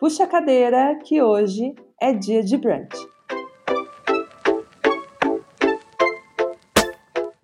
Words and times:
Puxa 0.00 0.24
a 0.24 0.26
cadeira 0.26 0.98
que 1.04 1.20
hoje 1.20 1.74
é 2.00 2.14
dia 2.14 2.42
de 2.42 2.56
brunch. 2.56 2.96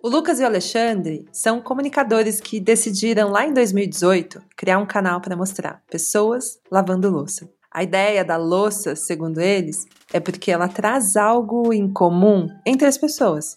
O 0.01 0.09
Lucas 0.09 0.39
e 0.39 0.43
o 0.43 0.47
Alexandre 0.47 1.27
são 1.31 1.61
comunicadores 1.61 2.41
que 2.41 2.59
decidiram 2.59 3.29
lá 3.29 3.45
em 3.45 3.53
2018 3.53 4.41
criar 4.55 4.79
um 4.79 4.87
canal 4.87 5.21
para 5.21 5.37
mostrar 5.37 5.83
pessoas 5.87 6.59
lavando 6.71 7.11
louça. 7.11 7.47
A 7.71 7.83
ideia 7.83 8.25
da 8.25 8.37
louça, 8.37 8.95
segundo 8.95 9.39
eles, 9.39 9.85
é 10.11 10.19
porque 10.19 10.49
ela 10.49 10.67
traz 10.67 11.15
algo 11.15 11.71
em 11.71 11.87
comum 11.87 12.47
entre 12.65 12.87
as 12.87 12.97
pessoas. 12.97 13.55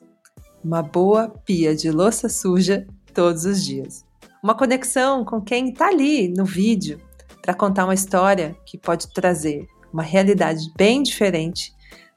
Uma 0.62 0.82
boa 0.82 1.30
pia 1.46 1.74
de 1.74 1.90
louça 1.90 2.28
suja 2.28 2.86
todos 3.14 3.46
os 3.46 3.64
dias. 3.64 4.04
Uma 4.42 4.54
conexão 4.54 5.24
com 5.24 5.40
quem 5.40 5.70
está 5.70 5.88
ali 5.88 6.28
no 6.28 6.44
vídeo 6.44 7.00
para 7.50 7.54
contar 7.54 7.84
uma 7.84 7.94
história 7.94 8.56
que 8.64 8.78
pode 8.78 9.12
trazer 9.12 9.66
uma 9.92 10.04
realidade 10.04 10.72
bem 10.76 11.02
diferente 11.02 11.72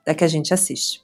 da 0.06 0.14
que 0.14 0.24
a 0.24 0.28
gente 0.28 0.54
assiste. 0.54 1.02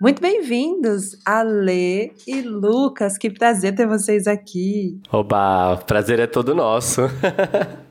Muito 0.00 0.20
bem-vindos, 0.20 1.16
Ale 1.24 2.12
e 2.26 2.42
Lucas. 2.42 3.16
Que 3.16 3.30
prazer 3.30 3.76
ter 3.76 3.86
vocês 3.86 4.26
aqui. 4.26 5.00
Oba, 5.12 5.76
prazer 5.86 6.18
é 6.18 6.26
todo 6.26 6.56
nosso. 6.56 7.02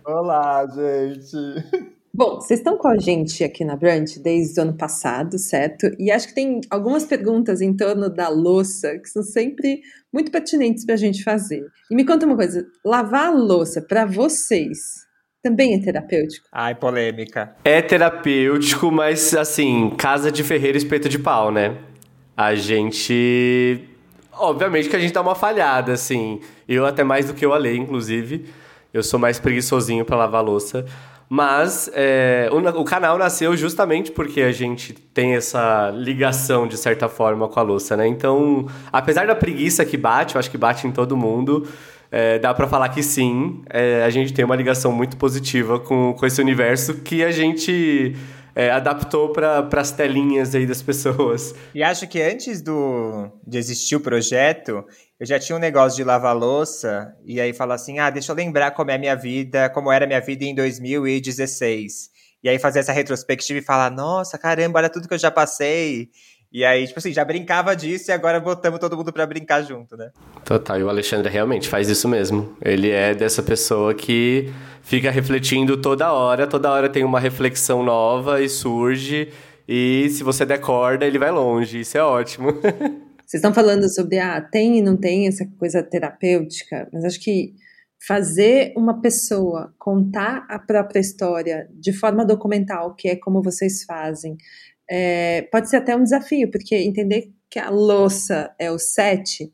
Olá, 0.03 0.65
gente. 0.67 1.87
Bom, 2.17 2.41
vocês 2.41 2.59
estão 2.59 2.77
com 2.77 2.87
a 2.87 2.97
gente 2.97 3.43
aqui 3.43 3.63
na 3.63 3.75
Brunch 3.75 4.19
desde 4.19 4.59
o 4.59 4.63
ano 4.63 4.75
passado, 4.75 5.37
certo? 5.37 5.87
E 5.99 6.09
acho 6.09 6.27
que 6.27 6.33
tem 6.33 6.59
algumas 6.67 7.05
perguntas 7.05 7.61
em 7.61 7.75
torno 7.75 8.09
da 8.09 8.27
louça 8.27 8.97
que 8.97 9.07
são 9.07 9.21
sempre 9.21 9.81
muito 10.11 10.31
pertinentes 10.31 10.83
para 10.83 10.95
a 10.95 10.97
gente 10.97 11.23
fazer. 11.23 11.63
E 11.91 11.95
me 11.95 12.03
conta 12.03 12.25
uma 12.25 12.35
coisa: 12.35 12.65
lavar 12.83 13.27
a 13.27 13.31
louça 13.31 13.81
para 13.81 14.05
vocês 14.05 14.79
também 15.43 15.75
é 15.75 15.79
terapêutico? 15.79 16.47
Ai, 16.51 16.73
polêmica. 16.73 17.55
É 17.63 17.83
terapêutico, 17.83 18.91
mas 18.91 19.35
assim, 19.35 19.91
casa 19.95 20.31
de 20.31 20.43
ferreiro 20.43 20.77
espeto 20.77 21.07
de 21.07 21.19
pau, 21.19 21.51
né? 21.51 21.77
a 22.37 22.53
gente. 22.53 23.83
Obviamente 24.31 24.87
que 24.87 24.95
a 24.95 24.99
gente 24.99 25.11
dá 25.11 25.21
uma 25.21 25.33
falhada, 25.33 25.91
assim. 25.91 26.39
Eu, 26.69 26.85
até 26.85 27.03
mais 27.03 27.25
do 27.25 27.33
que 27.33 27.43
eu 27.43 27.51
Ale, 27.51 27.75
inclusive. 27.75 28.45
Eu 28.93 29.01
sou 29.01 29.19
mais 29.19 29.39
preguiçosinho 29.39 30.05
para 30.05 30.15
lavar 30.15 30.43
louça. 30.43 30.85
Mas 31.29 31.89
é, 31.93 32.49
o, 32.51 32.81
o, 32.81 32.85
canal 32.85 33.17
nasceu 33.17 33.55
justamente 33.57 34.11
porque 34.11 34.41
a 34.41 34.51
gente 34.51 34.93
tem 34.93 35.35
essa 35.35 35.91
ligação, 35.93 36.65
de 36.65 36.77
certa 36.77 37.09
forma, 37.09 37.49
com 37.49 37.59
a 37.59 37.63
louça, 37.63 37.97
né? 37.97 38.07
Então, 38.07 38.65
apesar 38.93 39.27
da 39.27 39.35
preguiça 39.35 39.83
que 39.83 39.97
bate, 39.97 40.35
eu 40.35 40.39
acho 40.39 40.49
que 40.49 40.57
bate 40.57 40.87
em 40.87 40.91
todo 40.91 41.17
mundo, 41.17 41.67
é, 42.09 42.39
dá 42.39 42.53
para 42.53 42.65
falar 42.65 42.87
que 42.89 43.03
sim, 43.03 43.61
é, 43.69 44.03
a 44.05 44.09
gente 44.09 44.33
tem 44.33 44.45
uma 44.45 44.55
ligação 44.55 44.93
muito 44.93 45.17
positiva 45.17 45.79
com, 45.79 46.13
com 46.17 46.25
esse 46.25 46.39
universo 46.39 46.95
que 46.95 47.21
a 47.23 47.31
gente 47.31 48.15
é, 48.57 48.71
adaptou 48.71 49.31
para 49.31 49.69
as 49.73 49.91
telinhas 49.91 50.55
aí 50.55 50.65
das 50.65 50.81
pessoas. 50.81 51.53
E 51.75 51.83
acho 51.83 52.07
que 52.07 52.19
antes 52.19 52.59
do, 52.59 53.29
de 53.45 53.55
existir 53.55 53.95
o 53.95 53.99
projeto, 53.99 54.83
eu 55.19 55.27
já 55.27 55.37
tinha 55.37 55.55
um 55.55 55.59
negócio 55.59 55.95
de 55.95 56.03
lavar 56.03 56.35
louça, 56.35 57.15
e 57.23 57.39
aí 57.39 57.53
falar 57.53 57.75
assim, 57.75 57.99
ah, 57.99 58.09
deixa 58.09 58.31
eu 58.31 58.35
lembrar 58.35 58.71
como 58.71 58.89
é 58.89 58.95
a 58.95 58.97
minha 58.97 59.15
vida, 59.15 59.69
como 59.69 59.91
era 59.91 60.05
a 60.05 60.07
minha 60.07 60.19
vida 60.19 60.43
em 60.43 60.55
2016. 60.55 62.09
E 62.43 62.49
aí 62.49 62.57
fazer 62.57 62.79
essa 62.79 62.91
retrospectiva 62.91 63.59
e 63.59 63.61
falar, 63.61 63.91
nossa, 63.91 64.39
caramba, 64.39 64.79
olha 64.79 64.89
tudo 64.89 65.07
que 65.07 65.13
eu 65.13 65.19
já 65.19 65.29
passei. 65.29 66.09
E 66.51 66.63
aí, 66.63 66.87
tipo 66.87 66.99
assim, 66.99 67.11
já 67.11 67.25
brincava 67.25 67.75
disso 67.75 68.09
e 68.09 68.13
agora 68.13 68.39
botamos 68.39 68.79
todo 68.79 68.95
mundo 68.95 69.11
para 69.11 69.25
brincar 69.25 69.61
junto, 69.63 69.97
né? 69.97 70.11
Total, 70.45 70.79
e 70.79 70.83
o 70.83 70.89
Alexandre 70.89 71.29
realmente 71.29 71.67
faz 71.67 71.89
isso 71.89 72.07
mesmo. 72.07 72.55
Ele 72.61 72.89
é 72.89 73.13
dessa 73.13 73.43
pessoa 73.43 73.93
que 73.93 74.51
fica 74.81 75.11
refletindo 75.11 75.75
toda 75.77 76.11
hora, 76.11 76.47
toda 76.47 76.71
hora 76.71 76.87
tem 76.87 77.03
uma 77.03 77.19
reflexão 77.19 77.83
nova 77.83 78.41
e 78.41 78.47
surge. 78.47 79.29
E 79.67 80.09
se 80.09 80.23
você 80.23 80.45
der 80.45 80.59
corda, 80.59 81.05
ele 81.05 81.19
vai 81.19 81.31
longe. 81.31 81.81
Isso 81.81 81.97
é 81.97 82.03
ótimo. 82.03 82.53
Vocês 83.27 83.41
estão 83.43 83.53
falando 83.53 83.93
sobre, 83.93 84.19
ah, 84.19 84.39
tem 84.39 84.77
e 84.77 84.81
não 84.81 84.95
tem 84.95 85.27
essa 85.27 85.45
coisa 85.59 85.83
terapêutica, 85.83 86.87
mas 86.93 87.03
acho 87.03 87.19
que 87.19 87.53
fazer 88.07 88.73
uma 88.77 89.01
pessoa 89.01 89.73
contar 89.77 90.45
a 90.49 90.57
própria 90.57 91.01
história 91.01 91.67
de 91.73 91.91
forma 91.91 92.25
documental, 92.25 92.95
que 92.95 93.09
é 93.09 93.17
como 93.17 93.41
vocês 93.41 93.83
fazem, 93.83 94.37
é, 94.89 95.43
pode 95.51 95.69
ser 95.69 95.77
até 95.77 95.95
um 95.95 96.03
desafio, 96.03 96.49
porque 96.49 96.75
entender 96.75 97.31
que 97.49 97.59
a 97.59 97.69
louça 97.69 98.53
é 98.59 98.71
o 98.71 98.77
sete 98.77 99.51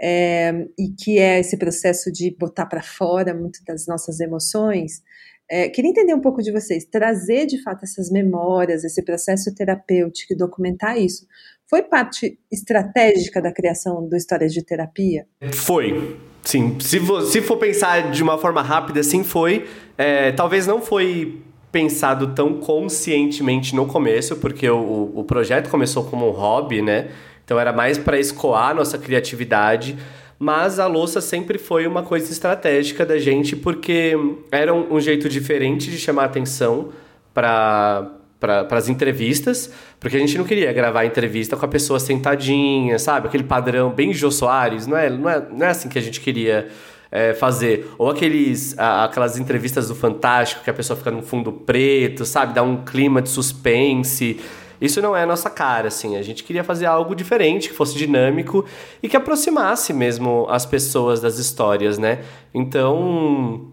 é, 0.00 0.66
e 0.78 0.88
que 0.88 1.18
é 1.18 1.40
esse 1.40 1.56
processo 1.56 2.10
de 2.10 2.34
botar 2.36 2.66
para 2.66 2.82
fora 2.82 3.34
muitas 3.34 3.62
das 3.64 3.86
nossas 3.86 4.20
emoções. 4.20 5.02
É, 5.48 5.68
queria 5.68 5.90
entender 5.90 6.14
um 6.14 6.20
pouco 6.20 6.42
de 6.42 6.50
vocês, 6.50 6.84
trazer 6.84 7.46
de 7.46 7.62
fato 7.62 7.84
essas 7.84 8.10
memórias, 8.10 8.84
esse 8.84 9.02
processo 9.04 9.54
terapêutico, 9.54 10.36
documentar 10.36 10.98
isso. 10.98 11.26
Foi 11.68 11.82
parte 11.82 12.38
estratégica 12.50 13.40
da 13.40 13.52
criação 13.52 14.06
do 14.08 14.16
Histórias 14.16 14.52
de 14.52 14.64
Terapia? 14.64 15.26
Foi. 15.52 16.18
Sim, 16.44 16.78
se, 16.80 16.98
se 17.30 17.40
for 17.40 17.56
pensar 17.56 18.10
de 18.10 18.22
uma 18.22 18.36
forma 18.36 18.62
rápida, 18.62 19.02
sim, 19.02 19.22
foi. 19.22 19.66
É, 19.96 20.32
talvez 20.32 20.66
não 20.66 20.82
foi 20.82 21.40
pensado 21.72 22.28
tão 22.28 22.54
conscientemente 22.54 23.74
no 23.74 23.86
começo, 23.86 24.36
porque 24.36 24.68
o, 24.68 25.10
o 25.14 25.24
projeto 25.24 25.70
começou 25.70 26.04
como 26.04 26.28
um 26.28 26.30
hobby, 26.30 26.82
né? 26.82 27.08
Então 27.44 27.58
era 27.58 27.72
mais 27.72 27.98
para 27.98 28.20
escoar 28.20 28.74
nossa 28.74 28.98
criatividade. 28.98 29.96
Mas 30.38 30.78
a 30.78 30.86
louça 30.86 31.20
sempre 31.20 31.56
foi 31.56 31.86
uma 31.86 32.02
coisa 32.02 32.30
estratégica 32.30 33.06
da 33.06 33.16
gente, 33.16 33.54
porque 33.56 34.12
era 34.50 34.74
um, 34.74 34.94
um 34.94 35.00
jeito 35.00 35.28
diferente 35.28 35.90
de 35.90 35.98
chamar 35.98 36.24
atenção 36.24 36.90
para 37.32 38.18
para 38.42 38.76
as 38.76 38.88
entrevistas, 38.88 39.72
porque 40.00 40.16
a 40.16 40.18
gente 40.18 40.36
não 40.36 40.44
queria 40.44 40.72
gravar 40.72 41.04
entrevista 41.04 41.56
com 41.56 41.64
a 41.64 41.68
pessoa 41.68 42.00
sentadinha, 42.00 42.98
sabe? 42.98 43.28
Aquele 43.28 43.44
padrão 43.44 43.92
bem 43.92 44.12
Jô 44.12 44.32
Soares, 44.32 44.84
não 44.84 44.96
é, 44.96 45.08
não 45.08 45.30
é, 45.30 45.46
não 45.48 45.64
é 45.64 45.70
assim 45.70 45.88
que 45.88 45.96
a 45.96 46.02
gente 46.02 46.20
queria 46.20 46.66
é, 47.12 47.34
fazer. 47.34 47.90
Ou 47.98 48.08
aqueles, 48.08 48.74
aquelas 48.78 49.38
entrevistas 49.38 49.88
do 49.88 49.94
Fantástico 49.94 50.64
que 50.64 50.70
a 50.70 50.74
pessoa 50.74 50.96
fica 50.96 51.10
no 51.10 51.22
fundo 51.22 51.52
preto, 51.52 52.24
sabe? 52.24 52.54
Dá 52.54 52.62
um 52.62 52.82
clima 52.82 53.20
de 53.20 53.28
suspense. 53.28 54.40
Isso 54.80 55.00
não 55.02 55.14
é 55.14 55.22
a 55.22 55.26
nossa 55.26 55.50
cara, 55.50 55.88
assim. 55.88 56.16
A 56.16 56.22
gente 56.22 56.42
queria 56.42 56.64
fazer 56.64 56.86
algo 56.86 57.14
diferente, 57.14 57.68
que 57.68 57.74
fosse 57.74 57.96
dinâmico 57.96 58.64
e 59.02 59.08
que 59.08 59.16
aproximasse 59.16 59.92
mesmo 59.92 60.46
as 60.48 60.64
pessoas 60.64 61.20
das 61.20 61.38
histórias, 61.38 61.98
né? 61.98 62.20
Então, 62.52 63.68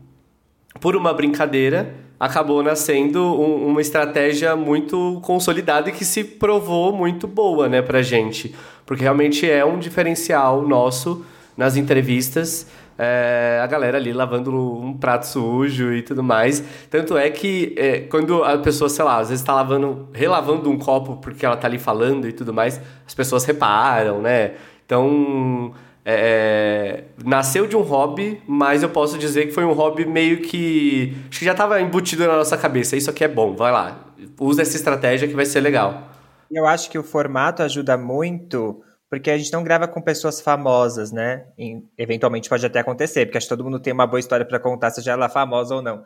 por 0.81 0.95
uma 0.95 1.13
brincadeira, 1.13 1.95
acabou 2.19 2.61
nascendo 2.61 3.23
um, 3.23 3.67
uma 3.67 3.81
estratégia 3.81 4.55
muito 4.55 5.19
consolidada 5.23 5.89
e 5.89 5.93
que 5.93 6.03
se 6.03 6.23
provou 6.23 6.91
muito 6.91 7.25
boa, 7.25 7.69
né, 7.69 7.81
pra 7.81 8.01
gente. 8.01 8.53
Porque 8.85 9.03
realmente 9.03 9.49
é 9.49 9.63
um 9.63 9.79
diferencial 9.79 10.67
nosso 10.67 11.25
nas 11.55 11.75
entrevistas 11.75 12.67
é, 13.01 13.61
a 13.63 13.65
galera 13.65 13.97
ali 13.97 14.11
lavando 14.11 14.53
um 14.53 14.93
prato 14.93 15.25
sujo 15.25 15.93
e 15.93 16.01
tudo 16.01 16.21
mais. 16.21 16.61
Tanto 16.89 17.17
é 17.17 17.29
que 17.29 17.73
é, 17.77 18.01
quando 18.01 18.43
a 18.43 18.57
pessoa, 18.57 18.89
sei 18.89 19.05
lá, 19.05 19.19
às 19.19 19.29
vezes 19.29 19.41
está 19.41 19.55
lavando, 19.55 20.09
relavando 20.13 20.69
um 20.69 20.77
copo 20.77 21.15
porque 21.15 21.45
ela 21.45 21.55
está 21.55 21.65
ali 21.65 21.79
falando 21.79 22.27
e 22.27 22.33
tudo 22.33 22.53
mais, 22.53 22.81
as 23.07 23.13
pessoas 23.15 23.45
reparam, 23.45 24.21
né? 24.21 24.51
Então. 24.85 25.73
É, 26.11 27.03
nasceu 27.23 27.67
de 27.67 27.77
um 27.77 27.81
hobby, 27.81 28.41
mas 28.47 28.81
eu 28.81 28.89
posso 28.89 29.15
dizer 29.15 29.45
que 29.45 29.51
foi 29.51 29.63
um 29.63 29.73
hobby 29.73 30.05
meio 30.05 30.41
que. 30.41 31.15
Acho 31.29 31.39
que 31.39 31.45
já 31.45 31.51
estava 31.51 31.79
embutido 31.79 32.25
na 32.25 32.35
nossa 32.35 32.57
cabeça. 32.57 32.95
Isso 32.95 33.11
aqui 33.11 33.23
é 33.23 33.27
bom, 33.27 33.55
vai 33.55 33.71
lá. 33.71 33.99
Usa 34.39 34.63
essa 34.63 34.75
estratégia 34.75 35.27
que 35.27 35.35
vai 35.35 35.45
ser 35.45 35.59
legal. 35.59 36.09
Eu 36.49 36.65
acho 36.65 36.89
que 36.89 36.97
o 36.97 37.03
formato 37.03 37.61
ajuda 37.61 37.95
muito 37.95 38.81
porque 39.09 39.31
a 39.31 39.37
gente 39.37 39.51
não 39.51 39.63
grava 39.63 39.87
com 39.87 40.01
pessoas 40.01 40.39
famosas, 40.39 41.11
né? 41.11 41.47
E, 41.57 41.81
eventualmente 41.97 42.47
pode 42.47 42.65
até 42.65 42.79
acontecer, 42.79 43.25
porque 43.25 43.37
acho 43.37 43.47
que 43.47 43.55
todo 43.55 43.63
mundo 43.63 43.79
tem 43.79 43.91
uma 43.91 44.05
boa 44.05 44.19
história 44.19 44.45
para 44.45 44.59
contar, 44.59 44.91
seja 44.91 45.13
ela 45.13 45.27
famosa 45.27 45.75
ou 45.75 45.81
não. 45.81 46.03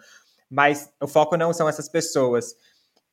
Mas 0.50 0.89
o 1.01 1.07
foco 1.07 1.36
não 1.36 1.51
são 1.51 1.68
essas 1.68 1.89
pessoas. 1.89 2.56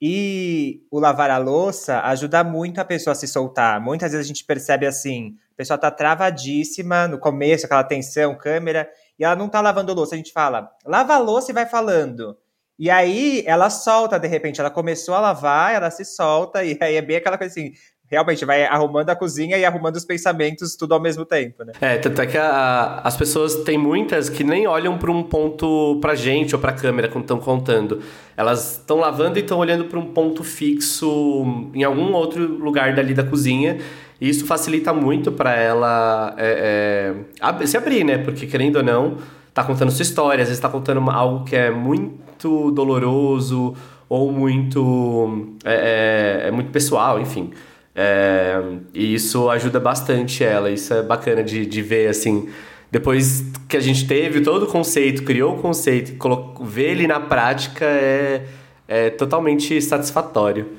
E 0.00 0.82
o 0.90 0.98
lavar 0.98 1.30
a 1.30 1.38
louça 1.38 2.00
ajuda 2.02 2.42
muito 2.44 2.80
a 2.80 2.84
pessoa 2.84 3.12
a 3.12 3.14
se 3.14 3.26
soltar. 3.26 3.80
Muitas 3.80 4.12
vezes 4.12 4.24
a 4.24 4.28
gente 4.28 4.44
percebe 4.44 4.86
assim, 4.86 5.36
a 5.52 5.56
pessoa 5.56 5.76
tá 5.76 5.90
travadíssima 5.90 7.08
no 7.08 7.18
começo, 7.18 7.66
aquela 7.66 7.84
tensão, 7.84 8.34
câmera, 8.34 8.88
e 9.18 9.24
ela 9.24 9.36
não 9.36 9.48
tá 9.48 9.60
lavando 9.60 9.92
louça. 9.92 10.14
A 10.14 10.18
gente 10.18 10.32
fala, 10.32 10.70
lava 10.86 11.14
a 11.14 11.18
louça 11.18 11.50
e 11.50 11.54
vai 11.54 11.66
falando. 11.66 12.38
E 12.78 12.88
aí 12.88 13.42
ela 13.46 13.68
solta 13.68 14.18
de 14.18 14.26
repente, 14.26 14.58
ela 14.58 14.70
começou 14.70 15.14
a 15.14 15.20
lavar, 15.20 15.74
ela 15.74 15.90
se 15.90 16.02
solta, 16.02 16.64
e 16.64 16.78
aí 16.80 16.94
é 16.96 17.02
bem 17.02 17.16
aquela 17.16 17.36
coisa 17.36 17.52
assim, 17.52 17.74
realmente 18.10 18.44
vai 18.44 18.64
arrumando 18.64 19.08
a 19.08 19.14
cozinha 19.14 19.56
e 19.56 19.64
arrumando 19.64 19.94
os 19.94 20.04
pensamentos 20.04 20.74
tudo 20.74 20.94
ao 20.94 21.00
mesmo 21.00 21.24
tempo, 21.24 21.62
né? 21.64 21.72
É, 21.80 21.96
tanto 21.96 22.20
é 22.20 22.26
que 22.26 22.36
a, 22.36 23.00
as 23.04 23.16
pessoas 23.16 23.54
tem 23.56 23.78
muitas 23.78 24.28
que 24.28 24.42
nem 24.42 24.66
olham 24.66 24.98
para 24.98 25.10
um 25.12 25.22
ponto 25.22 25.98
pra 26.00 26.16
gente 26.16 26.54
ou 26.54 26.60
pra 26.60 26.72
câmera 26.72 27.08
quando 27.08 27.24
estão 27.24 27.38
contando. 27.38 28.00
Elas 28.36 28.78
estão 28.78 28.98
lavando 28.98 29.38
e 29.38 29.42
estão 29.42 29.58
olhando 29.58 29.84
para 29.84 29.98
um 29.98 30.06
ponto 30.06 30.42
fixo 30.42 31.70
em 31.72 31.84
algum 31.84 32.12
outro 32.12 32.44
lugar 32.44 32.94
dali 32.94 33.14
da 33.14 33.22
cozinha. 33.22 33.78
E 34.20 34.28
isso 34.28 34.44
facilita 34.44 34.92
muito 34.92 35.30
para 35.30 35.54
ela 35.54 36.34
é, 36.36 37.14
é, 37.42 37.66
se 37.66 37.76
abrir, 37.76 38.04
né? 38.04 38.18
Porque 38.18 38.46
querendo 38.46 38.76
ou 38.76 38.82
não, 38.82 39.18
tá 39.54 39.62
contando 39.62 39.92
sua 39.92 40.02
história, 40.02 40.42
às 40.42 40.48
vezes 40.48 40.60
tá 40.60 40.68
contando 40.68 41.08
algo 41.10 41.44
que 41.44 41.54
é 41.54 41.70
muito 41.70 42.72
doloroso 42.72 43.74
ou 44.08 44.32
muito 44.32 45.54
é, 45.64 46.42
é, 46.44 46.48
é 46.48 46.50
muito 46.50 46.70
pessoal, 46.72 47.20
enfim. 47.20 47.52
É, 48.02 48.54
e 48.94 49.12
isso 49.12 49.50
ajuda 49.50 49.78
bastante 49.78 50.42
ela, 50.42 50.70
isso 50.70 50.94
é 50.94 51.02
bacana 51.02 51.44
de, 51.44 51.66
de 51.66 51.82
ver, 51.82 52.08
assim, 52.08 52.48
depois 52.90 53.44
que 53.68 53.76
a 53.76 53.80
gente 53.80 54.06
teve 54.06 54.40
todo 54.40 54.62
o 54.62 54.66
conceito, 54.66 55.22
criou 55.22 55.54
o 55.54 55.60
conceito, 55.60 56.16
colocou, 56.16 56.64
ver 56.64 56.92
ele 56.92 57.06
na 57.06 57.20
prática 57.20 57.84
é, 57.84 58.46
é 58.88 59.10
totalmente 59.10 59.78
satisfatório. 59.82 60.78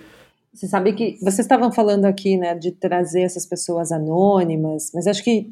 Você 0.52 0.68
sabe 0.68 0.94
que 0.94 1.20
vocês 1.22 1.42
estavam 1.42 1.72
falando 1.72 2.06
aqui, 2.06 2.38
né, 2.38 2.56
de 2.56 2.72
trazer 2.72 3.22
essas 3.22 3.46
pessoas 3.46 3.92
anônimas, 3.92 4.90
mas 4.92 5.06
acho 5.06 5.24
que, 5.24 5.52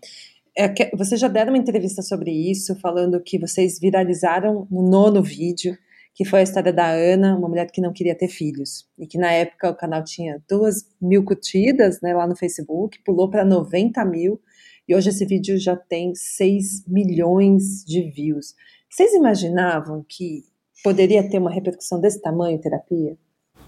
é 0.57 0.67
que 0.67 0.89
vocês 0.97 1.21
já 1.21 1.27
deram 1.27 1.53
uma 1.53 1.59
entrevista 1.59 2.01
sobre 2.01 2.31
isso, 2.31 2.75
falando 2.81 3.21
que 3.21 3.37
vocês 3.37 3.79
viralizaram 3.79 4.67
no 4.71 4.81
nono 4.81 5.21
vídeo 5.21 5.77
que 6.19 6.25
foi 6.25 6.41
a 6.41 6.43
história 6.43 6.73
da 6.73 6.85
Ana, 6.85 7.37
uma 7.37 7.47
mulher 7.47 7.71
que 7.71 7.79
não 7.79 7.93
queria 7.93 8.13
ter 8.13 8.27
filhos. 8.27 8.85
E 8.99 9.07
que 9.07 9.17
na 9.17 9.31
época 9.31 9.69
o 9.69 9.73
canal 9.73 10.03
tinha 10.03 10.43
duas 10.49 10.83
mil 11.01 11.23
curtidas 11.23 12.01
né, 12.01 12.13
lá 12.13 12.27
no 12.27 12.35
Facebook, 12.35 13.01
pulou 13.05 13.29
para 13.29 13.45
90 13.45 14.03
mil, 14.03 14.37
e 14.85 14.93
hoje 14.93 15.11
esse 15.11 15.25
vídeo 15.25 15.57
já 15.57 15.77
tem 15.77 16.13
6 16.13 16.85
milhões 16.89 17.85
de 17.85 18.01
views. 18.11 18.53
Vocês 18.89 19.13
imaginavam 19.13 20.03
que 20.09 20.43
poderia 20.83 21.23
ter 21.23 21.37
uma 21.37 21.49
repercussão 21.49 22.01
desse 22.01 22.21
tamanho 22.21 22.59
terapia? 22.59 23.15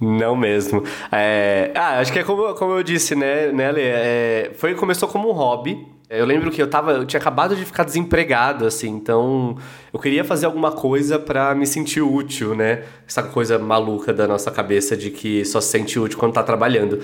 Não 0.02 0.36
mesmo. 0.36 0.84
É... 1.10 1.72
Ah, 1.74 2.00
acho 2.00 2.12
que 2.12 2.20
é 2.20 2.24
como, 2.26 2.54
como 2.56 2.74
eu 2.74 2.84
disse, 2.84 3.16
né, 3.16 3.50
né 3.54 3.72
Lê? 3.72 3.88
É... 3.88 4.52
Foi, 4.56 4.76
começou 4.76 5.08
como 5.08 5.30
um 5.30 5.34
hobby, 5.34 5.78
eu 6.12 6.26
lembro 6.26 6.52
que 6.52 6.62
eu 6.62 6.68
tava, 6.68 6.92
eu 6.92 7.06
tinha 7.06 7.20
acabado 7.20 7.56
de 7.56 7.64
ficar 7.64 7.86
desempregado, 7.86 8.66
assim, 8.66 8.90
então 8.90 9.58
eu 9.94 10.00
queria 10.00 10.26
fazer 10.26 10.46
alguma 10.46 10.74
coisa 10.74 11.18
para 11.18 11.56
me 11.56 11.66
sentir 11.66 12.02
útil, 12.02 12.54
né? 12.54 12.84
Essa 13.08 13.24
coisa 13.24 13.58
maluca 13.58 14.12
da 14.12 14.28
nossa 14.28 14.52
cabeça 14.52 14.98
de 14.98 15.10
que 15.10 15.46
só 15.46 15.62
se 15.62 15.70
sente 15.70 15.98
útil 15.98 16.20
quando 16.20 16.34
tá 16.34 16.44
trabalhando. 16.44 17.00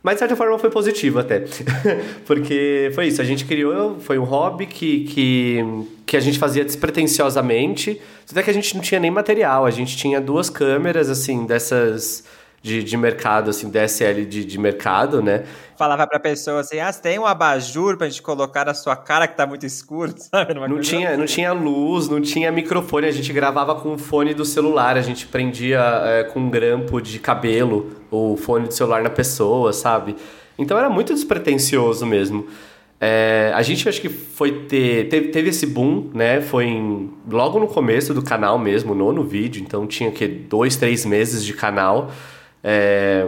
Mas 0.00 0.14
de 0.14 0.20
certa 0.20 0.36
forma 0.36 0.58
foi 0.60 0.70
positivo 0.70 1.18
até. 1.18 1.44
Porque 2.24 2.90
foi 2.94 3.08
isso, 3.08 3.20
a 3.20 3.24
gente 3.24 3.44
criou, 3.44 3.98
foi 3.98 4.16
um 4.16 4.24
hobby 4.24 4.66
que, 4.66 5.04
que, 5.04 5.64
que 6.06 6.16
a 6.16 6.20
gente 6.20 6.38
fazia 6.38 6.64
despretensiosamente. 6.64 8.00
Até 8.30 8.44
que 8.44 8.50
a 8.50 8.54
gente 8.54 8.74
não 8.76 8.82
tinha 8.82 9.00
nem 9.00 9.10
material, 9.10 9.66
a 9.66 9.70
gente 9.70 9.96
tinha 9.96 10.20
duas 10.20 10.48
câmeras, 10.48 11.10
assim, 11.10 11.46
dessas 11.46 12.24
de, 12.62 12.82
de 12.82 12.96
mercado, 12.96 13.50
assim, 13.50 13.68
DSL 13.68 14.24
de, 14.24 14.44
de 14.44 14.58
mercado, 14.58 15.20
né? 15.20 15.44
Falava 15.76 16.06
pra 16.06 16.20
pessoa 16.20 16.60
assim, 16.60 16.78
ah, 16.78 16.92
tem 16.92 17.18
um 17.18 17.26
abajur 17.26 17.96
pra 17.96 18.08
gente 18.08 18.22
colocar 18.22 18.64
na 18.64 18.72
sua 18.72 18.94
cara 18.94 19.26
que 19.26 19.36
tá 19.36 19.44
muito 19.44 19.66
escuro, 19.66 20.14
sabe? 20.16 20.54
não 20.54 20.78
tinha, 20.78 21.10
assim. 21.10 21.18
não 21.18 21.26
tinha 21.26 21.52
luz, 21.52 22.08
não 22.08 22.20
tinha 22.20 22.52
microfone, 22.52 23.08
a 23.08 23.10
gente 23.10 23.32
gravava 23.32 23.74
com 23.74 23.94
o 23.94 23.98
fone 23.98 24.32
do 24.32 24.44
celular, 24.44 24.96
a 24.96 25.02
gente 25.02 25.26
prendia 25.26 25.80
é, 26.04 26.24
com 26.24 26.38
um 26.38 26.48
grampo 26.48 27.00
de 27.00 27.18
cabelo 27.18 27.90
o 28.10 28.36
fone 28.36 28.68
do 28.68 28.74
celular 28.74 29.02
na 29.02 29.10
pessoa, 29.10 29.72
sabe? 29.72 30.14
Então 30.56 30.78
era 30.78 30.88
muito 30.88 31.12
despretensioso 31.12 32.06
mesmo. 32.06 32.46
É, 33.00 33.50
a 33.52 33.62
gente 33.62 33.88
acho 33.88 34.00
que 34.00 34.08
foi 34.08 34.66
ter. 34.66 35.08
Teve, 35.08 35.28
teve, 35.28 35.48
esse 35.48 35.66
boom, 35.66 36.10
né? 36.14 36.40
Foi 36.40 36.66
em, 36.66 37.10
logo 37.28 37.58
no 37.58 37.66
começo 37.66 38.14
do 38.14 38.22
canal 38.22 38.56
mesmo, 38.60 38.94
nono 38.94 39.24
vídeo, 39.24 39.60
então 39.60 39.88
tinha 39.88 40.12
que 40.12 40.28
dois, 40.28 40.76
três 40.76 41.04
meses 41.04 41.44
de 41.44 41.52
canal. 41.52 42.12
É, 42.62 43.26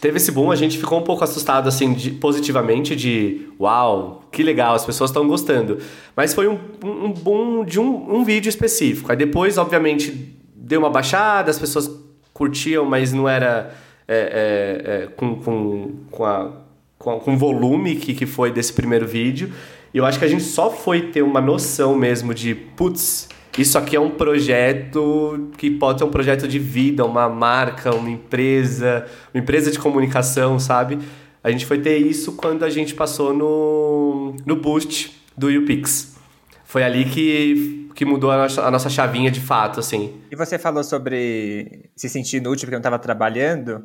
teve 0.00 0.16
esse 0.16 0.32
boom, 0.32 0.50
a 0.50 0.56
gente 0.56 0.78
ficou 0.78 0.98
um 0.98 1.02
pouco 1.02 1.22
assustado, 1.22 1.68
assim, 1.68 1.92
de, 1.92 2.10
positivamente, 2.10 2.96
de 2.96 3.46
uau, 3.58 4.24
que 4.32 4.42
legal, 4.42 4.74
as 4.74 4.84
pessoas 4.84 5.10
estão 5.10 5.26
gostando. 5.28 5.78
Mas 6.16 6.34
foi 6.34 6.48
um, 6.48 6.58
um 6.82 7.12
boom 7.12 7.64
de 7.64 7.78
um, 7.78 8.16
um, 8.16 8.24
vídeo 8.24 8.48
específico. 8.48 9.10
Aí 9.10 9.16
depois, 9.16 9.58
obviamente, 9.58 10.36
deu 10.54 10.80
uma 10.80 10.90
baixada, 10.90 11.50
as 11.50 11.58
pessoas 11.58 11.90
curtiam, 12.32 12.84
mas 12.84 13.12
não 13.12 13.28
era 13.28 13.74
é, 14.08 14.82
é, 14.86 14.92
é 15.04 15.06
com, 15.16 15.36
com, 15.36 15.92
com, 16.10 16.24
a, 16.24 16.50
com, 16.98 17.34
o 17.34 17.36
volume 17.36 17.96
que, 17.96 18.14
que 18.14 18.26
foi 18.26 18.50
desse 18.50 18.72
primeiro 18.72 19.06
vídeo. 19.06 19.52
E 19.94 19.98
eu 19.98 20.06
acho 20.06 20.18
que 20.18 20.24
a 20.24 20.28
gente 20.28 20.42
só 20.42 20.70
foi 20.70 21.02
ter 21.12 21.22
uma 21.22 21.40
noção 21.40 21.94
mesmo 21.94 22.34
de, 22.34 22.54
putz, 22.54 23.28
isso 23.60 23.76
aqui 23.76 23.94
é 23.94 24.00
um 24.00 24.10
projeto 24.10 25.50
que 25.58 25.70
pode 25.70 25.98
ser 25.98 26.04
um 26.04 26.10
projeto 26.10 26.48
de 26.48 26.58
vida, 26.58 27.04
uma 27.04 27.28
marca, 27.28 27.94
uma 27.94 28.08
empresa, 28.08 29.06
uma 29.34 29.42
empresa 29.42 29.70
de 29.70 29.78
comunicação, 29.78 30.58
sabe? 30.58 30.98
A 31.44 31.50
gente 31.50 31.66
foi 31.66 31.78
ter 31.78 31.98
isso 31.98 32.32
quando 32.32 32.64
a 32.64 32.70
gente 32.70 32.94
passou 32.94 33.34
no, 33.34 34.34
no 34.46 34.56
boost 34.56 35.20
do 35.36 35.48
UPix. 35.48 36.16
Foi 36.64 36.82
ali 36.82 37.04
que, 37.04 37.90
que 37.94 38.04
mudou 38.06 38.30
a 38.30 38.38
nossa, 38.38 38.62
a 38.62 38.70
nossa 38.70 38.88
chavinha 38.88 39.30
de 39.30 39.40
fato, 39.40 39.80
assim. 39.80 40.18
E 40.30 40.36
você 40.36 40.58
falou 40.58 40.82
sobre 40.82 41.90
se 41.94 42.08
sentir 42.08 42.38
inútil 42.38 42.66
porque 42.66 42.76
não 42.76 42.78
estava 42.78 42.98
trabalhando, 42.98 43.84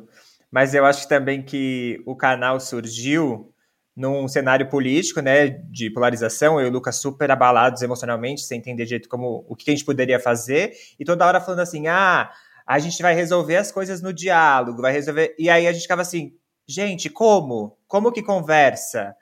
mas 0.50 0.72
eu 0.72 0.86
acho 0.86 1.06
também 1.06 1.42
que 1.42 2.00
o 2.06 2.16
canal 2.16 2.58
surgiu 2.58 3.52
num 3.98 4.28
cenário 4.28 4.68
político, 4.68 5.20
né, 5.20 5.48
de 5.48 5.90
polarização, 5.90 6.60
eu 6.60 6.66
e 6.66 6.70
o 6.70 6.72
Lucas 6.72 6.96
super 6.96 7.30
abalados 7.30 7.82
emocionalmente, 7.82 8.42
sem 8.42 8.58
entender 8.60 8.84
direito 8.84 9.08
como 9.08 9.44
o 9.48 9.56
que 9.56 9.70
a 9.70 9.74
gente 9.74 9.84
poderia 9.84 10.20
fazer, 10.20 10.72
e 10.98 11.04
toda 11.04 11.26
hora 11.26 11.40
falando 11.40 11.60
assim: 11.60 11.88
"Ah, 11.88 12.30
a 12.66 12.78
gente 12.78 13.02
vai 13.02 13.14
resolver 13.14 13.56
as 13.56 13.72
coisas 13.72 14.00
no 14.00 14.12
diálogo, 14.12 14.80
vai 14.82 14.92
resolver". 14.92 15.34
E 15.38 15.50
aí 15.50 15.66
a 15.66 15.72
gente 15.72 15.82
ficava 15.82 16.02
assim: 16.02 16.32
"Gente, 16.68 17.10
como? 17.10 17.76
Como 17.88 18.12
que 18.12 18.22
conversa?". 18.22 19.14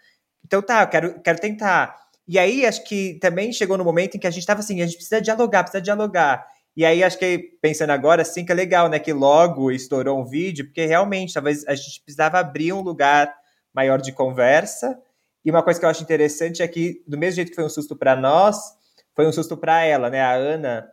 Então 0.45 0.63
tá, 0.63 0.83
eu 0.83 0.89
quero 0.89 1.21
quero 1.23 1.39
tentar. 1.41 1.97
E 2.29 2.39
aí 2.39 2.67
acho 2.67 2.85
que 2.85 3.19
também 3.21 3.53
chegou 3.53 3.79
no 3.79 3.85
momento 3.85 4.17
em 4.17 4.21
que 4.21 4.27
a 4.27 4.31
gente 4.31 4.41
estava 4.43 4.61
assim, 4.61 4.83
a 4.83 4.87
gente 4.87 4.97
precisa 4.97 5.21
dialogar, 5.21 5.63
precisa 5.65 5.83
dialogar. 5.83 6.47
E 6.77 6.85
aí 6.85 7.03
acho 7.03 7.19
que 7.19 7.39
pensando 7.63 7.91
agora, 7.91 8.23
assim, 8.23 8.45
que 8.45 8.53
é 8.53 8.55
legal, 8.55 8.89
né, 8.89 8.99
que 8.99 9.13
logo 9.13 9.71
estourou 9.73 10.21
um 10.21 10.25
vídeo, 10.27 10.67
porque 10.67 10.85
realmente 10.87 11.33
talvez 11.35 11.67
a 11.67 11.75
gente 11.75 12.03
precisava 12.03 12.39
abrir 12.39 12.73
um 12.73 12.83
lugar 12.83 13.33
maior 13.77 14.01
de 14.01 14.11
conversa. 14.11 14.99
E 15.45 15.51
uma 15.51 15.63
coisa 15.63 15.79
que 15.79 15.85
eu 15.85 15.91
acho 15.91 16.03
interessante 16.03 16.63
é 16.63 16.67
que, 16.67 17.05
do 17.07 17.19
mesmo 17.19 17.37
jeito 17.37 17.51
que 17.51 17.55
foi 17.55 17.65
um 17.65 17.69
susto 17.69 17.95
para 17.95 18.17
nós, 18.17 18.57
foi 19.15 19.27
um 19.29 19.33
susto 19.33 19.57
para 19.57 19.85
ela, 19.85 20.09
né? 20.09 20.21
A 20.23 20.33
Ana, 20.33 20.89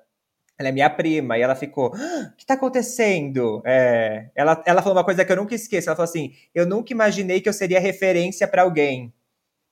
ela 0.59 0.69
é 0.69 0.71
minha 0.71 0.89
prima, 0.89 1.37
e 1.37 1.41
ela 1.41 1.55
ficou: 1.55 1.93
ah, 1.95 2.31
o 2.31 2.35
que 2.35 2.43
está 2.43 2.55
acontecendo? 2.55 3.63
É, 3.65 4.29
ela, 4.35 4.61
ela 4.65 4.81
falou 4.81 4.97
uma 4.97 5.05
coisa 5.05 5.23
que 5.23 5.31
eu 5.31 5.37
nunca 5.37 5.55
esqueço: 5.55 5.89
ela 5.89 5.95
falou 5.95 6.09
assim, 6.09 6.33
eu 6.53 6.67
nunca 6.67 6.93
imaginei 6.93 7.39
que 7.39 7.47
eu 7.47 7.53
seria 7.53 7.79
referência 7.79 8.47
para 8.47 8.63
alguém. 8.63 9.13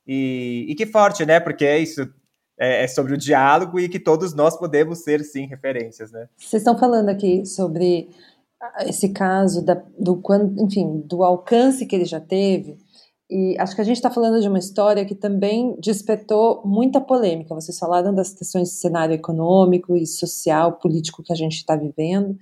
E, 0.07 0.65
e 0.69 0.73
que 0.73 0.85
forte, 0.85 1.25
né? 1.25 1.39
Porque 1.39 1.65
é 1.65 1.77
isso, 1.77 2.11
é, 2.57 2.83
é, 2.83 2.87
sobre 2.87 3.13
o 3.13 3.17
diálogo 3.17 3.79
e 3.79 3.89
que 3.89 3.99
todos 3.99 4.33
nós 4.33 4.57
podemos 4.57 5.03
ser, 5.03 5.23
sim, 5.23 5.45
referências, 5.45 6.11
né? 6.11 6.27
Vocês 6.37 6.61
estão 6.61 6.77
falando 6.77 7.09
aqui 7.09 7.45
sobre 7.45 8.09
esse 8.85 9.09
caso, 9.09 9.63
da, 9.63 9.81
do, 9.97 10.21
enfim, 10.59 11.01
do 11.05 11.23
alcance 11.23 11.85
que 11.85 11.95
ele 11.95 12.05
já 12.05 12.19
teve. 12.19 12.77
E 13.31 13.55
acho 13.57 13.73
que 13.73 13.79
a 13.79 13.85
gente 13.85 13.95
está 13.95 14.11
falando 14.11 14.41
de 14.41 14.49
uma 14.49 14.59
história 14.59 15.05
que 15.05 15.15
também 15.15 15.73
despertou 15.79 16.61
muita 16.65 16.99
polêmica. 16.99 17.55
Vocês 17.55 17.79
falaram 17.79 18.13
das 18.13 18.33
questões 18.33 18.67
de 18.67 18.75
cenário 18.75 19.15
econômico 19.15 19.95
e 19.95 20.05
social, 20.05 20.73
político 20.73 21.23
que 21.23 21.31
a 21.31 21.35
gente 21.35 21.53
está 21.53 21.77
vivendo. 21.77 22.37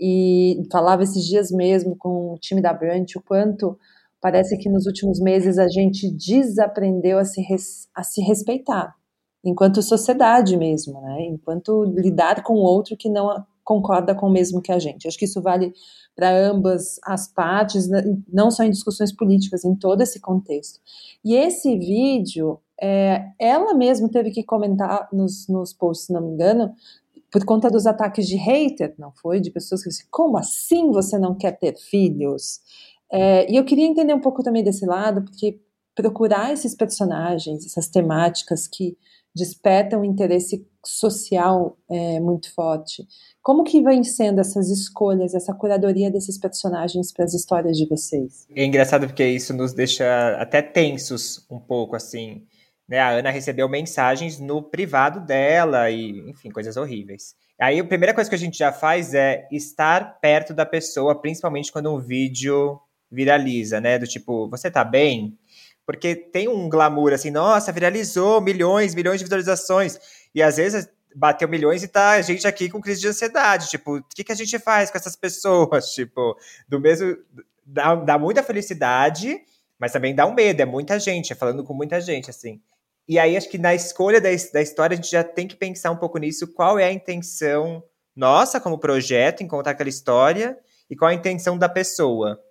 E 0.00 0.62
falava 0.70 1.02
esses 1.02 1.24
dias 1.24 1.50
mesmo 1.50 1.96
com 1.96 2.34
o 2.34 2.38
time 2.38 2.62
da 2.62 2.72
Brant 2.72 3.16
o 3.16 3.20
quanto 3.20 3.76
parece 4.20 4.56
que 4.58 4.68
nos 4.68 4.86
últimos 4.86 5.18
meses 5.20 5.58
a 5.58 5.66
gente 5.66 6.08
desaprendeu 6.08 7.18
a 7.18 7.24
se, 7.24 7.40
res, 7.40 7.88
a 7.92 8.04
se 8.04 8.20
respeitar, 8.20 8.94
enquanto 9.44 9.82
sociedade 9.82 10.56
mesmo, 10.56 11.00
né? 11.00 11.26
enquanto 11.26 11.84
lidar 11.84 12.44
com 12.44 12.54
outro 12.54 12.96
que 12.96 13.08
não 13.08 13.44
concorda 13.68 14.14
com 14.14 14.28
o 14.28 14.32
mesmo 14.32 14.62
que 14.62 14.72
a 14.72 14.78
gente. 14.78 15.06
Acho 15.06 15.18
que 15.18 15.26
isso 15.26 15.42
vale 15.42 15.74
para 16.16 16.34
ambas 16.34 16.98
as 17.04 17.28
partes, 17.30 17.86
né, 17.86 18.02
não 18.26 18.50
só 18.50 18.64
em 18.64 18.70
discussões 18.70 19.14
políticas, 19.14 19.62
em 19.62 19.74
todo 19.74 20.00
esse 20.00 20.18
contexto. 20.18 20.80
E 21.22 21.34
esse 21.34 21.76
vídeo, 21.76 22.58
é, 22.80 23.26
ela 23.38 23.74
mesma 23.74 24.08
teve 24.08 24.30
que 24.30 24.42
comentar 24.42 25.06
nos, 25.12 25.46
nos 25.48 25.74
posts, 25.74 26.06
se 26.06 26.12
não 26.14 26.22
me 26.22 26.32
engano, 26.32 26.72
por 27.30 27.44
conta 27.44 27.70
dos 27.70 27.86
ataques 27.86 28.26
de 28.26 28.36
hater, 28.36 28.94
não 28.98 29.12
foi? 29.12 29.38
De 29.38 29.50
pessoas 29.50 29.82
que 29.82 29.90
dizem, 29.90 30.06
como 30.10 30.38
assim 30.38 30.90
você 30.90 31.18
não 31.18 31.34
quer 31.34 31.52
ter 31.52 31.76
filhos? 31.76 32.60
É, 33.12 33.52
e 33.52 33.56
eu 33.56 33.66
queria 33.66 33.86
entender 33.86 34.14
um 34.14 34.20
pouco 34.20 34.42
também 34.42 34.64
desse 34.64 34.86
lado, 34.86 35.22
porque 35.22 35.60
procurar 35.94 36.54
esses 36.54 36.74
personagens, 36.74 37.66
essas 37.66 37.86
temáticas 37.88 38.66
que 38.66 38.96
despertam 39.36 40.02
interesse 40.04 40.66
social 40.88 41.76
é, 41.90 42.18
muito 42.18 42.52
forte. 42.54 43.06
Como 43.42 43.64
que 43.64 43.82
vem 43.82 44.02
sendo 44.02 44.40
essas 44.40 44.70
escolhas, 44.70 45.34
essa 45.34 45.54
curadoria 45.54 46.10
desses 46.10 46.38
personagens 46.38 47.12
para 47.12 47.24
as 47.24 47.34
histórias 47.34 47.76
de 47.76 47.86
vocês? 47.86 48.46
É 48.54 48.64
engraçado 48.64 49.06
porque 49.06 49.26
isso 49.26 49.52
nos 49.54 49.72
deixa 49.72 50.36
até 50.40 50.62
tensos 50.62 51.46
um 51.50 51.58
pouco, 51.58 51.94
assim. 51.94 52.46
Né? 52.88 52.98
A 52.98 53.10
Ana 53.10 53.30
recebeu 53.30 53.68
mensagens 53.68 54.40
no 54.40 54.62
privado 54.62 55.20
dela 55.20 55.90
e, 55.90 56.30
enfim, 56.30 56.50
coisas 56.50 56.76
horríveis. 56.76 57.34
Aí 57.60 57.78
a 57.78 57.84
primeira 57.84 58.14
coisa 58.14 58.30
que 58.30 58.36
a 58.36 58.38
gente 58.38 58.56
já 58.56 58.72
faz 58.72 59.12
é 59.14 59.46
estar 59.50 60.20
perto 60.20 60.54
da 60.54 60.64
pessoa, 60.64 61.20
principalmente 61.20 61.70
quando 61.72 61.92
um 61.92 61.98
vídeo 61.98 62.80
viraliza, 63.10 63.80
né? 63.80 63.98
Do 63.98 64.06
tipo, 64.06 64.48
você 64.48 64.70
tá 64.70 64.84
bem? 64.84 65.36
Porque 65.84 66.14
tem 66.14 66.48
um 66.48 66.68
glamour 66.68 67.14
assim, 67.14 67.30
nossa, 67.30 67.72
viralizou 67.72 68.40
milhões, 68.40 68.94
milhões 68.94 69.18
de 69.18 69.24
visualizações. 69.24 69.98
E 70.34 70.42
às 70.42 70.56
vezes 70.56 70.88
bateu 71.14 71.48
milhões 71.48 71.82
e 71.82 71.88
tá 71.88 72.12
a 72.12 72.22
gente 72.22 72.46
aqui 72.46 72.68
com 72.68 72.80
crise 72.80 73.00
de 73.00 73.08
ansiedade. 73.08 73.68
Tipo, 73.68 73.96
o 73.96 74.02
que, 74.02 74.24
que 74.24 74.32
a 74.32 74.34
gente 74.36 74.58
faz 74.58 74.90
com 74.90 74.98
essas 74.98 75.16
pessoas? 75.16 75.90
Tipo, 75.94 76.36
do 76.68 76.80
mesmo. 76.80 77.16
Dá, 77.64 77.94
dá 77.94 78.18
muita 78.18 78.42
felicidade, 78.42 79.40
mas 79.78 79.92
também 79.92 80.14
dá 80.14 80.26
um 80.26 80.34
medo. 80.34 80.62
É 80.62 80.64
muita 80.64 80.98
gente, 80.98 81.32
é 81.32 81.36
falando 81.36 81.62
com 81.62 81.74
muita 81.74 82.00
gente, 82.00 82.30
assim. 82.30 82.60
E 83.06 83.18
aí, 83.18 83.36
acho 83.36 83.48
que 83.48 83.58
na 83.58 83.74
escolha 83.74 84.20
da, 84.20 84.28
da 84.52 84.62
história, 84.62 84.94
a 84.94 84.96
gente 84.96 85.10
já 85.10 85.24
tem 85.24 85.46
que 85.46 85.56
pensar 85.56 85.90
um 85.90 85.96
pouco 85.96 86.18
nisso. 86.18 86.46
Qual 86.54 86.78
é 86.78 86.84
a 86.84 86.92
intenção 86.92 87.82
nossa 88.14 88.60
como 88.60 88.78
projeto 88.78 89.42
em 89.42 89.48
contar 89.48 89.70
aquela 89.70 89.88
história 89.88 90.58
e 90.90 90.96
qual 90.96 91.10
a 91.10 91.14
intenção 91.14 91.56
da 91.56 91.68
pessoa, 91.68 92.42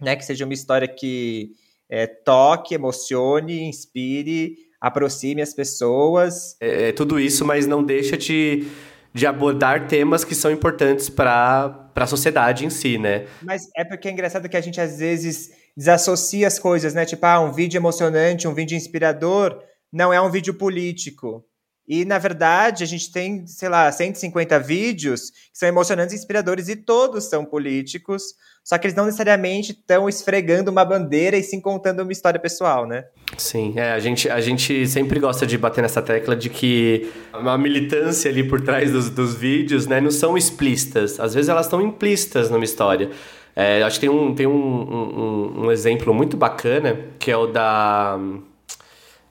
né? 0.00 0.16
Que 0.16 0.24
seja 0.24 0.44
uma 0.44 0.54
história 0.54 0.88
que 0.88 1.52
é, 1.88 2.06
toque, 2.06 2.74
emocione, 2.74 3.62
inspire, 3.62 4.56
aproxime 4.80 5.42
as 5.42 5.54
pessoas. 5.54 6.56
É, 6.60 6.88
é, 6.88 6.92
tudo 6.92 7.18
isso, 7.18 7.44
mas 7.44 7.66
não 7.66 7.82
deixa 7.82 8.16
de, 8.16 8.66
de 9.12 9.26
abordar 9.26 9.86
temas 9.86 10.24
que 10.24 10.34
são 10.34 10.50
importantes 10.50 11.08
para 11.08 11.90
a 11.94 12.06
sociedade 12.06 12.64
em 12.64 12.70
si, 12.70 12.98
né? 12.98 13.26
Mas 13.42 13.68
é 13.76 13.84
porque 13.84 14.08
é 14.08 14.10
engraçado 14.10 14.48
que 14.48 14.56
a 14.56 14.60
gente 14.60 14.80
às 14.80 14.98
vezes 14.98 15.50
desassocia 15.76 16.46
as 16.46 16.58
coisas, 16.58 16.94
né? 16.94 17.04
Tipo, 17.04 17.26
ah, 17.26 17.40
um 17.40 17.52
vídeo 17.52 17.78
emocionante, 17.78 18.48
um 18.48 18.54
vídeo 18.54 18.76
inspirador, 18.76 19.60
não 19.92 20.12
é 20.12 20.20
um 20.20 20.30
vídeo 20.30 20.54
político. 20.54 21.44
E, 21.88 22.04
na 22.04 22.18
verdade, 22.18 22.82
a 22.82 22.86
gente 22.86 23.12
tem, 23.12 23.46
sei 23.46 23.68
lá, 23.68 23.90
150 23.90 24.58
vídeos 24.58 25.30
que 25.30 25.58
são 25.58 25.68
emocionantes 25.68 26.14
e 26.14 26.18
inspiradores 26.18 26.68
e 26.68 26.74
todos 26.74 27.24
são 27.24 27.44
políticos, 27.44 28.34
só 28.64 28.76
que 28.76 28.88
eles 28.88 28.96
não 28.96 29.04
necessariamente 29.04 29.70
estão 29.70 30.08
esfregando 30.08 30.70
uma 30.70 30.84
bandeira 30.84 31.36
e 31.36 31.42
sim 31.42 31.60
contando 31.60 32.00
uma 32.00 32.10
história 32.10 32.40
pessoal, 32.40 32.86
né? 32.86 33.04
Sim, 33.38 33.74
é, 33.76 33.92
a 33.92 34.00
gente, 34.00 34.28
a 34.28 34.40
gente 34.40 34.86
sempre 34.88 35.20
gosta 35.20 35.46
de 35.46 35.56
bater 35.56 35.82
nessa 35.82 36.02
tecla 36.02 36.34
de 36.34 36.50
que 36.50 37.08
uma 37.32 37.56
militância 37.56 38.28
ali 38.28 38.42
por 38.42 38.60
trás 38.60 38.90
dos, 38.90 39.08
dos 39.08 39.34
vídeos, 39.34 39.86
né, 39.86 40.00
não 40.00 40.10
são 40.10 40.36
explícitas. 40.36 41.20
Às 41.20 41.34
vezes 41.34 41.48
elas 41.48 41.66
estão 41.66 41.80
implícitas 41.80 42.50
numa 42.50 42.64
história. 42.64 43.10
É, 43.54 43.82
acho 43.84 44.00
que 44.00 44.06
tem, 44.06 44.14
um, 44.14 44.34
tem 44.34 44.46
um, 44.46 44.52
um, 44.52 45.66
um 45.66 45.72
exemplo 45.72 46.12
muito 46.12 46.36
bacana, 46.36 46.98
que 47.18 47.30
é 47.30 47.36
o 47.36 47.46
da 47.46 48.18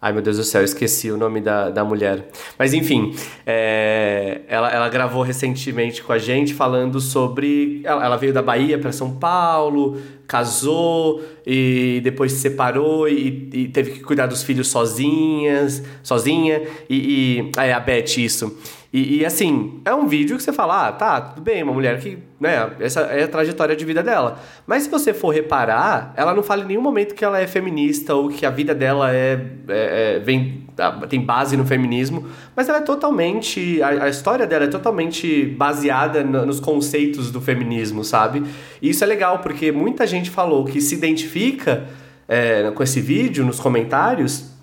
Ai, 0.05 0.13
meu 0.13 0.21
Deus 0.21 0.37
do 0.37 0.43
céu, 0.43 0.63
esqueci 0.63 1.09
o 1.09 1.17
nome 1.17 1.41
da, 1.41 1.71
da 1.71 1.83
mulher. 1.83 2.27
Mas, 2.59 2.75
enfim, 2.75 3.15
é, 3.43 4.41
ela, 4.47 4.69
ela 4.69 4.87
gravou 4.87 5.23
recentemente 5.23 6.03
com 6.03 6.13
a 6.13 6.19
gente 6.19 6.53
falando 6.53 7.01
sobre. 7.01 7.81
Ela, 7.83 8.05
ela 8.05 8.15
veio 8.15 8.31
da 8.31 8.43
Bahia 8.43 8.77
para 8.77 8.91
São 8.91 9.15
Paulo, 9.15 9.99
casou 10.27 11.23
e 11.43 12.01
depois 12.03 12.33
se 12.33 12.37
separou 12.37 13.09
e, 13.09 13.49
e, 13.51 13.67
teve 13.69 13.93
que 13.93 14.01
cuidar 14.01 14.27
dos 14.27 14.43
filhos 14.43 14.67
sozinhas, 14.67 15.81
sozinha. 16.03 16.61
E. 16.87 17.49
e 17.49 17.51
é 17.57 17.73
a 17.73 17.79
Beth, 17.79 18.19
isso. 18.19 18.55
E, 18.95 19.17
e, 19.17 19.25
assim, 19.25 19.81
é 19.83 19.93
um 19.93 20.07
vídeo 20.07 20.37
que 20.37 20.41
você 20.41 20.53
fala, 20.53 20.87
ah, 20.87 20.91
tá, 20.93 21.19
tudo 21.19 21.41
bem, 21.41 21.61
uma 21.61 21.73
mulher 21.73 21.99
que, 21.99 22.17
né, 22.39 22.71
essa 22.79 23.01
é 23.01 23.23
a 23.23 23.27
trajetória 23.27 23.75
de 23.75 23.83
vida 23.83 24.01
dela. 24.01 24.39
Mas 24.65 24.83
se 24.83 24.89
você 24.89 25.13
for 25.13 25.31
reparar, 25.33 26.13
ela 26.15 26.33
não 26.33 26.41
fala 26.41 26.63
em 26.63 26.67
nenhum 26.67 26.81
momento 26.81 27.13
que 27.13 27.25
ela 27.25 27.37
é 27.37 27.45
feminista 27.45 28.15
ou 28.15 28.29
que 28.29 28.45
a 28.45 28.49
vida 28.49 28.73
dela 28.73 29.13
é, 29.13 29.33
é, 29.67 30.15
é 30.15 30.19
vem, 30.19 30.65
tem 31.09 31.19
base 31.19 31.57
no 31.57 31.65
feminismo, 31.65 32.25
mas 32.55 32.69
ela 32.69 32.77
é 32.77 32.81
totalmente, 32.81 33.81
a, 33.81 34.05
a 34.05 34.07
história 34.07 34.47
dela 34.47 34.63
é 34.63 34.69
totalmente 34.69 35.43
baseada 35.43 36.23
no, 36.23 36.45
nos 36.45 36.61
conceitos 36.61 37.29
do 37.29 37.41
feminismo, 37.41 38.01
sabe? 38.01 38.43
E 38.81 38.91
isso 38.91 39.03
é 39.03 39.07
legal, 39.07 39.39
porque 39.39 39.73
muita 39.73 40.07
gente 40.07 40.29
falou 40.29 40.63
que 40.63 40.79
se 40.79 40.95
identifica 40.95 41.83
é, 42.29 42.71
com 42.71 42.81
esse 42.81 43.01
vídeo 43.01 43.43
nos 43.43 43.59
comentários 43.59 44.54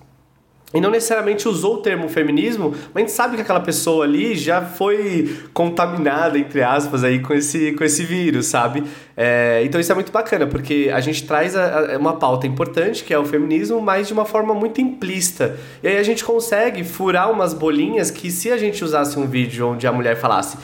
e 0.74 0.80
não 0.80 0.90
necessariamente 0.90 1.48
usou 1.48 1.76
o 1.76 1.78
termo 1.78 2.08
feminismo, 2.08 2.74
mas 2.92 2.96
a 2.96 2.98
gente 3.00 3.12
sabe 3.12 3.36
que 3.36 3.42
aquela 3.42 3.60
pessoa 3.60 4.04
ali 4.04 4.34
já 4.34 4.62
foi 4.62 5.36
contaminada, 5.52 6.38
entre 6.38 6.62
aspas, 6.62 7.04
aí 7.04 7.20
com 7.20 7.34
esse, 7.34 7.72
com 7.72 7.84
esse 7.84 8.04
vírus, 8.04 8.46
sabe? 8.46 8.84
É, 9.16 9.62
então 9.64 9.80
isso 9.80 9.92
é 9.92 9.94
muito 9.94 10.10
bacana, 10.10 10.46
porque 10.46 10.90
a 10.92 11.00
gente 11.00 11.26
traz 11.26 11.54
a, 11.54 11.94
a, 11.94 11.98
uma 11.98 12.14
pauta 12.16 12.46
importante, 12.46 13.04
que 13.04 13.12
é 13.12 13.18
o 13.18 13.24
feminismo, 13.24 13.80
mas 13.80 14.06
de 14.06 14.12
uma 14.12 14.24
forma 14.24 14.54
muito 14.54 14.80
implícita. 14.80 15.56
E 15.82 15.88
aí 15.88 15.98
a 15.98 16.02
gente 16.02 16.24
consegue 16.24 16.82
furar 16.84 17.30
umas 17.30 17.52
bolinhas 17.52 18.10
que 18.10 18.30
se 18.30 18.50
a 18.50 18.56
gente 18.56 18.82
usasse 18.82 19.18
um 19.18 19.26
vídeo 19.26 19.68
onde 19.68 19.86
a 19.86 19.92
mulher 19.92 20.16
falasse 20.16 20.56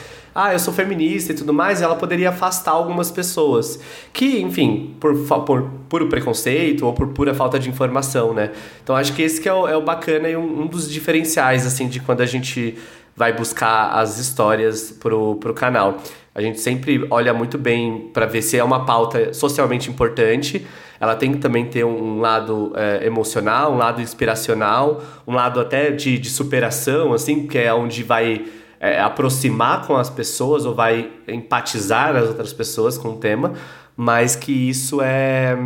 ah, 0.45 0.53
eu 0.53 0.59
sou 0.59 0.73
feminista 0.73 1.33
e 1.33 1.35
tudo 1.35 1.53
mais, 1.53 1.81
ela 1.81 1.95
poderia 1.95 2.29
afastar 2.29 2.71
algumas 2.71 3.11
pessoas. 3.11 3.79
Que, 4.13 4.41
enfim, 4.41 4.95
por, 4.99 5.13
por 5.45 5.69
puro 5.89 6.07
preconceito 6.07 6.85
ou 6.85 6.93
por 6.93 7.09
pura 7.09 7.33
falta 7.33 7.59
de 7.59 7.69
informação, 7.69 8.33
né? 8.33 8.51
Então 8.81 8.95
acho 8.95 9.13
que 9.13 9.21
esse 9.21 9.41
que 9.41 9.49
é 9.49 9.53
o, 9.53 9.67
é 9.67 9.75
o 9.75 9.81
bacana 9.81 10.29
e 10.29 10.37
um, 10.37 10.61
um 10.61 10.67
dos 10.67 10.89
diferenciais, 10.89 11.65
assim, 11.65 11.89
de 11.89 11.99
quando 11.99 12.21
a 12.21 12.25
gente 12.25 12.77
vai 13.15 13.33
buscar 13.33 13.89
as 13.89 14.17
histórias 14.17 14.91
pro, 14.91 15.35
pro 15.35 15.53
canal. 15.53 15.97
A 16.33 16.41
gente 16.41 16.61
sempre 16.61 17.05
olha 17.09 17.33
muito 17.33 17.57
bem 17.57 18.09
para 18.13 18.25
ver 18.25 18.41
se 18.41 18.57
é 18.57 18.63
uma 18.63 18.85
pauta 18.85 19.33
socialmente 19.33 19.89
importante. 19.89 20.65
Ela 21.01 21.15
tem 21.15 21.33
que 21.33 21.37
também 21.39 21.65
ter 21.65 21.83
um 21.83 22.21
lado 22.21 22.71
é, 22.75 23.05
emocional, 23.05 23.73
um 23.73 23.77
lado 23.77 24.01
inspiracional, 24.01 25.03
um 25.27 25.33
lado 25.33 25.59
até 25.59 25.91
de, 25.91 26.17
de 26.17 26.29
superação, 26.29 27.11
assim, 27.11 27.45
que 27.45 27.57
é 27.57 27.73
onde 27.73 28.03
vai 28.03 28.45
é, 28.79 28.99
aproximar 28.99 29.85
com 29.85 29.95
as 29.95 30.09
pessoas 30.09 30.65
ou 30.65 30.73
vai 30.73 31.11
empatizar 31.27 32.15
as 32.15 32.27
outras 32.29 32.53
pessoas 32.53 32.97
com 32.97 33.09
o 33.09 33.17
tema, 33.17 33.53
mas 33.95 34.35
que 34.35 34.51
isso 34.51 35.01
é, 35.01 35.57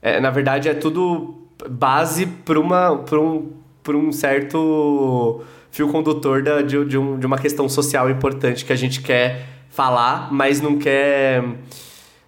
é 0.00 0.20
na 0.20 0.30
verdade, 0.30 0.68
é 0.68 0.74
tudo 0.74 1.34
base 1.68 2.26
para 2.26 2.60
um, 2.60 3.52
um 3.88 4.12
certo 4.12 5.42
fio 5.70 5.88
condutor 5.88 6.42
da, 6.42 6.62
de, 6.62 6.84
de, 6.84 6.96
um, 6.96 7.18
de 7.18 7.26
uma 7.26 7.38
questão 7.38 7.68
social 7.68 8.08
importante 8.08 8.64
que 8.64 8.72
a 8.72 8.76
gente 8.76 9.02
quer 9.02 9.46
falar, 9.68 10.32
mas 10.32 10.60
não 10.60 10.78
quer 10.78 11.42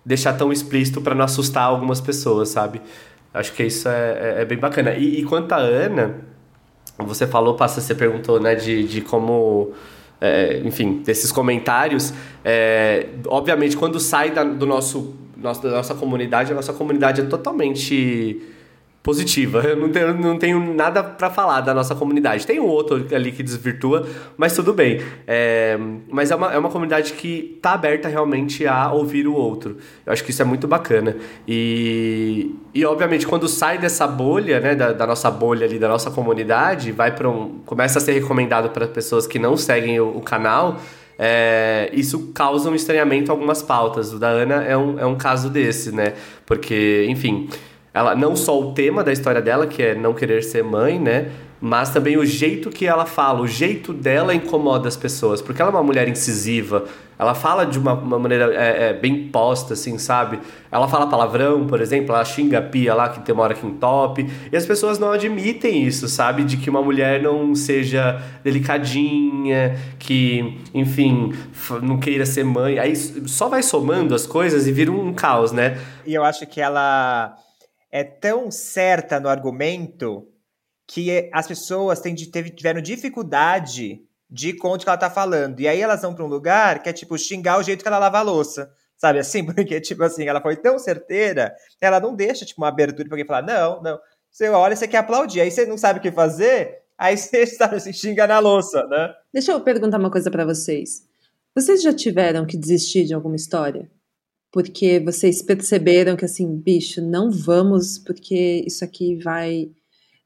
deixar 0.04 0.32
tão 0.32 0.52
explícito 0.52 1.00
para 1.00 1.14
não 1.14 1.24
assustar 1.24 1.64
algumas 1.64 2.00
pessoas, 2.00 2.48
sabe? 2.48 2.80
Acho 3.32 3.52
que 3.52 3.62
isso 3.62 3.88
é, 3.88 4.36
é, 4.38 4.42
é 4.42 4.44
bem 4.44 4.58
bacana. 4.58 4.94
E, 4.94 5.20
e 5.20 5.24
quanto 5.24 5.52
a 5.52 5.58
Ana, 5.58 6.16
você 6.98 7.26
falou, 7.26 7.54
passa, 7.54 7.80
você 7.80 7.94
perguntou, 7.94 8.40
né, 8.40 8.54
de, 8.54 8.84
de 8.84 9.00
como 9.00 9.72
é, 10.20 10.60
enfim, 10.64 11.02
desses 11.04 11.30
comentários. 11.30 12.12
É, 12.44 13.06
obviamente, 13.26 13.76
quando 13.76 14.00
sai 14.00 14.30
da, 14.30 14.44
do 14.44 14.66
nosso, 14.66 15.14
nosso, 15.36 15.62
da 15.62 15.70
nossa 15.70 15.94
comunidade, 15.94 16.52
a 16.52 16.54
nossa 16.54 16.72
comunidade 16.72 17.20
é 17.20 17.24
totalmente 17.24 18.40
positiva. 19.08 19.60
Eu 19.60 19.74
não 19.74 19.88
tenho, 19.88 20.14
não 20.18 20.38
tenho 20.38 20.74
nada 20.74 21.02
para 21.02 21.30
falar 21.30 21.62
da 21.62 21.72
nossa 21.72 21.94
comunidade. 21.94 22.46
Tem 22.46 22.60
um 22.60 22.66
outro 22.66 23.06
ali 23.10 23.32
que 23.32 23.42
desvirtua, 23.42 24.06
mas 24.36 24.54
tudo 24.54 24.74
bem. 24.74 25.00
É, 25.26 25.78
mas 26.10 26.30
é 26.30 26.36
uma, 26.36 26.52
é 26.52 26.58
uma 26.58 26.68
comunidade 26.68 27.14
que 27.14 27.58
tá 27.62 27.72
aberta 27.72 28.06
realmente 28.06 28.66
a 28.66 28.92
ouvir 28.92 29.26
o 29.26 29.32
outro. 29.32 29.78
Eu 30.04 30.12
acho 30.12 30.22
que 30.22 30.30
isso 30.30 30.42
é 30.42 30.44
muito 30.44 30.68
bacana. 30.68 31.16
E, 31.46 32.54
e 32.74 32.84
obviamente, 32.84 33.26
quando 33.26 33.48
sai 33.48 33.78
dessa 33.78 34.06
bolha, 34.06 34.60
né, 34.60 34.74
da, 34.74 34.92
da 34.92 35.06
nossa 35.06 35.30
bolha 35.30 35.64
ali, 35.64 35.78
da 35.78 35.88
nossa 35.88 36.10
comunidade, 36.10 36.92
vai 36.92 37.10
para 37.10 37.30
um. 37.30 37.60
começa 37.64 37.98
a 37.98 38.02
ser 38.02 38.12
recomendado 38.12 38.68
para 38.68 38.86
pessoas 38.86 39.26
que 39.26 39.38
não 39.38 39.56
seguem 39.56 39.98
o, 39.98 40.18
o 40.18 40.20
canal. 40.20 40.78
É, 41.18 41.88
isso 41.94 42.30
causa 42.34 42.68
um 42.68 42.74
estranhamento 42.74 43.32
algumas 43.32 43.62
pautas. 43.62 44.12
O 44.12 44.18
da 44.18 44.28
Ana 44.28 44.62
é 44.64 44.76
um, 44.76 44.98
é 44.98 45.06
um 45.06 45.16
caso 45.16 45.48
desse, 45.48 45.92
né? 45.92 46.12
Porque, 46.44 47.06
enfim, 47.08 47.48
ela 47.98 48.14
não 48.14 48.36
só 48.36 48.56
o 48.60 48.72
tema 48.72 49.02
da 49.02 49.12
história 49.12 49.42
dela, 49.42 49.66
que 49.66 49.82
é 49.82 49.92
não 49.92 50.14
querer 50.14 50.44
ser 50.44 50.62
mãe, 50.62 51.00
né? 51.00 51.32
Mas 51.60 51.90
também 51.90 52.16
o 52.16 52.24
jeito 52.24 52.70
que 52.70 52.86
ela 52.86 53.04
fala, 53.04 53.40
o 53.40 53.48
jeito 53.48 53.92
dela 53.92 54.32
incomoda 54.32 54.86
as 54.86 54.96
pessoas, 54.96 55.42
porque 55.42 55.60
ela 55.60 55.72
é 55.72 55.74
uma 55.74 55.82
mulher 55.82 56.08
incisiva, 56.08 56.84
ela 57.18 57.34
fala 57.34 57.66
de 57.66 57.76
uma, 57.76 57.94
uma 57.94 58.16
maneira 58.16 58.54
é, 58.54 58.90
é, 58.90 58.92
bem 58.92 59.26
posta, 59.26 59.74
assim, 59.74 59.98
sabe? 59.98 60.38
Ela 60.70 60.86
fala 60.86 61.08
palavrão, 61.08 61.66
por 61.66 61.80
exemplo, 61.80 62.14
ela 62.14 62.24
xinga 62.24 62.58
a 62.60 62.62
pia 62.62 62.94
lá 62.94 63.08
que 63.08 63.18
tem 63.18 63.34
uma 63.34 63.42
hora 63.42 63.54
que 63.54 63.66
entope, 63.66 64.30
e 64.52 64.56
as 64.56 64.64
pessoas 64.64 65.00
não 65.00 65.10
admitem 65.10 65.82
isso, 65.82 66.06
sabe? 66.06 66.44
De 66.44 66.56
que 66.56 66.70
uma 66.70 66.80
mulher 66.80 67.20
não 67.20 67.52
seja 67.56 68.22
delicadinha, 68.44 69.76
que, 69.98 70.60
enfim, 70.72 71.32
não 71.82 71.98
queira 71.98 72.24
ser 72.24 72.44
mãe. 72.44 72.78
Aí 72.78 72.94
só 72.94 73.48
vai 73.48 73.64
somando 73.64 74.14
as 74.14 74.24
coisas 74.24 74.68
e 74.68 74.70
vira 74.70 74.92
um 74.92 75.12
caos, 75.12 75.50
né? 75.50 75.76
E 76.06 76.14
eu 76.14 76.22
acho 76.22 76.46
que 76.46 76.60
ela 76.60 77.36
é 77.90 78.04
tão 78.04 78.50
certa 78.50 79.18
no 79.18 79.28
argumento 79.28 80.28
que 80.86 81.30
as 81.32 81.46
pessoas 81.46 82.00
têm, 82.00 82.14
tiveram 82.14 82.80
dificuldade 82.80 84.02
de 84.30 84.52
conta 84.54 84.84
que 84.84 84.90
ela 84.90 84.98
tá 84.98 85.10
falando. 85.10 85.60
E 85.60 85.68
aí 85.68 85.80
elas 85.80 86.02
vão 86.02 86.14
para 86.14 86.24
um 86.24 86.28
lugar 86.28 86.82
que 86.82 86.88
é 86.88 86.92
tipo 86.92 87.16
xingar 87.16 87.58
o 87.58 87.62
jeito 87.62 87.82
que 87.82 87.88
ela 87.88 87.98
lava 87.98 88.18
a 88.18 88.22
louça. 88.22 88.70
Sabe 88.96 89.18
assim? 89.18 89.44
Porque, 89.46 89.80
tipo 89.80 90.02
assim, 90.02 90.26
ela 90.26 90.40
foi 90.40 90.56
tão 90.56 90.78
certeira, 90.78 91.54
ela 91.80 92.00
não 92.00 92.14
deixa, 92.14 92.44
tipo, 92.44 92.60
uma 92.60 92.68
abertura 92.68 93.08
pra 93.08 93.14
alguém 93.14 93.26
falar, 93.26 93.42
não, 93.42 93.82
não. 93.82 93.98
Você 94.30 94.48
olha, 94.48 94.76
você 94.76 94.86
quer 94.86 94.98
aplaudir. 94.98 95.40
Aí 95.40 95.50
você 95.50 95.64
não 95.64 95.78
sabe 95.78 95.98
o 95.98 96.02
que 96.02 96.10
fazer, 96.10 96.82
aí 96.96 97.16
você 97.16 97.46
sabe, 97.46 97.80
se 97.80 97.92
xinga 97.92 98.26
na 98.26 98.38
louça, 98.38 98.84
né? 98.86 99.14
Deixa 99.32 99.52
eu 99.52 99.60
perguntar 99.60 99.98
uma 99.98 100.10
coisa 100.10 100.30
para 100.30 100.44
vocês. 100.44 101.06
Vocês 101.54 101.82
já 101.82 101.92
tiveram 101.92 102.44
que 102.44 102.56
desistir 102.56 103.04
de 103.04 103.14
alguma 103.14 103.36
história? 103.36 103.90
Porque 104.52 105.00
vocês 105.00 105.42
perceberam 105.42 106.16
que 106.16 106.24
assim, 106.24 106.56
bicho, 106.56 107.02
não 107.02 107.30
vamos, 107.30 107.98
porque 107.98 108.64
isso 108.66 108.84
aqui 108.84 109.16
vai 109.16 109.70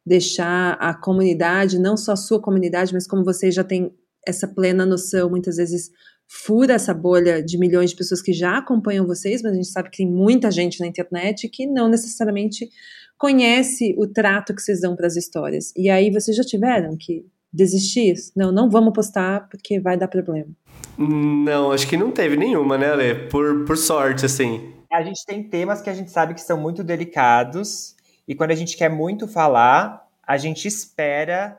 deixar 0.04 0.72
a 0.74 0.94
comunidade, 0.94 1.78
não 1.78 1.96
só 1.96 2.12
a 2.12 2.16
sua 2.16 2.40
comunidade, 2.40 2.92
mas 2.92 3.06
como 3.06 3.24
vocês 3.24 3.54
já 3.54 3.64
têm 3.64 3.92
essa 4.26 4.46
plena 4.46 4.86
noção 4.86 5.28
muitas 5.28 5.56
vezes 5.56 5.90
fura 6.28 6.74
essa 6.74 6.94
bolha 6.94 7.42
de 7.42 7.58
milhões 7.58 7.90
de 7.90 7.96
pessoas 7.96 8.22
que 8.22 8.32
já 8.32 8.58
acompanham 8.58 9.06
vocês, 9.06 9.42
mas 9.42 9.52
a 9.52 9.56
gente 9.56 9.68
sabe 9.68 9.90
que 9.90 9.98
tem 9.98 10.10
muita 10.10 10.50
gente 10.50 10.80
na 10.80 10.86
internet 10.86 11.48
que 11.48 11.66
não 11.66 11.88
necessariamente 11.88 12.70
conhece 13.18 13.94
o 13.98 14.06
trato 14.06 14.54
que 14.54 14.62
vocês 14.62 14.80
dão 14.80 14.96
para 14.96 15.06
as 15.06 15.16
histórias. 15.16 15.72
E 15.76 15.90
aí 15.90 16.10
vocês 16.10 16.36
já 16.36 16.42
tiveram 16.42 16.96
que 16.96 17.26
desistir? 17.52 18.14
Não, 18.34 18.50
não 18.50 18.70
vamos 18.70 18.94
postar 18.94 19.48
porque 19.48 19.78
vai 19.78 19.96
dar 19.98 20.08
problema. 20.08 20.50
Não, 20.98 21.72
acho 21.72 21.88
que 21.88 21.96
não 21.96 22.10
teve 22.10 22.36
nenhuma, 22.36 22.76
né, 22.76 22.92
Ale? 22.92 23.28
Por, 23.28 23.64
por 23.64 23.76
sorte, 23.76 24.26
assim. 24.26 24.74
A 24.92 25.02
gente 25.02 25.24
tem 25.24 25.42
temas 25.42 25.80
que 25.80 25.88
a 25.88 25.94
gente 25.94 26.10
sabe 26.10 26.34
que 26.34 26.40
são 26.40 26.58
muito 26.58 26.84
delicados 26.84 27.96
e 28.28 28.34
quando 28.34 28.50
a 28.50 28.54
gente 28.54 28.76
quer 28.76 28.90
muito 28.90 29.26
falar, 29.26 30.06
a 30.26 30.36
gente 30.36 30.68
espera 30.68 31.58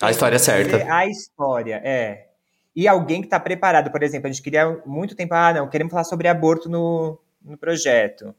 a 0.00 0.10
história 0.10 0.38
certa. 0.38 0.92
A 0.92 1.06
história, 1.06 1.80
é. 1.84 2.26
E 2.74 2.88
alguém 2.88 3.20
que 3.20 3.26
está 3.26 3.38
preparado, 3.38 3.90
por 3.90 4.02
exemplo, 4.02 4.28
a 4.28 4.32
gente 4.32 4.42
queria 4.42 4.80
muito 4.84 5.14
tempo, 5.14 5.34
ah, 5.34 5.52
não, 5.52 5.68
queremos 5.68 5.92
falar 5.92 6.04
sobre 6.04 6.26
aborto 6.26 6.68
no, 6.68 7.18
no 7.40 7.56
projeto. 7.56 8.34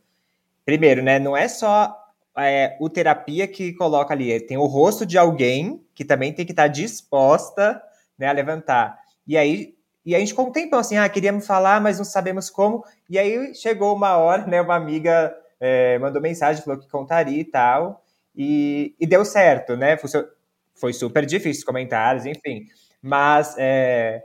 Primeiro, 0.66 1.02
né, 1.02 1.20
não 1.20 1.38
é 1.38 1.48
só 1.48 1.96
é, 2.38 2.76
o 2.80 2.90
terapia 2.90 3.48
que 3.48 3.74
coloca 3.74 4.14
ali, 4.14 4.40
tem 4.42 4.58
o 4.58 4.66
rosto 4.66 5.06
de 5.06 5.18
alguém 5.18 5.86
que 5.94 6.04
também 6.04 6.34
tem 6.34 6.46
que 6.46 6.52
estar 6.52 6.64
tá 6.64 6.68
disposta 6.68 7.82
né, 8.18 8.28
a 8.28 8.32
levantar. 8.32 9.00
E 9.26 9.38
aí, 9.38 9.76
e 10.06 10.16
a 10.16 10.20
gente 10.20 10.34
com 10.34 10.44
o 10.44 10.52
tempo 10.52 10.76
assim, 10.76 10.98
ah, 10.98 11.08
queríamos 11.08 11.46
falar, 11.46 11.82
mas 11.82 11.98
não 11.98 12.06
sabemos 12.06 12.50
como. 12.50 12.84
E 13.10 13.18
aí 13.18 13.54
chegou 13.56 13.96
uma 13.96 14.18
hora, 14.18 14.46
né, 14.48 14.62
uma 14.62 14.76
amiga 14.76 15.34
é, 15.60 15.98
mandou 16.00 16.22
mensagem, 16.22 16.64
falou 16.64 16.80
que 16.80 16.90
contaria 16.90 17.40
e 17.40 17.46
tal, 17.46 18.04
e, 18.36 18.96
e 19.00 19.08
deu 19.08 19.24
certo, 19.24 19.76
né? 19.78 19.98
Foi, 19.98 20.10
foi 20.76 20.94
super 20.94 21.26
difícil, 21.26 21.66
comentários, 21.66 22.26
enfim 22.26 22.68
mas 23.04 23.56
é, 23.58 24.24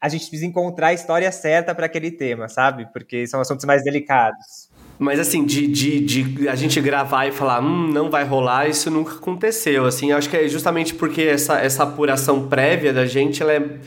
a 0.00 0.08
gente 0.08 0.20
precisa 0.20 0.46
encontrar 0.46 0.88
a 0.88 0.92
história 0.92 1.30
certa 1.32 1.74
para 1.74 1.86
aquele 1.86 2.12
tema, 2.12 2.48
sabe? 2.48 2.86
Porque 2.92 3.26
são 3.26 3.40
assuntos 3.40 3.64
mais 3.64 3.82
delicados. 3.82 4.70
Mas 4.96 5.18
assim, 5.18 5.44
de, 5.44 5.66
de, 5.66 6.00
de, 6.00 6.48
a 6.48 6.54
gente 6.54 6.80
gravar 6.80 7.26
e 7.26 7.32
falar, 7.32 7.60
hum, 7.60 7.88
não 7.88 8.08
vai 8.08 8.22
rolar, 8.22 8.68
isso 8.68 8.88
nunca 8.88 9.16
aconteceu. 9.16 9.84
Assim, 9.84 10.12
acho 10.12 10.30
que 10.30 10.36
é 10.36 10.46
justamente 10.46 10.94
porque 10.94 11.22
essa, 11.22 11.58
essa 11.58 11.82
apuração 11.82 12.48
prévia 12.48 12.92
da 12.92 13.04
gente, 13.04 13.42
ela 13.42 13.52
é, 13.52 13.80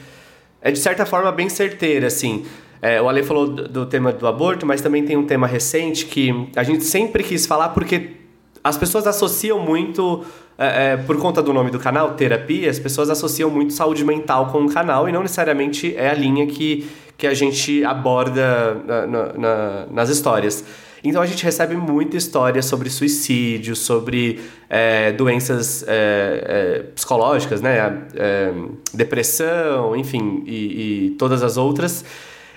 é 0.61 0.71
de 0.71 0.79
certa 0.79 1.05
forma 1.05 1.31
bem 1.31 1.49
certeira, 1.49 2.07
assim. 2.07 2.45
É, 2.81 3.01
o 3.01 3.09
Ale 3.09 3.23
falou 3.23 3.47
do, 3.47 3.67
do 3.67 3.85
tema 3.85 4.11
do 4.11 4.27
aborto, 4.27 4.65
mas 4.65 4.81
também 4.81 5.03
tem 5.05 5.17
um 5.17 5.25
tema 5.25 5.47
recente 5.47 6.05
que 6.05 6.49
a 6.55 6.63
gente 6.63 6.83
sempre 6.83 7.23
quis 7.23 7.45
falar 7.45 7.69
porque 7.69 8.11
as 8.63 8.77
pessoas 8.77 9.07
associam 9.07 9.59
muito 9.59 10.23
é, 10.57 10.93
é, 10.93 10.97
por 10.97 11.17
conta 11.17 11.41
do 11.41 11.51
nome 11.51 11.69
do 11.69 11.79
canal, 11.79 12.13
terapia, 12.13 12.69
as 12.69 12.79
pessoas 12.79 13.09
associam 13.09 13.49
muito 13.49 13.73
saúde 13.73 14.05
mental 14.05 14.47
com 14.47 14.63
o 14.63 14.71
canal 14.71 15.07
e 15.07 15.11
não 15.11 15.21
necessariamente 15.21 15.95
é 15.97 16.09
a 16.09 16.13
linha 16.13 16.47
que, 16.47 16.87
que 17.17 17.27
a 17.27 17.33
gente 17.33 17.83
aborda 17.83 18.75
na, 18.85 19.07
na, 19.07 19.33
na, 19.33 19.85
nas 19.91 20.09
histórias. 20.09 20.63
Então 21.05 21.21
a 21.21 21.25
gente 21.25 21.43
recebe 21.43 21.75
muita 21.75 22.17
história 22.17 22.61
sobre 22.63 22.89
suicídio, 22.89 23.75
sobre 23.75 24.41
é, 24.67 25.11
doenças 25.11 25.85
é, 25.87 25.93
é, 26.47 26.83
psicológicas, 26.95 27.61
né? 27.61 28.07
É, 28.15 28.51
depressão, 28.91 29.95
enfim, 29.95 30.43
e, 30.47 31.05
e 31.05 31.09
todas 31.11 31.43
as 31.43 31.57
outras. 31.57 32.03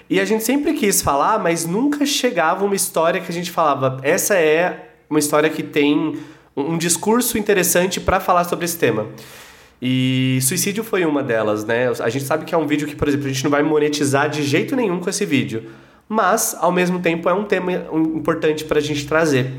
E 0.08 0.18
a 0.18 0.24
gente 0.24 0.42
sempre 0.42 0.72
quis 0.72 1.02
falar, 1.02 1.38
mas 1.38 1.66
nunca 1.66 2.06
chegava 2.06 2.64
uma 2.64 2.74
história 2.74 3.20
que 3.20 3.30
a 3.30 3.34
gente 3.34 3.50
falava, 3.50 3.98
essa 4.02 4.34
é 4.34 4.88
uma 5.10 5.18
história 5.18 5.50
que 5.50 5.62
tem 5.62 6.16
um 6.56 6.78
discurso 6.78 7.36
interessante 7.36 8.00
para 8.00 8.18
falar 8.18 8.44
sobre 8.44 8.64
esse 8.64 8.78
tema. 8.78 9.06
E 9.80 10.38
suicídio 10.42 10.82
foi 10.82 11.04
uma 11.04 11.22
delas, 11.22 11.64
né? 11.64 11.92
A 12.00 12.08
gente 12.08 12.24
sabe 12.24 12.44
que 12.44 12.54
é 12.54 12.58
um 12.58 12.66
vídeo 12.66 12.88
que, 12.88 12.96
por 12.96 13.06
exemplo, 13.06 13.26
a 13.26 13.28
gente 13.28 13.44
não 13.44 13.50
vai 13.50 13.62
monetizar 13.62 14.28
de 14.28 14.42
jeito 14.42 14.74
nenhum 14.74 14.98
com 14.98 15.08
esse 15.08 15.24
vídeo. 15.24 15.70
Mas, 16.08 16.56
ao 16.58 16.72
mesmo 16.72 17.00
tempo, 17.00 17.28
é 17.28 17.34
um 17.34 17.44
tema 17.44 17.72
importante 17.92 18.64
para 18.64 18.78
a 18.78 18.82
gente 18.82 19.06
trazer. 19.06 19.52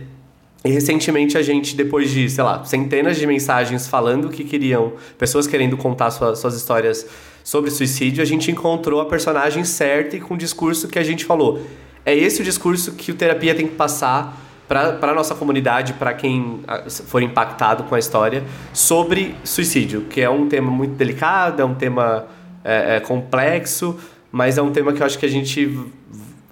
E 0.63 0.69
recentemente 0.69 1.37
a 1.37 1.41
gente, 1.41 1.75
depois 1.75 2.09
de, 2.09 2.29
sei 2.29 2.43
lá, 2.43 2.63
centenas 2.65 3.17
de 3.17 3.25
mensagens 3.25 3.87
falando 3.87 4.29
que 4.29 4.43
queriam, 4.43 4.93
pessoas 5.17 5.47
querendo 5.47 5.77
contar 5.77 6.11
suas 6.11 6.55
histórias 6.55 7.07
sobre 7.43 7.71
suicídio, 7.71 8.21
a 8.21 8.25
gente 8.25 8.51
encontrou 8.51 8.99
a 8.99 9.05
personagem 9.05 9.63
certa 9.63 10.17
e 10.17 10.19
com 10.19 10.33
o 10.33 10.37
discurso 10.37 10.87
que 10.87 10.99
a 10.99 11.03
gente 11.03 11.23
falou. 11.23 11.61
É 12.05 12.13
esse 12.13 12.41
o 12.41 12.43
discurso 12.43 12.93
que 12.93 13.11
o 13.11 13.15
terapia 13.15 13.55
tem 13.55 13.67
que 13.67 13.75
passar 13.75 14.37
para 14.67 14.99
a 15.01 15.13
nossa 15.13 15.33
comunidade, 15.33 15.93
para 15.93 16.13
quem 16.13 16.59
for 16.89 17.23
impactado 17.23 17.85
com 17.85 17.95
a 17.95 17.99
história, 17.99 18.43
sobre 18.73 19.35
suicídio, 19.43 20.01
que 20.09 20.21
é 20.21 20.29
um 20.29 20.47
tema 20.47 20.69
muito 20.69 20.93
delicado, 20.93 21.61
é 21.61 21.65
um 21.65 21.73
tema 21.73 22.27
é, 22.63 22.97
é 22.97 22.99
complexo, 22.99 23.97
mas 24.31 24.57
é 24.57 24.61
um 24.61 24.71
tema 24.71 24.93
que 24.93 25.01
eu 25.01 25.05
acho 25.05 25.17
que 25.17 25.25
a 25.25 25.29
gente 25.29 25.89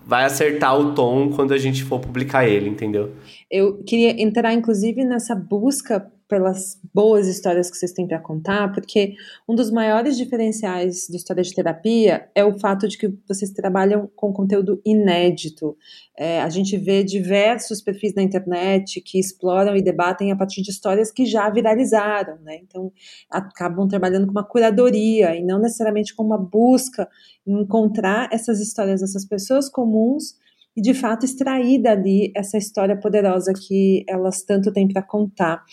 vai 0.08 0.24
acertar 0.24 0.80
o 0.80 0.94
tom 0.96 1.30
quando 1.30 1.54
a 1.54 1.58
gente 1.58 1.84
for 1.84 2.00
publicar 2.00 2.48
ele, 2.48 2.70
entendeu? 2.70 3.12
Eu 3.52 3.84
queria 3.84 4.22
entrar, 4.22 4.54
inclusive, 4.54 5.04
nessa 5.04 5.36
busca 5.36 6.10
pelas 6.28 6.80
boas 6.94 7.28
histórias 7.28 7.72
que 7.72 7.78
vocês 7.78 7.94
têm 7.94 8.06
para 8.06 8.20
contar, 8.20 8.72
porque 8.74 9.16
um 9.48 9.56
dos 9.56 9.72
maiores 9.72 10.18
diferenciais 10.18 11.08
de 11.10 11.16
história 11.16 11.42
de 11.42 11.54
terapia 11.54 12.30
é 12.36 12.44
o 12.44 12.60
fato 12.60 12.88
de 12.88 12.98
que 12.98 13.14
vocês 13.28 13.52
trabalham 13.52 14.10
com 14.16 14.34
conteúdo 14.34 14.82
inédito. 14.86 15.78
É, 16.18 16.42
a 16.42 16.50
gente 16.50 16.78
vê 16.78 17.04
diversos 17.04 17.82
perfis 17.82 18.14
na 18.14 18.22
internet 18.22 19.00
que 19.02 19.20
exploram 19.20 19.76
e 19.76 19.82
debatem 19.82 20.32
a 20.32 20.36
partir 20.36 20.62
de 20.62 20.72
histórias 20.72 21.12
que 21.12 21.26
já 21.26 21.50
viralizaram, 21.50 22.38
né? 22.42 22.58
Então, 22.62 22.92
acabam 23.30 23.88
trabalhando 23.88 24.26
com 24.26 24.32
uma 24.32 24.44
curadoria 24.44 25.36
e 25.36 25.44
não 25.44 25.60
necessariamente 25.60 26.14
com 26.14 26.24
uma 26.24 26.38
busca 26.38 27.08
em 27.46 27.62
encontrar 27.62 28.30
essas 28.34 28.60
histórias 28.60 29.00
dessas 29.00 29.26
pessoas 29.26 29.70
comuns 29.70 30.36
e 30.78 30.82
de 30.82 30.94
fato 30.94 31.26
extrair 31.26 31.82
dali 31.82 32.32
essa 32.36 32.56
história 32.56 32.96
poderosa 32.96 33.52
que 33.52 34.06
elas 34.08 34.44
tanto 34.44 34.72
têm 34.72 34.88
para 34.88 35.02
contar. 35.02 35.66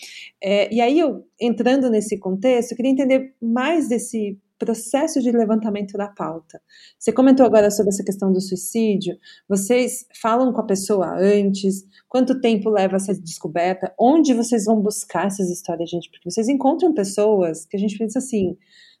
É, 0.43 0.73
e 0.73 0.81
aí, 0.81 0.99
eu, 0.99 1.23
entrando 1.39 1.91
nesse 1.91 2.17
contexto, 2.17 2.71
eu 2.71 2.75
queria 2.75 2.91
entender 2.91 3.35
mais 3.39 3.87
desse 3.87 4.39
processo 4.57 5.21
de 5.21 5.31
levantamento 5.31 5.97
da 5.97 6.07
pauta. 6.07 6.59
Você 6.97 7.11
comentou 7.11 7.45
agora 7.45 7.69
sobre 7.69 7.89
essa 7.89 8.03
questão 8.03 8.31
do 8.31 8.41
suicídio. 8.41 9.15
Vocês 9.47 10.05
falam 10.19 10.51
com 10.51 10.61
a 10.61 10.65
pessoa 10.65 11.15
antes? 11.19 11.85
Quanto 12.07 12.39
tempo 12.39 12.69
leva 12.69 12.95
essa 12.95 13.13
descoberta? 13.13 13.93
Onde 13.99 14.33
vocês 14.33 14.65
vão 14.65 14.81
buscar 14.81 15.27
essas 15.27 15.51
histórias, 15.51 15.89
gente? 15.89 16.09
Porque 16.09 16.31
vocês 16.31 16.47
encontram 16.47 16.93
pessoas 16.93 17.65
que 17.65 17.77
a 17.77 17.79
gente 17.79 17.97
pensa 17.97 18.19
assim: 18.19 18.57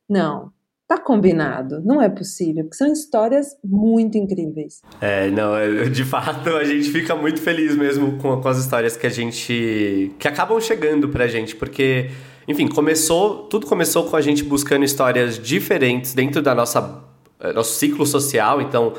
não, 0.07 0.51
Tá 0.87 0.99
combinado, 0.99 1.81
não 1.83 1.99
é 1.99 2.07
possível, 2.07 2.63
porque 2.63 2.77
são 2.77 2.93
histórias 2.93 3.57
muito 3.63 4.19
incríveis. 4.19 4.81
É, 5.01 5.31
não, 5.31 5.89
de 5.89 6.03
fato 6.05 6.49
a 6.49 6.63
gente 6.63 6.91
fica 6.91 7.15
muito 7.15 7.41
feliz 7.41 7.75
mesmo 7.75 8.19
com, 8.19 8.39
com 8.39 8.47
as 8.47 8.59
histórias 8.59 8.95
que 8.95 9.07
a 9.07 9.09
gente. 9.09 10.11
que 10.19 10.27
acabam 10.27 10.61
chegando 10.61 11.09
pra 11.09 11.25
gente, 11.25 11.55
porque, 11.55 12.11
enfim, 12.47 12.67
começou. 12.67 13.47
Tudo 13.47 13.65
começou 13.65 14.03
com 14.03 14.15
a 14.15 14.21
gente 14.21 14.43
buscando 14.43 14.85
histórias 14.85 15.39
diferentes 15.39 16.13
dentro 16.13 16.39
da 16.39 16.53
nossa 16.53 17.03
eh, 17.39 17.51
nosso 17.51 17.73
ciclo 17.73 18.05
social, 18.05 18.61
então. 18.61 18.93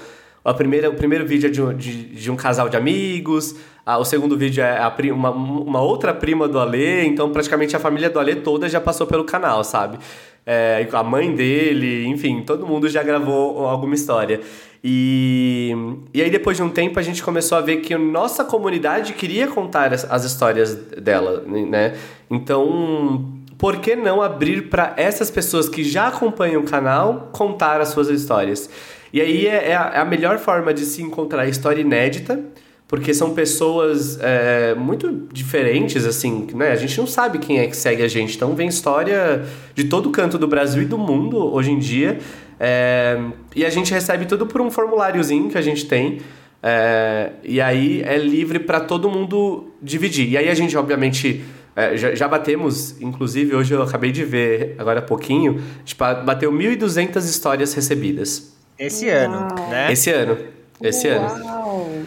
A 0.45 0.55
primeira, 0.55 0.89
o 0.89 0.95
primeiro 0.95 1.27
vídeo 1.27 1.49
é 1.49 1.51
de, 1.51 1.75
de, 1.75 2.05
de 2.15 2.31
um 2.31 2.37
casal 2.37 2.69
de 2.69 2.77
amigos, 2.77 3.57
o 3.85 4.05
segundo 4.05 4.39
vídeo 4.39 4.63
é 4.63 4.79
a, 4.79 4.95
uma, 5.13 5.31
uma 5.31 5.81
outra 5.81 6.15
prima 6.15 6.47
do 6.47 6.61
Alê, 6.61 7.05
então 7.05 7.31
praticamente 7.33 7.75
a 7.75 7.81
família 7.81 8.09
do 8.09 8.21
Alê 8.21 8.37
toda 8.37 8.69
já 8.69 8.81
passou 8.81 9.09
pelo 9.09 9.25
canal, 9.25 9.65
sabe? 9.65 9.99
É, 10.47 10.87
a 10.93 11.03
mãe 11.03 11.35
dele, 11.35 12.07
enfim, 12.07 12.43
todo 12.43 12.65
mundo 12.65 12.89
já 12.89 13.03
gravou 13.03 13.67
alguma 13.67 13.97
história. 13.97 14.41
E, 14.85 15.75
e 16.15 16.23
aí, 16.23 16.31
depois 16.31 16.57
de 16.57 16.63
um 16.63 16.71
tempo, 16.71 16.97
a 17.01 17.03
gente 17.03 17.21
começou 17.21 17.59
a 17.59 17.61
ver 17.61 17.79
que 17.79 17.97
nossa 17.97 18.45
comunidade 18.45 19.15
queria 19.15 19.49
contar 19.49 19.93
as, 19.93 20.09
as 20.09 20.25
histórias 20.25 20.75
dela, 20.75 21.43
né? 21.45 21.97
Então, 22.31 23.27
por 23.59 23.79
que 23.79 23.97
não 23.97 24.23
abrir 24.23 24.69
para 24.69 24.95
essas 24.97 25.29
pessoas 25.29 25.69
que 25.69 25.83
já 25.83 26.07
acompanham 26.07 26.63
o 26.63 26.65
canal 26.65 27.31
contar 27.33 27.81
as 27.81 27.89
suas 27.89 28.09
histórias? 28.09 28.71
E 29.13 29.21
aí 29.21 29.49
é, 29.49 29.71
é 29.71 29.77
a, 29.77 29.93
é 29.97 30.05
melhor 30.05 30.39
forma 30.39 30.73
de 30.73 30.85
se 30.85 31.03
encontrar 31.03 31.49
história 31.49 31.81
inédita 31.81 32.39
porque 32.89 33.13
são 33.13 33.35
pessoas 33.35 34.19
é, 34.21 34.75
muito 34.75 35.27
diferentes, 35.33 36.07
assim, 36.07 36.47
né? 36.55 36.71
A 36.71 36.77
gente 36.77 36.97
não 36.99 37.07
sabe 37.07 37.39
quem 37.39 37.59
é 37.59 37.67
que 37.67 37.77
segue 37.77 38.03
a 38.03 38.09
gente, 38.09 38.37
então 38.37 38.55
vem 38.55 38.69
história 38.69 39.45
de 39.75 39.85
todo 39.85 40.11
canto 40.11 40.39
do 40.39 40.47
Brasil 40.47 40.83
e 40.83 40.87
do 40.87 40.97
mundo 40.97 41.37
hoje 41.53 41.73
em 41.73 41.79
dia, 41.79 42.19
é, 42.61 43.19
e 43.55 43.65
a 43.65 43.71
gente 43.71 43.93
recebe 43.93 44.25
tudo 44.25 44.47
por 44.47 44.61
um 44.61 44.71
formuláriozinho 44.71 45.51
que 45.51 45.59
a 45.59 45.63
gente 45.63 45.87
tem, 45.87 46.21
é, 46.63 47.33
e 47.43 47.61
aí 47.61 48.03
é 48.03 48.17
livre 48.17 48.61
para 48.61 48.81
todo 48.81 49.11
mundo 49.11 49.73
dividir. 49.83 50.29
E 50.29 50.37
aí 50.37 50.49
a 50.49 50.55
gente, 50.55 50.77
obviamente, 50.77 51.45
é, 51.75 51.97
já, 51.97 52.15
já, 52.15 52.29
batemos, 52.29 53.01
inclusive 53.01 53.55
hoje 53.55 53.75
eu 53.75 53.83
acabei 53.83 54.13
de 54.13 54.25
ver, 54.25 54.77
agora 54.79 55.01
há 55.01 55.03
pouquinho, 55.03 55.61
tipo, 55.85 56.05
bateu 56.25 56.53
1.200 56.53 57.17
histórias 57.19 57.75
recebidas. 57.75 58.55
Esse 58.79 59.07
Uau. 59.07 59.17
ano, 59.17 59.69
né? 59.71 59.93
Esse 59.93 60.11
ano. 60.11 60.39
Esse 60.81 61.09
Uau. 61.09 61.19
ano. 61.19 62.07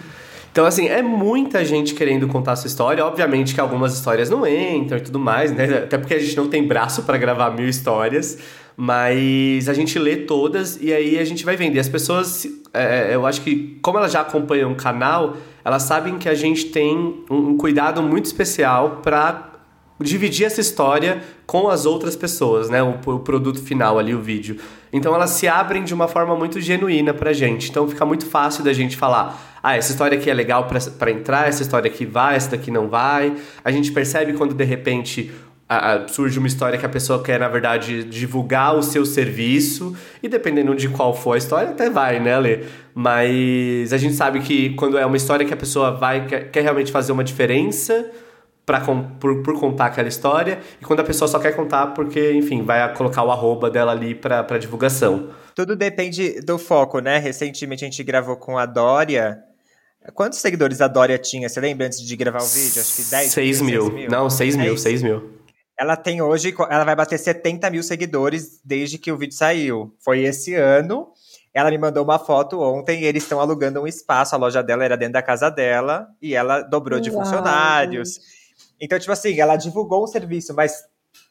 Então, 0.60 0.67
assim, 0.67 0.89
é 0.89 1.02
muita 1.02 1.63
gente 1.63 1.93
querendo 1.93 2.28
contar 2.28 2.52
a 2.52 2.56
sua 2.58 2.67
história. 2.67 3.06
Obviamente 3.06 3.56
que 3.56 3.62
algumas 3.62 3.93
histórias 3.93 4.30
não 4.30 4.45
entram 4.45 4.98
e 4.98 5.02
tudo 5.02 5.17
mais, 5.17 5.54
né? 5.54 5.84
Até 5.86 5.98
porque 5.98 6.13
a 6.13 6.19
gente 6.19 6.36
não 6.36 6.50
tem 6.50 6.67
braço 6.67 7.04
para 7.04 7.17
gravar 7.17 7.52
mil 7.52 7.69
histórias. 7.69 8.38
Mas 8.76 9.69
a 9.69 9.74
gente 9.74 9.98
lê 9.98 10.17
todas 10.17 10.78
e 10.82 10.91
aí 10.91 11.17
a 11.17 11.24
gente 11.24 11.45
vai 11.45 11.56
vender. 11.56 11.80
As 11.80 11.88
pessoas, 11.88 12.45
é, 12.74 13.15
eu 13.15 13.26
acho 13.26 13.39
que, 13.39 13.80
como 13.82 14.00
elas 14.00 14.12
já 14.12 14.19
acompanham 14.19 14.74
o 14.74 14.76
canal, 14.76 15.38
elas 15.63 15.84
sabem 15.84 16.17
que 16.17 16.28
a 16.28 16.36
gente 16.36 16.65
tem 16.65 17.24
um, 17.30 17.52
um 17.52 17.58
cuidado 17.58 18.04
muito 18.04 18.26
especial 18.26 19.00
para 19.02 19.50
dividir 20.02 20.45
essa 20.45 20.62
história 20.62 21.22
com 21.45 21.67
as 21.69 21.86
outras 21.86 22.15
pessoas, 22.15 22.69
né? 22.69 22.84
O, 22.84 22.95
o, 23.06 23.19
produto 23.19 23.62
final 23.62 23.98
ali, 23.98 24.13
o 24.13 24.22
vídeo. 24.22 24.58
Então 24.91 25.13
elas 25.13 25.32
se 25.32 25.48
abrem 25.48 25.84
de 25.84 25.93
uma 25.93 26.08
forma 26.08 26.36
muito 26.36 26.60
genuína 26.60 27.13
pra 27.13 27.34
gente. 27.34 27.69
Então 27.69 27.88
fica 27.88 28.06
muito 28.06 28.26
fácil 28.26 28.63
da 28.63 28.74
gente 28.74 28.95
falar: 28.95 29.48
ah, 29.62 29.76
essa 29.76 29.91
história 29.91 30.17
aqui 30.17 30.30
é 30.30 30.34
legal 30.34 30.67
para 30.98 31.12
entrar, 31.12 31.48
essa 31.48 31.62
história 31.62 31.89
aqui 31.89 32.06
vai, 32.06 32.36
essa 32.36 32.52
daqui 32.52 32.72
não 32.72 32.88
vai. 32.88 33.36
A 33.63 33.72
gente 33.72 33.91
percebe 33.91 34.34
quando 34.34 34.54
de 34.54 34.63
repente 34.63 35.32
surge 36.08 36.39
uma 36.39 36.48
história 36.48 36.80
que 36.80 36.86
a 36.86 36.89
pessoa 36.89 37.22
quer, 37.22 37.39
na 37.39 37.48
verdade, 37.48 38.04
divulgar 38.04 38.76
o 38.76 38.82
seu 38.82 39.06
serviço, 39.06 39.95
e 40.22 40.28
dependendo 40.28 40.74
de 40.76 40.89
qual 40.89 41.13
for 41.13 41.34
a 41.34 41.38
história, 41.38 41.69
até 41.69 41.91
vai, 41.91 42.19
né, 42.19 42.39
Lê? 42.39 42.63
Mas 42.93 43.93
a 43.93 43.98
gente 43.98 44.15
sabe 44.15 44.39
que 44.39 44.72
quando 44.72 44.98
é 44.98 45.06
uma 45.06 45.15
história 45.15 45.45
que 45.45 45.54
a 45.54 45.58
pessoa 45.58 45.91
vai, 45.91 46.26
quer, 46.26 46.50
quer 46.50 46.62
realmente 46.62 46.91
fazer 46.91 47.12
uma 47.12 47.24
diferença 47.24 48.10
pra, 48.65 48.82
por, 49.19 49.43
por 49.43 49.60
contar 49.60 49.86
aquela 49.86 50.08
história, 50.08 50.60
e 50.82 50.86
quando 50.86 51.02
a 51.02 51.04
pessoa 51.04 51.28
só 51.28 51.38
quer 51.38 51.56
contar 51.56 51.88
porque, 51.88 52.34
enfim, 52.34 52.63
vai 52.63 52.91
colocar 52.95 53.24
o 53.24 53.30
arroba 53.30 53.69
dela 53.69 53.91
ali 53.91 54.15
pra, 54.15 54.43
pra 54.43 54.58
divulgação. 54.58 55.30
Tudo 55.54 55.76
depende 55.76 56.41
do 56.41 56.58
foco, 56.58 57.00
né? 57.00 57.19
Recentemente 57.19 57.86
a 57.86 57.88
gente 57.88 58.04
gravou 58.04 58.38
com 58.38 58.58
a 58.58 58.65
Dória, 58.65 59.38
Quantos 60.13 60.39
seguidores 60.39 60.82
a 60.82 60.88
Dória 60.88 61.17
tinha? 61.17 61.48
Você 61.48 61.60
lembra 61.60 61.88
antes 61.88 62.02
de 62.02 62.15
gravar 62.15 62.41
o 62.41 62.48
vídeo? 62.48 62.82
Acho 62.82 62.95
que 62.95 63.04
10 63.04 63.32
6 63.32 63.62
mil. 63.62 63.82
6 63.84 63.93
mil. 63.93 64.10
Não, 64.10 64.30
6 64.30 64.56
mil, 64.56 64.78
6 64.78 65.04
mil. 65.04 65.39
Ela 65.78 65.95
tem 65.95 66.22
hoje, 66.22 66.54
ela 66.69 66.84
vai 66.84 66.95
bater 66.95 67.17
70 67.17 67.69
mil 67.69 67.82
seguidores 67.82 68.60
desde 68.63 68.98
que 68.98 69.12
o 69.12 69.17
vídeo 69.17 69.36
saiu. 69.36 69.95
Foi 70.00 70.19
esse 70.19 70.54
ano. 70.54 71.12
Ela 71.54 71.72
me 71.72 71.78
mandou 71.78 72.04
uma 72.04 72.19
foto 72.19 72.60
ontem 72.60 73.02
e 73.02 73.06
eles 73.06 73.24
estão 73.24 73.39
alugando 73.39 73.82
um 73.82 73.88
espaço. 73.88 74.36
A 74.36 74.38
loja 74.38 74.62
dela 74.62 74.84
era 74.84 74.98
dentro 74.98 75.13
da 75.13 75.22
casa 75.22 75.50
dela 75.50 76.08
e 76.22 76.36
ela 76.36 76.62
dobrou 76.62 77.00
de 77.00 77.10
Uau. 77.10 77.24
funcionários. 77.24 78.19
Então, 78.80 79.00
tipo 79.00 79.12
assim, 79.12 79.39
ela 79.39 79.56
divulgou 79.56 80.04
um 80.04 80.08
serviço, 80.08 80.54
mas 80.54 80.84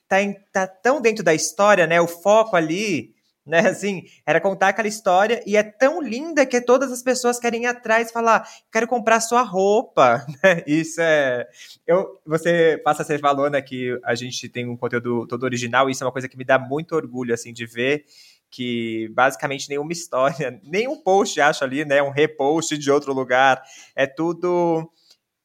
tá, 0.08 0.20
em, 0.20 0.34
tá 0.52 0.66
tão 0.66 1.00
dentro 1.00 1.22
da 1.22 1.34
história, 1.34 1.86
né? 1.86 2.00
O 2.00 2.06
foco 2.06 2.56
ali 2.56 3.14
né? 3.48 3.60
Assim, 3.60 4.04
era 4.26 4.40
contar 4.40 4.68
aquela 4.68 4.86
história 4.86 5.42
e 5.46 5.56
é 5.56 5.62
tão 5.62 6.02
linda 6.02 6.44
que 6.44 6.60
todas 6.60 6.92
as 6.92 7.02
pessoas 7.02 7.40
querem 7.40 7.62
ir 7.62 7.66
atrás 7.66 8.12
falar, 8.12 8.46
quero 8.70 8.86
comprar 8.86 9.20
sua 9.20 9.42
roupa, 9.42 10.24
né? 10.44 10.62
Isso 10.66 11.00
é... 11.00 11.48
Eu, 11.86 12.20
você 12.26 12.80
passa, 12.84 13.02
você 13.02 13.18
falou, 13.18 13.48
né, 13.48 13.62
que 13.62 13.98
a 14.04 14.14
gente 14.14 14.48
tem 14.48 14.68
um 14.68 14.76
conteúdo 14.76 15.26
todo 15.26 15.44
original 15.44 15.88
e 15.88 15.92
isso 15.92 16.04
é 16.04 16.06
uma 16.06 16.12
coisa 16.12 16.28
que 16.28 16.36
me 16.36 16.44
dá 16.44 16.58
muito 16.58 16.94
orgulho, 16.94 17.32
assim, 17.32 17.52
de 17.52 17.64
ver 17.64 18.04
que 18.50 19.10
basicamente 19.14 19.68
nenhuma 19.68 19.92
história, 19.92 20.60
nenhum 20.64 21.02
post, 21.02 21.40
acho 21.40 21.64
ali, 21.64 21.84
né, 21.84 22.02
um 22.02 22.10
repost 22.10 22.76
de 22.76 22.90
outro 22.90 23.12
lugar, 23.14 23.62
é 23.96 24.06
tudo... 24.06 24.90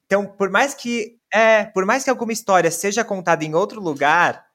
Então, 0.06 0.28
por 0.28 0.50
mais 0.50 0.74
que, 0.74 1.18
é, 1.34 1.63
por 1.63 1.86
mais 1.86 2.04
que 2.04 2.10
alguma 2.10 2.34
história 2.34 2.70
seja 2.70 3.04
contada 3.04 3.44
em 3.44 3.56
outro 3.56 3.82
lugar, 3.82 4.46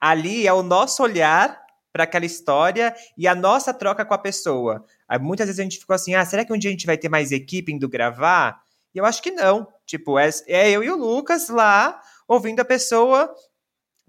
ali 0.00 0.46
é 0.46 0.52
o 0.52 0.62
nosso 0.62 1.02
olhar 1.02 1.65
para 1.96 2.04
aquela 2.04 2.26
história 2.26 2.94
e 3.16 3.26
a 3.26 3.34
nossa 3.34 3.72
troca 3.72 4.04
com 4.04 4.12
a 4.12 4.18
pessoa. 4.18 4.84
Aí, 5.08 5.18
muitas 5.18 5.46
vezes 5.46 5.58
a 5.58 5.62
gente 5.62 5.78
ficou 5.78 5.94
assim: 5.94 6.14
ah, 6.14 6.24
será 6.26 6.44
que 6.44 6.52
um 6.52 6.58
dia 6.58 6.68
a 6.68 6.72
gente 6.72 6.84
vai 6.84 6.98
ter 6.98 7.08
mais 7.08 7.32
equipe 7.32 7.72
indo 7.72 7.88
gravar? 7.88 8.60
E 8.94 8.98
eu 8.98 9.06
acho 9.06 9.22
que 9.22 9.30
não. 9.30 9.66
Tipo, 9.86 10.18
é, 10.18 10.28
é 10.46 10.70
eu 10.70 10.84
e 10.84 10.90
o 10.90 10.96
Lucas 10.96 11.48
lá 11.48 11.98
ouvindo 12.28 12.60
a 12.60 12.64
pessoa, 12.66 13.34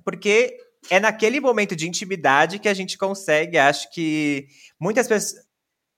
porque 0.04 0.58
é 0.90 1.00
naquele 1.00 1.40
momento 1.40 1.78
de 1.78 1.88
intimidade 1.88 2.60
que 2.60 2.68
a 2.68 2.74
gente 2.74 2.98
consegue. 2.98 3.58
Acho 3.58 3.90
que 3.92 4.48
muitas 4.78 5.08
pessoas. 5.08 5.48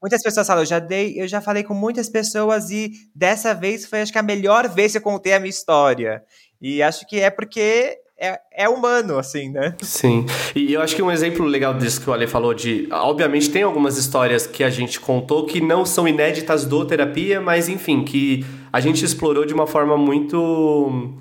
Muitas 0.01 0.23
pessoas 0.23 0.47
falam, 0.47 0.61
eu 0.61 0.65
já 0.65 0.79
dei, 0.79 1.21
eu 1.21 1.27
já 1.27 1.41
falei 1.41 1.61
com 1.61 1.73
muitas 1.73 2.07
pessoas 2.07 2.69
e 2.71 2.93
dessa 3.13 3.53
vez 3.53 3.85
foi 3.85 3.99
acho 3.99 4.13
que 4.13 4.17
a 4.17 4.23
melhor 4.23 4.69
vez 4.69 4.93
que 4.93 4.97
eu 4.97 5.01
contei 5.01 5.33
a 5.33 5.39
minha 5.41 5.49
história. 5.49 6.23
E 6.61 6.81
acho 6.81 7.05
que 7.05 7.19
é 7.19 7.29
porque 7.29 7.99
é, 8.19 8.39
é 8.51 8.69
humano, 8.69 9.17
assim, 9.17 9.49
né? 9.49 9.75
Sim. 9.81 10.25
E 10.53 10.73
eu 10.73 10.81
acho 10.81 10.95
que 10.95 11.01
um 11.01 11.09
exemplo 11.09 11.45
legal 11.45 11.73
disso 11.73 12.01
que 12.01 12.09
o 12.09 12.13
Ale 12.13 12.27
falou 12.27 12.53
de. 12.53 12.87
Obviamente, 12.91 13.49
tem 13.49 13.63
algumas 13.63 13.97
histórias 13.97 14.45
que 14.45 14.63
a 14.63 14.69
gente 14.69 14.99
contou 14.99 15.45
que 15.45 15.61
não 15.61 15.85
são 15.85 16.07
inéditas 16.07 16.65
do 16.65 16.83
terapia, 16.85 17.39
mas 17.39 17.69
enfim, 17.69 18.03
que 18.03 18.45
a 18.73 18.81
gente 18.81 19.03
explorou 19.05 19.45
de 19.45 19.53
uma 19.53 19.65
forma 19.65 19.97
muito. 19.97 21.15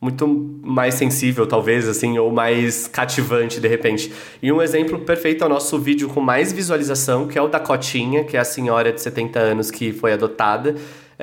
Muito 0.00 0.26
mais 0.64 0.96
sensível, 0.96 1.46
talvez, 1.46 1.86
assim, 1.86 2.18
ou 2.18 2.32
mais 2.32 2.88
cativante, 2.88 3.60
de 3.60 3.68
repente. 3.68 4.12
E 4.42 4.50
um 4.50 4.60
exemplo 4.60 4.98
perfeito 4.98 5.44
é 5.44 5.46
o 5.46 5.48
nosso 5.48 5.78
vídeo 5.78 6.08
com 6.08 6.20
mais 6.20 6.52
visualização, 6.52 7.28
que 7.28 7.38
é 7.38 7.40
o 7.40 7.46
da 7.46 7.60
Cotinha, 7.60 8.24
que 8.24 8.36
é 8.36 8.40
a 8.40 8.44
senhora 8.44 8.92
de 8.92 9.00
70 9.00 9.38
anos 9.38 9.70
que 9.70 9.92
foi 9.92 10.12
adotada. 10.12 10.74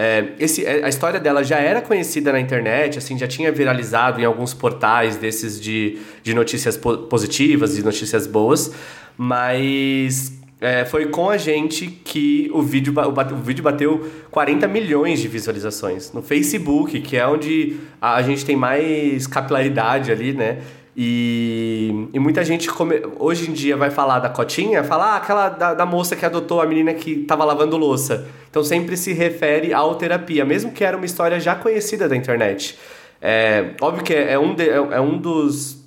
É, 0.02 0.30
esse, 0.40 0.66
é, 0.66 0.86
a 0.86 0.88
história 0.88 1.20
dela 1.20 1.44
já 1.44 1.58
era 1.58 1.82
conhecida 1.82 2.32
na 2.32 2.40
internet, 2.40 2.98
assim, 2.98 3.18
já 3.18 3.28
tinha 3.28 3.52
viralizado 3.52 4.22
em 4.22 4.24
alguns 4.24 4.54
portais 4.54 5.18
desses 5.18 5.60
de, 5.60 6.00
de 6.24 6.34
notícias 6.34 6.78
positivas 6.78 7.78
e 7.78 7.84
notícias 7.84 8.26
boas, 8.26 8.72
mas 9.18 10.32
é, 10.62 10.86
foi 10.86 11.08
com 11.08 11.30
a 11.30 11.36
gente 11.36 11.88
que 11.88 12.50
o 12.54 12.62
vídeo, 12.62 12.94
o, 12.96 13.34
o, 13.34 13.38
vídeo 13.42 13.62
bateu 13.62 14.10
40 14.32 14.70
milhões 14.70 15.20
de 15.20 15.28
visualizações 15.28 16.14
no 16.14 16.22
Facebook, 16.22 17.02
que 17.02 17.18
é 17.18 17.28
onde 17.28 17.76
a, 18.00 18.16
a 18.16 18.22
gente 18.22 18.46
tem 18.46 18.56
mais 18.56 19.28
capilaridade 19.28 20.14
ali, 20.14 20.32
né? 20.32 20.60
E, 21.02 22.10
e 22.14 22.20
muita 22.20 22.44
gente 22.44 22.70
come, 22.70 23.02
hoje 23.18 23.50
em 23.50 23.54
dia 23.54 23.78
vai 23.78 23.90
falar 23.90 24.20
da 24.20 24.28
cotinha, 24.28 24.84
falar 24.84 25.14
ah, 25.14 25.16
aquela 25.16 25.48
da, 25.48 25.74
da, 25.74 25.86
moça 25.86 26.14
que 26.14 26.26
adotou 26.26 26.60
a 26.60 26.66
menina 26.66 26.94
que 26.94 27.22
estava 27.22 27.46
lavando 27.46 27.78
louça. 27.78 28.28
Então 28.50 28.62
sempre 28.66 28.98
se 28.98 29.14
refere 29.14 29.74
ao 29.74 29.96
terapia, 29.96 30.44
mesmo 30.44 30.74
que 30.74 30.84
era 30.84 30.98
uma 30.98 31.06
história 31.06 31.40
já 31.40 31.56
conhecida 31.56 32.10
da 32.10 32.18
internet. 32.18 32.78
É, 33.22 33.76
óbvio 33.80 34.04
que 34.04 34.14
é, 34.14 34.34
é 34.34 34.40
um, 34.40 34.54
de, 34.54 34.70
é, 34.70 34.76
é 34.76 35.00
um 35.00 35.18
dos, 35.18 35.82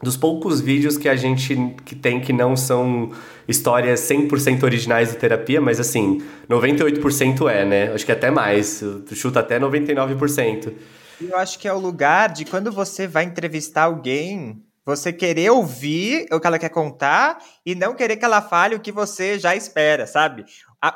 dos 0.00 0.16
poucos 0.16 0.60
vídeos 0.60 0.96
que 0.96 1.08
a 1.08 1.16
gente 1.16 1.74
que 1.84 1.96
tem 1.96 2.20
que 2.20 2.32
não 2.32 2.54
são 2.54 3.10
histórias 3.48 3.98
100% 4.02 4.62
originais 4.62 5.12
do 5.12 5.18
terapia, 5.18 5.60
mas 5.60 5.80
assim, 5.80 6.22
98% 6.48 7.50
é, 7.50 7.64
né? 7.64 7.92
Acho 7.92 8.06
que 8.06 8.12
até 8.12 8.30
mais, 8.30 8.80
chuta 9.12 9.40
até 9.40 9.58
99%. 9.58 10.72
Eu 11.20 11.36
acho 11.36 11.58
que 11.58 11.66
é 11.66 11.72
o 11.72 11.78
lugar 11.78 12.30
de 12.30 12.44
quando 12.44 12.70
você 12.70 13.06
vai 13.06 13.24
entrevistar 13.24 13.84
alguém, 13.84 14.62
você 14.84 15.12
querer 15.12 15.50
ouvir 15.50 16.26
o 16.30 16.38
que 16.38 16.46
ela 16.46 16.58
quer 16.58 16.68
contar 16.68 17.38
e 17.64 17.74
não 17.74 17.94
querer 17.94 18.16
que 18.16 18.24
ela 18.24 18.40
fale 18.40 18.74
o 18.74 18.80
que 18.80 18.92
você 18.92 19.38
já 19.38 19.56
espera, 19.56 20.06
sabe? 20.06 20.44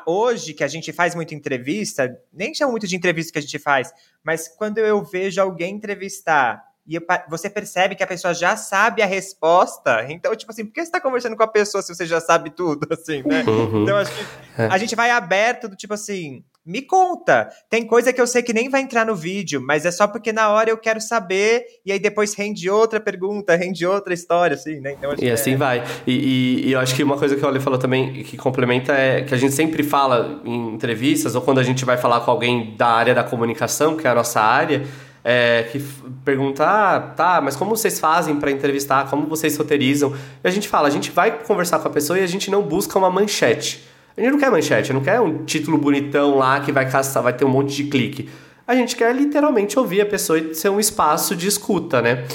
Hoje, 0.05 0.53
que 0.53 0.63
a 0.63 0.67
gente 0.67 0.93
faz 0.93 1.13
muita 1.13 1.35
entrevista, 1.35 2.09
nem 2.31 2.53
chamo 2.53 2.71
muito 2.71 2.87
de 2.87 2.95
entrevista 2.95 3.33
que 3.33 3.39
a 3.39 3.41
gente 3.41 3.59
faz, 3.59 3.91
mas 4.23 4.47
quando 4.47 4.77
eu 4.77 5.03
vejo 5.03 5.41
alguém 5.41 5.75
entrevistar 5.75 6.63
e 6.87 6.95
eu, 6.95 7.01
você 7.29 7.49
percebe 7.49 7.95
que 7.95 8.03
a 8.03 8.07
pessoa 8.07 8.33
já 8.33 8.57
sabe 8.57 9.01
a 9.01 9.05
resposta. 9.05 10.05
Então, 10.09 10.35
tipo 10.35 10.51
assim, 10.51 10.65
por 10.65 10.73
que 10.73 10.81
você 10.81 10.87
está 10.87 10.99
conversando 10.99 11.35
com 11.35 11.43
a 11.43 11.47
pessoa 11.47 11.81
se 11.81 11.93
você 11.93 12.05
já 12.05 12.19
sabe 12.19 12.49
tudo, 12.49 12.87
assim, 12.91 13.23
né? 13.23 13.43
Uhum. 13.43 13.83
Então, 13.83 13.97
acho 13.97 14.11
que 14.13 14.25
é. 14.61 14.65
a 14.65 14.77
gente 14.77 14.95
vai 14.95 15.11
aberto 15.11 15.67
do 15.67 15.75
tipo 15.75 15.93
assim, 15.93 16.43
me 16.65 16.81
conta. 16.81 17.49
Tem 17.69 17.85
coisa 17.85 18.13
que 18.13 18.21
eu 18.21 18.27
sei 18.27 18.43
que 18.43 18.53
nem 18.53 18.69
vai 18.69 18.81
entrar 18.81 19.05
no 19.05 19.15
vídeo, 19.15 19.61
mas 19.65 19.85
é 19.85 19.91
só 19.91 20.07
porque 20.07 20.31
na 20.31 20.49
hora 20.49 20.69
eu 20.69 20.77
quero 20.77 21.01
saber 21.01 21.63
e 21.85 21.91
aí 21.91 21.99
depois 21.99 22.33
rende 22.33 22.69
outra 22.69 22.99
pergunta, 22.99 23.55
rende 23.55 23.85
outra 23.85 24.13
história, 24.13 24.53
assim, 24.53 24.79
né? 24.79 24.93
Então, 24.93 25.13
e 25.19 25.29
assim 25.29 25.53
é... 25.53 25.57
vai. 25.57 25.83
E, 26.05 26.13
e, 26.13 26.67
e, 26.67 26.71
eu 26.71 26.79
acho 26.79 26.95
que 26.95 27.03
uma 27.03 27.17
coisa 27.17 27.35
que 27.35 27.43
o 27.43 27.47
Oli 27.47 27.59
falou 27.59 27.79
também, 27.79 28.23
que 28.23 28.37
complementa, 28.37 28.93
é 28.93 29.23
que 29.23 29.33
a 29.33 29.37
gente 29.37 29.53
sempre 29.53 29.81
fala 29.81 30.41
em 30.45 30.73
entrevistas 30.73 31.35
ou 31.35 31.41
quando 31.41 31.59
a 31.59 31.63
gente 31.63 31.83
vai 31.83 31.97
falar 31.97 32.21
com 32.21 32.29
alguém 32.29 32.75
da 32.77 32.87
área 32.87 33.15
da 33.15 33.23
comunicação, 33.23 33.97
que 33.97 34.05
é 34.05 34.09
a 34.11 34.15
nossa 34.15 34.39
área, 34.39 34.83
é, 35.23 35.67
que 35.71 35.79
pergunta, 36.23 36.65
ah, 36.65 36.99
tá, 36.99 37.41
mas 37.41 37.55
como 37.55 37.75
vocês 37.75 37.99
fazem 37.99 38.35
para 38.39 38.51
entrevistar? 38.51 39.09
Como 39.09 39.27
vocês 39.27 39.55
roteirizam? 39.57 40.15
E 40.43 40.47
a 40.47 40.51
gente 40.51 40.67
fala, 40.67 40.87
a 40.87 40.91
gente 40.91 41.11
vai 41.11 41.31
conversar 41.43 41.79
com 41.79 41.87
a 41.87 41.91
pessoa 41.91 42.19
e 42.19 42.23
a 42.23 42.27
gente 42.27 42.49
não 42.49 42.61
busca 42.61 42.97
uma 42.97 43.09
manchete. 43.09 43.90
A 44.15 44.21
gente 44.21 44.31
não 44.31 44.39
quer 44.39 44.51
manchete, 44.51 44.93
não 44.93 45.01
quer 45.01 45.19
um 45.19 45.45
título 45.45 45.77
bonitão 45.77 46.35
lá 46.37 46.59
que 46.59 46.71
vai 46.71 46.89
caçar, 46.89 47.23
vai 47.23 47.35
ter 47.35 47.45
um 47.45 47.49
monte 47.49 47.75
de 47.75 47.85
clique. 47.85 48.29
A 48.67 48.75
gente 48.75 48.95
quer 48.95 49.15
literalmente 49.15 49.77
ouvir 49.77 50.01
a 50.01 50.05
pessoa 50.05 50.39
e 50.39 50.53
ser 50.53 50.69
um 50.69 50.79
espaço 50.79 51.35
de 51.35 51.47
escuta, 51.47 52.01
né? 52.01 52.25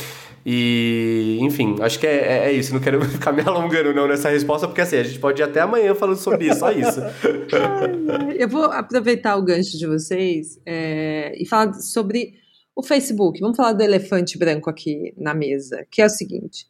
E, 0.49 1.39
enfim, 1.41 1.77
acho 1.81 1.99
que 1.99 2.07
é, 2.07 2.17
é, 2.17 2.47
é, 2.47 2.53
isso. 2.53 2.73
Não 2.73 2.81
quero 2.81 3.03
ficar 3.11 3.33
me 3.33 3.43
alongando 3.43 3.93
não 3.93 4.07
nessa 4.07 4.31
resposta, 4.31 4.69
porque 4.69 4.81
assim, 4.81 4.97
a 4.97 5.03
gente 5.03 5.19
pode 5.19 5.43
ir 5.43 5.45
até 5.45 5.61
amanhã 5.61 5.93
falando 5.95 6.19
sobre 6.19 6.47
isso, 6.47 6.61
só 6.61 6.71
isso. 6.71 7.01
Eu 8.39 8.49
vou 8.49 8.65
aproveitar 8.67 9.37
o 9.37 9.43
gancho 9.43 9.77
de 9.77 9.87
vocês 9.87 10.61
é, 10.65 11.33
e 11.37 11.45
falar 11.47 11.75
sobre 11.75 12.35
o 12.77 12.83
Facebook. 12.83 13.41
Vamos 13.41 13.57
falar 13.57 13.73
do 13.73 13.83
elefante 13.83 14.39
branco 14.39 14.71
aqui 14.71 15.12
na 15.17 15.35
mesa, 15.35 15.85
que 15.91 16.01
é 16.01 16.07
o 16.07 16.11
seguinte. 16.11 16.67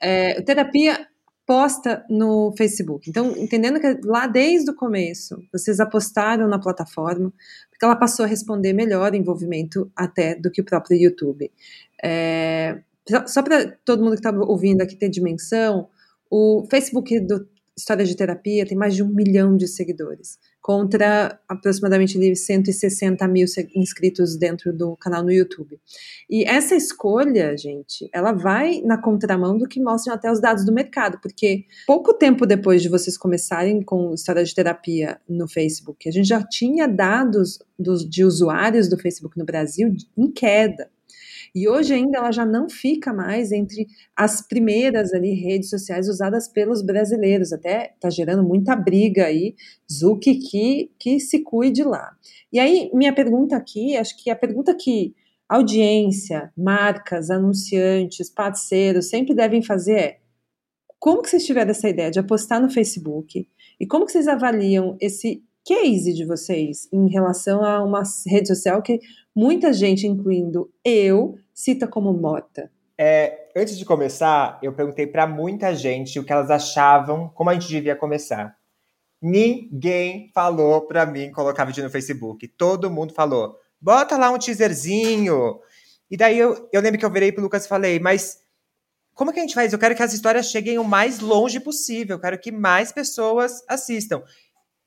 É, 0.00 0.40
terapia 0.42 1.06
posta 1.50 2.06
no 2.08 2.54
Facebook. 2.56 3.10
Então, 3.10 3.36
entendendo 3.36 3.80
que 3.80 3.98
lá 4.04 4.28
desde 4.28 4.70
o 4.70 4.74
começo 4.76 5.36
vocês 5.52 5.80
apostaram 5.80 6.46
na 6.46 6.60
plataforma, 6.60 7.32
porque 7.68 7.84
ela 7.84 7.96
passou 7.96 8.24
a 8.24 8.28
responder 8.28 8.72
melhor 8.72 9.16
envolvimento 9.16 9.90
até 9.96 10.36
do 10.36 10.48
que 10.48 10.60
o 10.60 10.64
próprio 10.64 10.96
YouTube. 10.96 11.50
É, 12.00 12.78
só 13.26 13.42
para 13.42 13.68
todo 13.84 14.00
mundo 14.00 14.12
que 14.12 14.24
está 14.24 14.30
ouvindo 14.30 14.80
aqui 14.80 14.94
ter 14.94 15.08
dimensão, 15.08 15.88
o 16.30 16.68
Facebook 16.70 17.18
do 17.80 17.82
História 17.82 18.04
de 18.04 18.16
Terapia 18.16 18.66
tem 18.66 18.76
mais 18.76 18.94
de 18.94 19.02
um 19.02 19.08
milhão 19.08 19.56
de 19.56 19.66
seguidores 19.66 20.38
contra 20.60 21.40
aproximadamente 21.48 22.36
160 22.36 23.26
mil 23.26 23.46
inscritos 23.74 24.36
dentro 24.36 24.72
do 24.72 24.94
canal 24.96 25.22
no 25.22 25.32
YouTube. 25.32 25.80
E 26.28 26.44
essa 26.44 26.74
escolha, 26.74 27.56
gente, 27.56 28.08
ela 28.12 28.32
vai 28.32 28.82
na 28.82 29.00
contramão 29.00 29.56
do 29.56 29.66
que 29.66 29.80
mostram 29.80 30.14
até 30.14 30.30
os 30.30 30.40
dados 30.40 30.64
do 30.64 30.72
mercado, 30.72 31.18
porque 31.22 31.64
pouco 31.86 32.12
tempo 32.12 32.46
depois 32.46 32.82
de 32.82 32.88
vocês 32.88 33.16
começarem 33.16 33.82
com 33.82 34.12
história 34.12 34.44
de 34.44 34.54
terapia 34.54 35.18
no 35.28 35.48
Facebook, 35.48 36.08
a 36.08 36.12
gente 36.12 36.28
já 36.28 36.42
tinha 36.42 36.86
dados 36.86 37.58
dos, 37.78 38.08
de 38.08 38.22
usuários 38.22 38.88
do 38.88 38.98
Facebook 38.98 39.38
no 39.38 39.44
Brasil 39.44 39.94
em 40.16 40.30
queda. 40.30 40.90
E 41.54 41.68
hoje 41.68 41.94
ainda 41.94 42.18
ela 42.18 42.30
já 42.30 42.44
não 42.44 42.68
fica 42.68 43.12
mais 43.12 43.52
entre 43.52 43.86
as 44.16 44.46
primeiras 44.46 45.12
ali 45.12 45.32
redes 45.34 45.70
sociais 45.70 46.08
usadas 46.08 46.48
pelos 46.48 46.82
brasileiros. 46.82 47.52
Até 47.52 47.92
está 47.94 48.10
gerando 48.10 48.42
muita 48.42 48.76
briga 48.76 49.26
aí. 49.26 49.54
Zuki 49.90 50.36
que, 50.36 50.90
que 50.98 51.20
se 51.20 51.42
cuide 51.42 51.82
lá. 51.82 52.12
E 52.52 52.58
aí, 52.58 52.90
minha 52.92 53.14
pergunta 53.14 53.56
aqui, 53.56 53.96
acho 53.96 54.16
que 54.22 54.30
a 54.30 54.36
pergunta 54.36 54.74
que 54.74 55.14
audiência, 55.48 56.52
marcas, 56.56 57.28
anunciantes, 57.28 58.30
parceiros 58.30 59.08
sempre 59.08 59.34
devem 59.34 59.62
fazer 59.62 59.94
é 59.94 60.20
como 61.00 61.22
que 61.22 61.30
vocês 61.30 61.46
tiveram 61.46 61.70
essa 61.70 61.88
ideia 61.88 62.10
de 62.10 62.20
apostar 62.20 62.60
no 62.60 62.70
Facebook 62.70 63.48
e 63.80 63.86
como 63.86 64.04
que 64.04 64.12
vocês 64.12 64.28
avaliam 64.28 64.96
esse 65.00 65.42
case 65.64 66.12
de 66.12 66.24
vocês 66.24 66.88
em 66.92 67.08
relação 67.08 67.64
a 67.64 67.82
uma 67.82 68.02
rede 68.26 68.48
social 68.48 68.82
que 68.82 69.00
muita 69.40 69.72
gente, 69.72 70.06
incluindo 70.06 70.70
eu, 70.84 71.38
cita 71.54 71.88
como 71.88 72.12
morta? 72.12 72.70
É, 72.98 73.48
antes 73.56 73.78
de 73.78 73.86
começar, 73.86 74.58
eu 74.62 74.70
perguntei 74.70 75.06
para 75.06 75.26
muita 75.26 75.74
gente 75.74 76.20
o 76.20 76.24
que 76.24 76.30
elas 76.30 76.50
achavam, 76.50 77.30
como 77.30 77.48
a 77.48 77.54
gente 77.54 77.66
devia 77.66 77.96
começar. 77.96 78.54
Ninguém 79.22 80.30
falou 80.34 80.82
para 80.82 81.06
mim 81.06 81.30
colocar 81.30 81.64
vídeo 81.64 81.82
no 81.82 81.88
Facebook. 81.88 82.46
Todo 82.48 82.90
mundo 82.90 83.14
falou, 83.14 83.56
bota 83.80 84.18
lá 84.18 84.30
um 84.30 84.38
teaserzinho. 84.38 85.58
E 86.10 86.18
daí 86.18 86.38
eu, 86.38 86.68
eu 86.70 86.82
lembro 86.82 86.98
que 86.98 87.06
eu 87.06 87.10
virei 87.10 87.32
pro 87.32 87.42
Lucas 87.42 87.64
e 87.64 87.68
falei, 87.68 87.98
mas 87.98 88.40
como 89.14 89.32
que 89.32 89.38
a 89.38 89.42
gente 89.42 89.54
faz? 89.54 89.72
Eu 89.72 89.78
quero 89.78 89.96
que 89.96 90.02
as 90.02 90.12
histórias 90.12 90.50
cheguem 90.50 90.78
o 90.78 90.84
mais 90.84 91.18
longe 91.20 91.58
possível. 91.60 92.16
Eu 92.16 92.20
quero 92.20 92.38
que 92.38 92.52
mais 92.52 92.92
pessoas 92.92 93.62
assistam. 93.66 94.22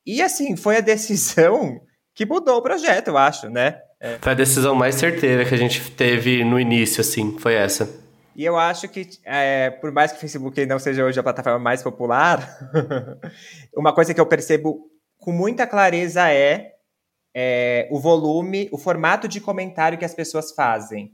E 0.06 0.22
assim, 0.22 0.56
foi 0.56 0.78
a 0.78 0.82
decisão 0.82 1.82
que 2.14 2.24
mudou 2.24 2.58
o 2.58 2.62
projeto, 2.62 3.08
eu 3.08 3.18
acho, 3.18 3.50
né? 3.50 3.82
É. 4.04 4.18
Foi 4.22 4.34
a 4.34 4.36
decisão 4.36 4.76
mais 4.76 4.96
certeira 4.96 5.46
que 5.46 5.54
a 5.56 5.58
gente 5.58 5.90
teve 5.92 6.44
no 6.44 6.60
início, 6.60 7.00
assim, 7.00 7.40
foi 7.40 7.54
essa. 7.54 7.90
E 8.36 8.44
eu 8.44 8.58
acho 8.58 8.90
que, 8.90 9.08
é, 9.24 9.70
por 9.70 9.94
mais 9.94 10.12
que 10.12 10.18
o 10.18 10.20
Facebook 10.20 10.66
não 10.66 10.78
seja 10.78 11.06
hoje 11.06 11.18
a 11.18 11.24
plataforma 11.24 11.58
mais 11.58 11.82
popular, 11.82 12.70
uma 13.74 13.94
coisa 13.94 14.14
que 14.14 14.20
eu 14.20 14.26
percebo 14.26 14.90
com 15.18 15.32
muita 15.32 15.66
clareza 15.66 16.30
é, 16.30 16.74
é, 17.34 17.88
o 17.90 17.98
volume, 17.98 18.68
o 18.74 18.78
formato 18.78 19.26
de 19.26 19.40
comentário 19.40 19.98
que 19.98 20.04
as 20.04 20.14
pessoas 20.14 20.52
fazem. 20.52 21.14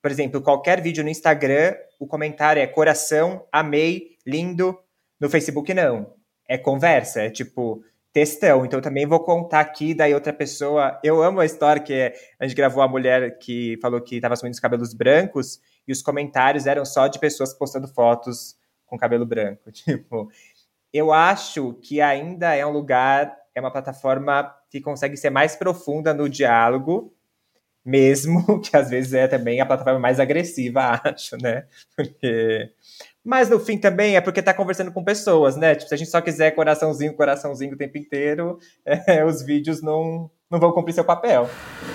Por 0.00 0.08
exemplo, 0.08 0.40
qualquer 0.40 0.80
vídeo 0.80 1.02
no 1.02 1.10
Instagram, 1.10 1.74
o 1.98 2.06
comentário 2.06 2.62
é 2.62 2.68
coração, 2.68 3.44
amei, 3.50 4.16
lindo. 4.24 4.78
No 5.18 5.28
Facebook, 5.28 5.74
não. 5.74 6.14
É 6.48 6.56
conversa, 6.56 7.22
é 7.22 7.30
tipo, 7.30 7.82
textão. 8.16 8.64
Então 8.64 8.80
também 8.80 9.04
vou 9.04 9.20
contar 9.20 9.60
aqui, 9.60 9.92
daí 9.92 10.14
outra 10.14 10.32
pessoa. 10.32 10.98
Eu 11.04 11.22
amo 11.22 11.38
a 11.38 11.44
história 11.44 11.82
que 11.82 12.14
a 12.40 12.46
gente 12.46 12.56
gravou 12.56 12.82
a 12.82 12.88
mulher 12.88 13.36
que 13.36 13.78
falou 13.82 14.00
que 14.00 14.16
estava 14.16 14.32
assumindo 14.32 14.54
os 14.54 14.60
cabelos 14.60 14.94
brancos 14.94 15.60
e 15.86 15.92
os 15.92 16.00
comentários 16.00 16.66
eram 16.66 16.82
só 16.86 17.08
de 17.08 17.18
pessoas 17.18 17.52
postando 17.52 17.86
fotos 17.86 18.56
com 18.86 18.96
cabelo 18.96 19.26
branco. 19.26 19.68
Tipo, 19.70 20.30
eu 20.90 21.12
acho 21.12 21.74
que 21.74 22.00
ainda 22.00 22.54
é 22.54 22.64
um 22.64 22.70
lugar, 22.70 23.36
é 23.54 23.60
uma 23.60 23.70
plataforma 23.70 24.50
que 24.70 24.80
consegue 24.80 25.18
ser 25.18 25.28
mais 25.28 25.54
profunda 25.54 26.14
no 26.14 26.26
diálogo, 26.26 27.14
mesmo 27.84 28.60
que 28.64 28.74
às 28.74 28.88
vezes 28.88 29.12
é 29.12 29.28
também 29.28 29.60
a 29.60 29.66
plataforma 29.66 30.00
mais 30.00 30.18
agressiva, 30.18 31.02
acho, 31.04 31.36
né? 31.36 31.66
Porque 31.94 32.72
mas 33.26 33.50
no 33.50 33.58
fim 33.58 33.76
também 33.76 34.14
é 34.14 34.20
porque 34.20 34.40
tá 34.40 34.54
conversando 34.54 34.92
com 34.92 35.02
pessoas, 35.02 35.56
né? 35.56 35.74
Tipo, 35.74 35.88
se 35.88 35.94
a 35.94 35.98
gente 35.98 36.10
só 36.10 36.20
quiser 36.20 36.52
coraçãozinho, 36.52 37.12
coraçãozinho 37.12 37.74
o 37.74 37.76
tempo 37.76 37.98
inteiro, 37.98 38.56
é, 38.86 39.24
os 39.24 39.42
vídeos 39.42 39.82
não, 39.82 40.30
não 40.48 40.60
vão 40.60 40.70
cumprir 40.70 40.92
seu 40.92 41.02
papel. 41.02 41.50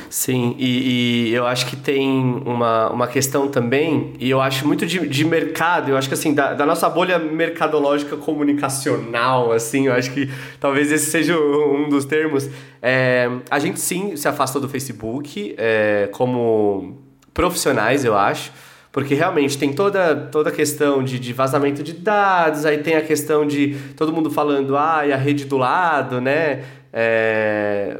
Sim, 0.09 0.57
e, 0.59 1.29
e, 1.29 1.33
eu 1.33 1.47
acho 1.47 1.67
que 1.67 1.77
tem 1.77 2.21
uma, 2.45 2.91
uma 2.91 3.07
questão 3.07 3.47
também, 3.47 4.13
e 4.19 4.29
eu 4.29 4.41
acho 4.41 4.67
muito 4.67 4.85
de, 4.85 5.07
de 5.07 5.23
mercado, 5.23 5.91
eu 5.91 5.95
acho 5.97 6.09
que 6.09 6.15
assim, 6.15 6.33
da, 6.33 6.53
da, 6.53 6.65
nossa 6.65 6.89
bolha 6.89 7.17
mercadológica 7.17 8.17
comunicacional, 8.17 9.53
assim, 9.53 9.87
eu 9.87 9.93
acho 9.93 10.11
que 10.11 10.29
talvez 10.59 10.91
esse 10.91 11.09
seja 11.09 11.39
um 11.39 11.87
dos 11.87 12.03
termos. 12.03 12.49
É, 12.81 13.29
a 13.49 13.57
gente 13.57 13.79
sim 13.79 14.17
se 14.17 14.27
afastou 14.27 14.61
do 14.61 14.67
Facebook 14.67 15.55
é, 15.57 16.09
como 16.11 16.99
profissionais, 17.33 18.03
eu 18.03 18.17
acho. 18.17 18.51
Porque 18.91 19.15
realmente 19.15 19.57
tem 19.57 19.71
toda, 19.71 20.15
toda 20.15 20.49
a 20.49 20.51
questão 20.51 21.01
de, 21.01 21.17
de 21.17 21.31
vazamento 21.31 21.81
de 21.81 21.93
dados, 21.93 22.65
aí 22.65 22.79
tem 22.79 22.95
a 22.95 23.01
questão 23.01 23.47
de 23.47 23.77
todo 23.95 24.11
mundo 24.11 24.29
falando, 24.29 24.75
ah, 24.75 25.05
e 25.07 25.13
a 25.13 25.17
rede 25.17 25.45
do 25.45 25.57
lado, 25.57 26.19
né? 26.19 26.63
É, 26.93 27.97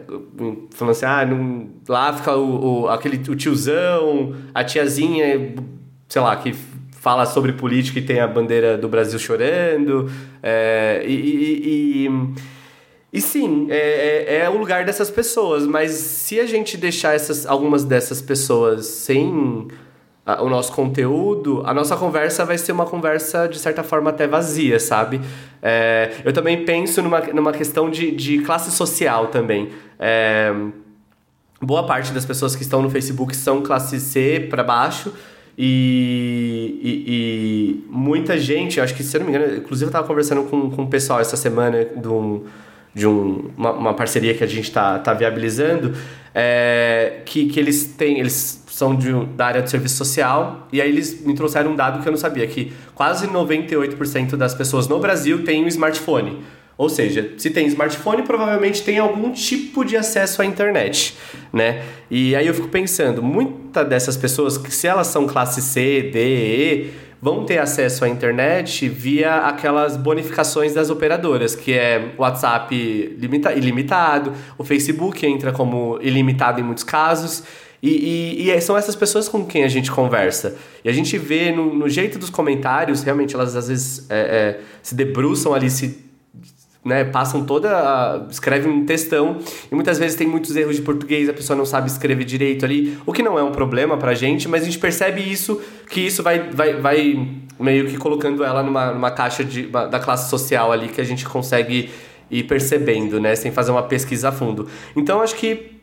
falando 0.71 0.91
assim, 0.91 1.06
ah, 1.06 1.25
não, 1.25 1.69
lá 1.88 2.12
fica 2.12 2.36
o, 2.36 2.82
o, 2.84 2.89
aquele, 2.89 3.17
o 3.30 3.36
tiozão, 3.36 4.36
a 4.54 4.65
tiazinha, 4.65 5.56
sei 6.10 6.21
lá, 6.21 6.36
que 6.36 6.54
fala 6.91 7.25
sobre 7.25 7.54
política 7.54 7.99
e 7.99 8.01
tem 8.01 8.19
a 8.19 8.27
bandeira 8.27 8.77
do 8.77 8.89
Brasil 8.89 9.17
chorando. 9.17 10.12
É, 10.43 11.04
e, 11.06 11.13
e, 11.13 12.06
e, 12.06 12.34
e, 13.13 13.21
sim, 13.21 13.67
é, 13.69 13.77
é, 14.27 14.36
é, 14.41 14.49
o 14.49 14.58
lugar 14.58 14.84
dessas 14.84 15.10
pessoas, 15.10 15.65
mas 15.65 15.91
se 15.91 16.38
a 16.38 16.45
gente 16.45 16.75
deixar 16.75 17.15
essas, 17.15 17.45
algumas 17.45 17.86
dessas 17.86 18.21
pessoas 18.21 18.86
sem 18.88 19.69
o 20.25 20.49
nosso 20.49 20.71
conteúdo, 20.71 21.63
a 21.65 21.73
nossa 21.73 21.97
conversa 21.97 22.45
vai 22.45 22.57
ser 22.57 22.71
uma 22.71 22.86
conversa, 22.86 23.47
de 23.47 23.57
certa 23.57 23.84
forma, 23.84 24.12
até 24.12 24.27
vazia, 24.27 24.79
sabe? 24.79 25.19
É, 25.62 26.12
eu 26.23 26.31
também 26.31 26.63
penso 26.63 27.01
numa, 27.01 27.19
numa 27.19 27.51
questão 27.51 27.89
de, 27.89 28.12
de 28.12 28.39
classe 28.39 28.71
social 28.71 29.27
também. 29.27 29.69
É, 29.99 30.53
boa 31.62 31.86
parte 31.86 32.12
das 32.12 32.25
pessoas 32.25 32.55
que 32.55 32.62
estão 32.62 32.81
no 32.81 32.89
Facebook 32.89 33.36
são 33.36 33.62
classe 33.62 33.99
C 33.99 34.47
para 34.49 34.63
baixo. 34.63 35.13
E, 35.57 36.79
e, 36.81 37.03
e, 37.07 37.86
muita 37.89 38.38
gente, 38.39 38.79
acho 38.79 38.95
que 38.95 39.03
se 39.03 39.17
eu 39.17 39.21
não 39.21 39.29
me 39.29 39.36
engano, 39.36 39.57
inclusive 39.57 39.86
eu 39.86 39.89
estava 39.89 40.07
conversando 40.07 40.43
com, 40.43 40.71
com 40.71 40.84
o 40.84 40.88
pessoal 40.88 41.19
essa 41.19 41.36
semana 41.36 41.84
de, 41.84 42.07
um, 42.07 42.45
de 42.93 43.08
um, 43.08 43.49
uma, 43.58 43.71
uma 43.71 43.93
parceria 43.93 44.34
que 44.34 44.43
a 44.43 44.47
gente 44.47 44.65
está 44.65 44.99
tá 44.99 45.13
viabilizando, 45.13 45.93
é, 46.34 47.21
que, 47.25 47.47
que 47.47 47.60
eles 47.60 47.86
têm, 47.86 48.19
eles 48.19 48.63
são 48.67 48.95
de, 48.95 49.12
da 49.36 49.45
área 49.45 49.62
de 49.62 49.69
serviço 49.69 49.95
social, 49.95 50.67
e 50.71 50.82
aí 50.82 50.89
eles 50.89 51.25
me 51.25 51.36
trouxeram 51.36 51.71
um 51.71 51.75
dado 51.75 52.01
que 52.01 52.08
eu 52.08 52.12
não 52.12 52.19
sabia, 52.19 52.47
que 52.47 52.73
quase 52.95 53.27
98% 53.27 54.36
das 54.36 54.54
pessoas 54.54 54.88
no 54.88 54.99
Brasil 54.99 55.43
têm 55.43 55.63
um 55.63 55.67
smartphone. 55.67 56.39
Ou 56.77 56.89
seja, 56.89 57.34
se 57.38 57.51
tem 57.51 57.67
smartphone, 57.67 58.23
provavelmente 58.23 58.82
tem 58.82 58.97
algum 58.97 59.32
tipo 59.32 59.86
de 59.86 59.95
acesso 59.95 60.41
à 60.41 60.45
internet, 60.45 61.15
né? 61.54 61.84
E 62.10 62.36
aí 62.36 62.47
eu 62.47 62.54
fico 62.56 62.69
pensando, 62.69 63.21
muitas 63.21 63.88
dessas 63.88 64.17
pessoas, 64.17 64.60
se 64.69 64.88
elas 64.88 65.06
são 65.08 65.27
classe 65.27 65.62
C, 65.62 66.10
D, 66.12 66.19
E, 66.19 66.89
vão 67.21 67.45
ter 67.45 67.60
acesso 67.60 68.03
à 68.03 68.10
internet 68.10 68.89
via 68.89 69.47
aquelas 69.47 69.95
bonificações 69.95 70.73
das 70.73 70.89
operadoras, 70.89 71.55
que 71.55 71.73
é 71.73 72.13
o 72.17 72.21
WhatsApp 72.21 72.75
ilimitado, 73.55 74.34
o 74.57 74.63
Facebook 74.63 75.25
entra 75.25 75.51
como 75.51 75.99
ilimitado 76.01 76.60
em 76.60 76.63
muitos 76.63 76.84
casos, 76.84 77.43
e, 77.81 77.89
e, 77.89 78.43
e, 78.43 78.51
é, 78.51 78.60
são 78.60 78.77
essas 78.77 78.95
pessoas 78.95 79.27
com 79.27 79.43
quem 79.43 79.63
a 79.63 79.67
gente 79.67 79.91
conversa. 79.91 80.55
E 80.84 80.89
a 80.89 80.91
gente 80.91 81.17
vê 81.17 81.51
no, 81.51 81.73
no 81.73 81.89
jeito 81.89 82.19
dos 82.19 82.29
comentários, 82.29 83.01
realmente 83.01 83.34
elas 83.34 83.55
às 83.55 83.67
vezes 83.67 84.05
é, 84.10 84.19
é, 84.19 84.60
se 84.84 84.93
debruçam 84.93 85.51
ali, 85.51 85.69
se 85.69 86.11
né, 86.84 87.04
passam 87.04 87.46
toda. 87.46 88.26
escrevem 88.30 88.72
um 88.72 88.86
textão 88.86 89.38
e 89.72 89.76
muitas 89.76 90.00
vezes 90.00 90.17
tem 90.17 90.28
muitos 90.28 90.56
erros 90.56 90.76
de 90.76 90.82
português, 90.82 91.30
a 91.30 91.34
pessoa 91.34 91.56
não 91.56 91.65
sabe 91.65 91.88
escrever 91.88 92.24
direito 92.24 92.65
ali, 92.65 92.98
o 93.06 93.13
que 93.13 93.22
não 93.22 93.38
é 93.38 93.44
um 93.44 93.52
problema 93.52 93.98
pra 93.98 94.13
gente, 94.13 94.48
mas 94.48 94.63
a 94.63 94.65
gente 94.65 94.80
percebe 94.80 95.22
isso, 95.22 95.62
que 95.89 96.02
isso 96.02 96.24
vai, 96.24 96.39
vai, 96.50 96.74
vai 96.74 97.28
meio 97.60 97.88
que 97.88 97.98
colocando 97.98 98.44
ela 98.44 98.63
numa, 98.63 98.91
numa 98.91 99.12
caixa 99.12 99.44
de, 99.44 99.63
da 99.63 100.00
classe 100.00 100.30
social 100.30 100.72
ali 100.72 100.88
que 100.88 101.00
a 101.00 101.06
gente 101.06 101.26
consegue 101.26 101.89
ir 102.30 102.44
percebendo, 102.44 103.20
né, 103.20 103.36
sem 103.36 103.52
fazer 103.52 103.72
uma 103.72 103.84
pesquisa 103.84 104.30
a 104.30 104.32
fundo. 104.32 104.67
Então 104.96 105.22
acho 105.22 105.36
que 105.36 105.81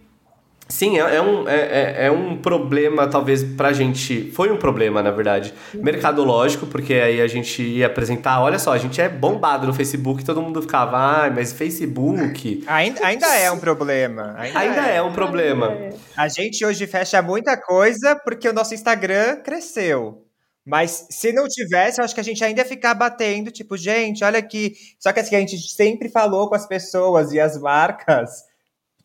Sim, 0.68 0.98
é, 0.98 1.16
é 1.16 1.22
um, 1.22 1.48
é, 1.48 1.56
é, 1.56 2.06
é 2.06 2.10
um 2.10 2.36
problema, 2.36 3.08
talvez, 3.08 3.42
pra 3.42 3.72
gente. 3.72 4.30
Foi 4.32 4.52
um 4.52 4.58
problema, 4.58 5.02
na 5.02 5.10
verdade. 5.10 5.54
Mercadológico, 5.72 6.66
porque 6.66 6.92
aí 6.92 7.22
a 7.22 7.26
gente 7.26 7.62
ia 7.62 7.86
apresentar. 7.86 8.42
Olha 8.42 8.58
só, 8.58 8.72
a 8.72 8.78
gente 8.78 9.00
é 9.00 9.08
bombado 9.08 9.66
no 9.66 9.72
Facebook, 9.72 10.22
todo 10.22 10.42
mundo 10.42 10.60
ficava, 10.60 10.98
ah, 10.98 11.30
mas 11.30 11.54
Facebook. 11.54 12.64
Ainda, 12.66 13.06
ainda 13.06 13.34
é 13.34 13.50
um 13.50 13.58
problema. 13.58 14.34
Ainda, 14.36 14.58
ainda 14.58 14.86
é. 14.88 14.96
é. 14.96 15.02
um 15.02 15.12
problema. 15.12 15.74
A 16.14 16.28
gente 16.28 16.62
hoje 16.66 16.86
fecha 16.86 17.22
muita 17.22 17.56
coisa 17.56 18.14
porque 18.22 18.46
o 18.46 18.52
nosso 18.52 18.74
Instagram 18.74 19.36
cresceu. 19.36 20.26
Mas 20.66 21.06
se 21.10 21.32
não 21.32 21.48
tivesse, 21.48 21.98
eu 21.98 22.04
acho 22.04 22.14
que 22.14 22.20
a 22.20 22.24
gente 22.24 22.44
ainda 22.44 22.60
ia 22.60 22.66
ficar 22.66 22.92
batendo, 22.92 23.50
tipo, 23.50 23.74
gente, 23.74 24.22
olha 24.22 24.38
aqui. 24.38 24.74
Só 25.00 25.14
que 25.14 25.20
assim, 25.20 25.34
a 25.34 25.40
gente 25.40 25.56
sempre 25.56 26.10
falou 26.10 26.46
com 26.46 26.54
as 26.54 26.66
pessoas 26.66 27.32
e 27.32 27.40
as 27.40 27.58
marcas 27.58 28.47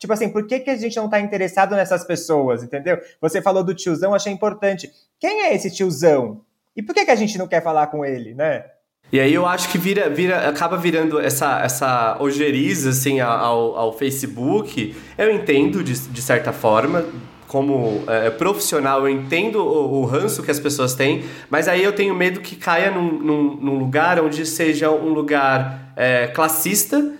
Tipo 0.04 0.12
assim, 0.12 0.28
por 0.28 0.46
que, 0.46 0.60
que 0.60 0.68
a 0.68 0.76
gente 0.76 0.94
não 0.96 1.08
tá 1.08 1.18
interessado 1.18 1.74
nessas 1.74 2.04
pessoas, 2.04 2.62
entendeu? 2.62 2.98
Você 3.22 3.40
falou 3.40 3.64
do 3.64 3.72
tiozão, 3.72 4.12
achei 4.12 4.30
importante. 4.30 4.90
Quem 5.18 5.44
é 5.44 5.54
esse 5.54 5.70
tiozão? 5.70 6.42
E 6.76 6.82
por 6.82 6.94
que, 6.94 7.06
que 7.06 7.10
a 7.10 7.16
gente 7.16 7.38
não 7.38 7.48
quer 7.48 7.62
falar 7.62 7.86
com 7.86 8.04
ele, 8.04 8.34
né? 8.34 8.66
E 9.10 9.18
aí 9.18 9.32
eu 9.32 9.46
acho 9.46 9.70
que 9.70 9.78
vira, 9.78 10.10
vira, 10.10 10.46
acaba 10.46 10.76
virando 10.76 11.18
essa, 11.18 11.62
essa 11.62 12.18
ojeriza, 12.20 12.90
assim, 12.90 13.20
ao, 13.20 13.78
ao 13.78 13.92
Facebook. 13.94 14.94
Eu 15.16 15.34
entendo, 15.34 15.82
de, 15.82 15.98
de 15.98 16.20
certa 16.20 16.52
forma, 16.52 17.06
como 17.48 18.04
é, 18.06 18.28
profissional, 18.28 19.00
eu 19.00 19.08
entendo 19.08 19.64
o, 19.64 20.02
o, 20.02 20.04
ranço 20.04 20.42
que 20.42 20.50
as 20.50 20.60
pessoas 20.60 20.94
têm, 20.94 21.24
mas 21.48 21.66
aí 21.66 21.82
eu 21.82 21.94
tenho 21.94 22.14
medo 22.14 22.40
que 22.40 22.56
caia 22.56 22.90
num, 22.90 23.10
num, 23.10 23.56
num 23.56 23.78
lugar 23.78 24.20
onde 24.20 24.44
seja 24.44 24.90
um 24.90 25.14
lugar 25.14 25.94
é, 25.96 26.26
classista 26.26 27.14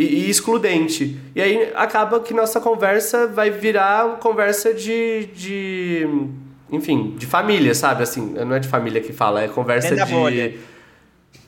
e, 0.00 0.26
e, 0.26 0.30
excludente. 0.30 1.20
E 1.34 1.42
aí 1.42 1.72
acaba 1.74 2.20
que 2.20 2.32
nossa 2.32 2.58
conversa 2.58 3.26
vai 3.26 3.50
virar 3.50 4.18
conversa 4.18 4.72
de, 4.72 5.26
de. 5.34 6.08
Enfim, 6.72 7.14
de 7.18 7.26
família, 7.26 7.74
sabe? 7.74 8.02
Assim, 8.02 8.32
não 8.32 8.54
é 8.54 8.58
de 8.58 8.68
família 8.68 9.02
que 9.02 9.12
fala, 9.12 9.42
é 9.42 9.48
conversa 9.48 9.94
dentro 9.94 10.06
de. 10.06 10.12
Da 10.12 10.18
bolha. 10.18 10.54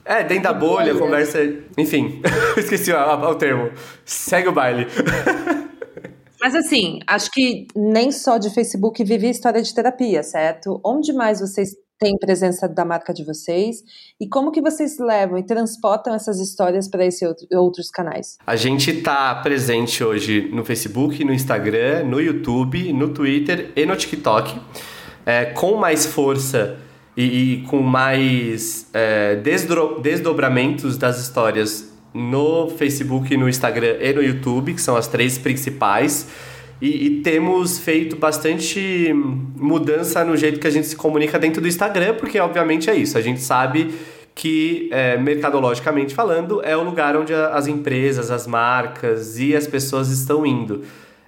É, 0.04 0.22
dentro 0.22 0.44
da 0.44 0.52
bolha, 0.52 0.94
conversa. 0.94 1.38
Enfim, 1.78 2.20
esqueci 2.58 2.92
o, 2.92 3.30
o 3.30 3.34
termo. 3.36 3.70
Segue 4.04 4.48
o 4.48 4.52
baile. 4.52 4.86
Mas 6.38 6.54
assim, 6.54 6.98
acho 7.06 7.30
que 7.30 7.68
nem 7.74 8.10
só 8.10 8.36
de 8.36 8.50
Facebook 8.50 9.02
vive 9.04 9.30
história 9.30 9.62
de 9.62 9.72
terapia, 9.72 10.24
certo? 10.24 10.80
Onde 10.84 11.12
mais 11.12 11.40
vocês 11.40 11.76
tem 12.02 12.18
presença 12.18 12.68
da 12.68 12.84
marca 12.84 13.14
de 13.14 13.24
vocês 13.24 13.84
e 14.20 14.26
como 14.26 14.50
que 14.50 14.60
vocês 14.60 14.98
levam 14.98 15.38
e 15.38 15.42
transportam 15.44 16.12
essas 16.12 16.40
histórias 16.40 16.88
para 16.88 17.06
esses 17.06 17.22
outros 17.52 17.92
canais? 17.92 18.38
A 18.44 18.56
gente 18.56 18.90
está 18.90 19.32
presente 19.36 20.02
hoje 20.02 20.50
no 20.52 20.64
Facebook, 20.64 21.24
no 21.24 21.32
Instagram, 21.32 22.02
no 22.02 22.20
YouTube, 22.20 22.92
no 22.92 23.10
Twitter 23.10 23.70
e 23.76 23.86
no 23.86 23.94
TikTok, 23.94 24.60
é, 25.24 25.44
com 25.44 25.76
mais 25.76 26.04
força 26.04 26.76
e, 27.16 27.22
e 27.22 27.62
com 27.68 27.80
mais 27.80 28.88
é, 28.92 29.36
desdo 29.36 30.00
desdobramentos 30.00 30.98
das 30.98 31.20
histórias 31.20 31.92
no 32.12 32.68
Facebook, 32.68 33.36
no 33.36 33.48
Instagram 33.48 33.98
e 34.00 34.12
no 34.12 34.22
YouTube, 34.24 34.74
que 34.74 34.82
são 34.82 34.96
as 34.96 35.06
três 35.06 35.38
principais. 35.38 36.26
E, 36.82 37.06
e, 37.06 37.20
temos 37.20 37.78
feito 37.78 38.16
bastante 38.16 39.12
mudança 39.14 40.24
no 40.24 40.36
jeito 40.36 40.58
que 40.58 40.66
a 40.66 40.70
gente 40.70 40.88
se 40.88 40.96
comunica 40.96 41.38
dentro 41.38 41.62
do 41.62 41.68
Instagram, 41.68 42.16
porque 42.16 42.40
obviamente 42.40 42.90
é 42.90 42.96
isso. 42.96 43.16
A 43.16 43.20
gente 43.20 43.40
sabe 43.40 43.94
que, 44.34 44.88
é, 44.90 45.16
mercadologicamente 45.16 46.12
falando, 46.12 46.60
é 46.64 46.76
o 46.76 46.82
lugar 46.82 47.16
onde 47.16 47.32
as 47.32 47.68
empresas, 47.68 48.32
as 48.32 48.48
marcas 48.48 49.38
e 49.38 49.54
as 49.54 49.68
pessoas 49.68 50.08
estão 50.08 50.44
indo. 50.44 50.82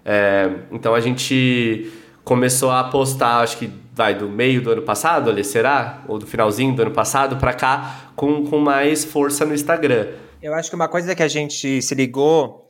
É, 0.05 0.51
então 0.73 0.93
a 0.93 0.99
gente 0.99 1.88
começou 2.25 2.73
a 2.73 2.83
postar, 2.83 3.38
acho 3.38 3.57
que 3.57 3.71
vai 3.93 4.12
do 4.12 4.29
meio 4.29 4.61
do 4.61 4.73
ano 4.73 4.83
passado, 4.83 5.31
ali 5.31 5.45
será? 5.45 6.03
Ou 6.09 6.19
do 6.19 6.27
finalzinho 6.27 6.75
do 6.75 6.83
ano 6.83 6.90
passado 6.90 7.37
para 7.37 7.53
cá, 7.53 8.11
com, 8.17 8.45
com 8.45 8.59
mais 8.59 9.05
força 9.05 9.45
no 9.45 9.55
Instagram. 9.55 10.09
Eu 10.43 10.53
acho 10.53 10.69
que 10.69 10.75
uma 10.75 10.88
coisa 10.88 11.14
que 11.14 11.23
a 11.23 11.29
gente 11.29 11.81
se 11.81 11.95
ligou 11.95 12.67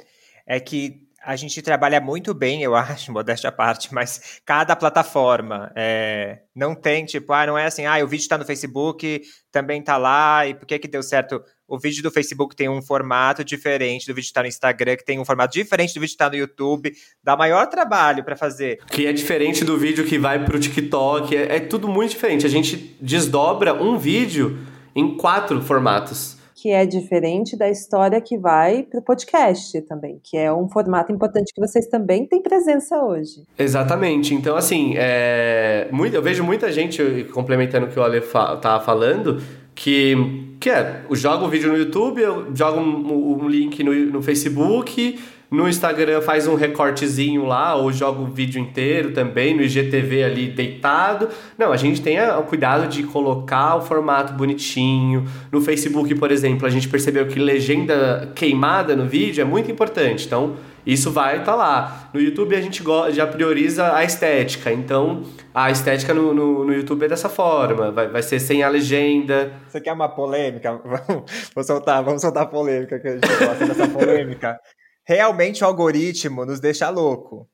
é 0.46 0.60
que 0.60 1.03
a 1.24 1.36
gente 1.36 1.60
trabalha 1.62 2.00
muito 2.00 2.34
bem, 2.34 2.62
eu 2.62 2.74
acho, 2.76 3.12
modéstia 3.12 3.48
à 3.48 3.52
parte, 3.52 3.92
mas 3.92 4.40
cada 4.44 4.76
plataforma 4.76 5.72
é, 5.74 6.40
não 6.54 6.74
tem, 6.74 7.04
tipo, 7.04 7.32
ah, 7.32 7.46
não 7.46 7.58
é 7.58 7.66
assim, 7.66 7.86
ah, 7.86 8.02
o 8.04 8.06
vídeo 8.06 8.22
está 8.22 8.36
no 8.36 8.44
Facebook, 8.44 9.22
também 9.50 9.80
está 9.80 9.96
lá, 9.96 10.46
e 10.46 10.54
por 10.54 10.66
que 10.66 10.78
que 10.78 10.88
deu 10.88 11.02
certo? 11.02 11.42
O 11.66 11.78
vídeo 11.78 12.02
do 12.02 12.10
Facebook 12.10 12.54
tem 12.54 12.68
um 12.68 12.82
formato 12.82 13.42
diferente 13.42 14.06
do 14.06 14.14
vídeo 14.14 14.26
que 14.26 14.30
está 14.30 14.42
no 14.42 14.48
Instagram, 14.48 14.96
que 14.96 15.04
tem 15.04 15.18
um 15.18 15.24
formato 15.24 15.54
diferente 15.54 15.94
do 15.94 16.00
vídeo 16.00 16.10
que 16.10 16.22
está 16.22 16.28
no 16.28 16.36
YouTube, 16.36 16.92
dá 17.22 17.36
maior 17.36 17.66
trabalho 17.66 18.22
para 18.22 18.36
fazer. 18.36 18.78
Que 18.90 19.06
é 19.06 19.12
diferente 19.12 19.64
do 19.64 19.78
vídeo 19.78 20.04
que 20.04 20.18
vai 20.18 20.44
para 20.44 20.56
o 20.56 20.60
TikTok, 20.60 21.34
é, 21.34 21.56
é 21.56 21.60
tudo 21.60 21.88
muito 21.88 22.10
diferente. 22.10 22.44
A 22.44 22.50
gente 22.50 22.96
desdobra 23.00 23.72
um 23.72 23.96
vídeo 23.96 24.58
em 24.94 25.16
quatro 25.16 25.60
formatos 25.62 26.33
que 26.64 26.70
é 26.70 26.86
diferente 26.86 27.58
da 27.58 27.68
história 27.68 28.18
que 28.22 28.38
vai 28.38 28.84
para 28.84 28.98
o 28.98 29.02
podcast 29.02 29.82
também, 29.82 30.18
que 30.24 30.34
é 30.34 30.50
um 30.50 30.66
formato 30.66 31.12
importante 31.12 31.52
que 31.54 31.60
vocês 31.60 31.86
também 31.88 32.26
têm 32.26 32.40
presença 32.40 33.04
hoje. 33.04 33.42
Exatamente. 33.58 34.34
Então, 34.34 34.56
assim, 34.56 34.94
é, 34.96 35.90
eu 36.10 36.22
vejo 36.22 36.42
muita 36.42 36.72
gente, 36.72 37.26
complementando 37.34 37.84
o 37.84 37.90
que 37.90 38.00
o 38.00 38.02
Ale 38.02 38.22
fa 38.22 38.56
tava 38.56 38.82
falando, 38.82 39.42
que, 39.74 40.56
que 40.58 40.70
é, 40.70 41.02
joga 41.10 41.44
um 41.44 41.50
vídeo 41.50 41.70
no 41.70 41.76
YouTube, 41.76 42.22
joga 42.54 42.80
um, 42.80 43.42
um 43.42 43.46
link 43.46 43.84
no, 43.84 43.92
no 43.92 44.22
Facebook 44.22 45.18
no 45.50 45.68
Instagram 45.68 46.20
faz 46.20 46.46
um 46.46 46.54
recortezinho 46.54 47.44
lá, 47.44 47.74
ou 47.74 47.92
joga 47.92 48.20
o 48.20 48.26
vídeo 48.26 48.60
inteiro 48.60 49.12
também, 49.12 49.54
no 49.54 49.62
IGTV 49.62 50.24
ali 50.24 50.48
deitado. 50.48 51.28
Não, 51.56 51.72
a 51.72 51.76
gente 51.76 52.02
tem 52.02 52.20
o 52.20 52.42
cuidado 52.42 52.88
de 52.88 53.02
colocar 53.04 53.76
o 53.76 53.82
formato 53.82 54.32
bonitinho. 54.32 55.26
No 55.52 55.60
Facebook, 55.60 56.14
por 56.14 56.32
exemplo, 56.32 56.66
a 56.66 56.70
gente 56.70 56.88
percebeu 56.88 57.26
que 57.26 57.38
legenda 57.38 58.32
queimada 58.34 58.96
no 58.96 59.06
vídeo 59.06 59.42
é 59.42 59.44
muito 59.44 59.70
importante. 59.70 60.26
Então, 60.26 60.56
isso 60.86 61.10
vai 61.10 61.38
estar 61.38 61.52
tá 61.52 61.54
lá. 61.54 62.10
No 62.12 62.20
YouTube 62.20 62.54
a 62.54 62.60
gente 62.60 62.82
já 63.12 63.26
prioriza 63.26 63.94
a 63.94 64.04
estética, 64.04 64.70
então 64.70 65.22
a 65.54 65.70
estética 65.70 66.12
no, 66.12 66.34
no, 66.34 66.64
no, 66.64 66.74
YouTube 66.74 67.04
é 67.04 67.08
dessa 67.08 67.28
forma, 67.28 67.90
vai, 67.90 68.08
vai 68.08 68.22
ser 68.22 68.38
sem 68.38 68.62
a 68.62 68.68
legenda. 68.68 69.52
Você 69.68 69.80
quer 69.80 69.92
uma 69.92 70.08
polêmica? 70.08 70.80
Vamos 71.54 71.66
soltar, 71.66 72.02
vamos 72.02 72.20
soltar 72.20 72.42
a 72.42 72.46
polêmica 72.46 72.98
que 72.98 73.08
a 73.08 73.12
gente 73.12 73.26
gosta 73.26 73.66
dessa 73.66 73.88
polêmica 73.88 74.58
realmente 75.04 75.62
o 75.62 75.66
algoritmo 75.66 76.44
nos 76.44 76.60
deixa 76.60 76.88
louco. 76.88 77.48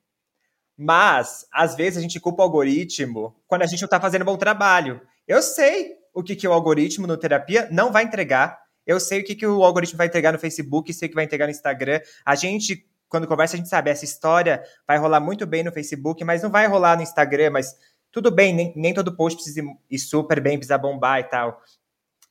Mas, 0.77 1.47
às 1.53 1.75
vezes, 1.75 1.99
a 1.99 2.01
gente 2.01 2.19
culpa 2.19 2.43
o 2.43 2.47
algoritmo 2.47 3.37
quando 3.47 3.63
a 3.63 3.67
gente 3.67 3.81
não 3.81 3.87
está 3.87 4.01
fazendo 4.01 4.25
bom 4.25 4.37
trabalho. 4.37 5.01
Eu 5.29 5.43
sei 5.43 5.95
o 6.15 6.23
que, 6.23 6.35
que 6.35 6.49
o 6.49 6.53
algoritmo 6.53 7.07
no 7.07 7.17
terapia 7.17 7.69
não 7.71 7.93
vai 7.93 8.05
entregar. 8.05 8.59
Eu 8.87 8.99
sei 8.99 9.21
o 9.21 9.25
que, 9.25 9.35
que 9.35 9.47
o 9.47 9.63
algoritmo 9.63 9.99
vai 9.99 10.07
entregar 10.07 10.33
no 10.33 10.39
Facebook, 10.39 10.93
sei 10.95 11.07
o 11.07 11.11
que 11.11 11.15
vai 11.15 11.25
entregar 11.25 11.47
no 11.47 11.51
Instagram. 11.51 12.01
A 12.25 12.35
gente, 12.35 12.87
quando 13.09 13.27
conversa, 13.27 13.57
a 13.57 13.59
gente 13.59 13.69
sabe, 13.69 13.91
essa 13.91 14.05
história 14.05 14.63
vai 14.87 14.97
rolar 14.97 15.21
muito 15.21 15.47
bem 15.47 15.63
no 15.63 15.71
Facebook, 15.71 16.25
mas 16.25 16.43
não 16.43 16.51
vai 16.51 16.67
rolar 16.67 16.97
no 16.97 17.03
Instagram, 17.03 17.51
mas 17.51 17.77
tudo 18.11 18.31
bem, 18.31 18.55
nem, 18.55 18.73
nem 18.75 18.95
todo 18.95 19.15
post 19.15 19.37
precisa 19.37 19.63
ir 19.91 19.99
super 19.99 20.41
bem, 20.41 20.57
precisa 20.57 20.79
bombar 20.79 21.21
e 21.21 21.25
tal. 21.25 21.61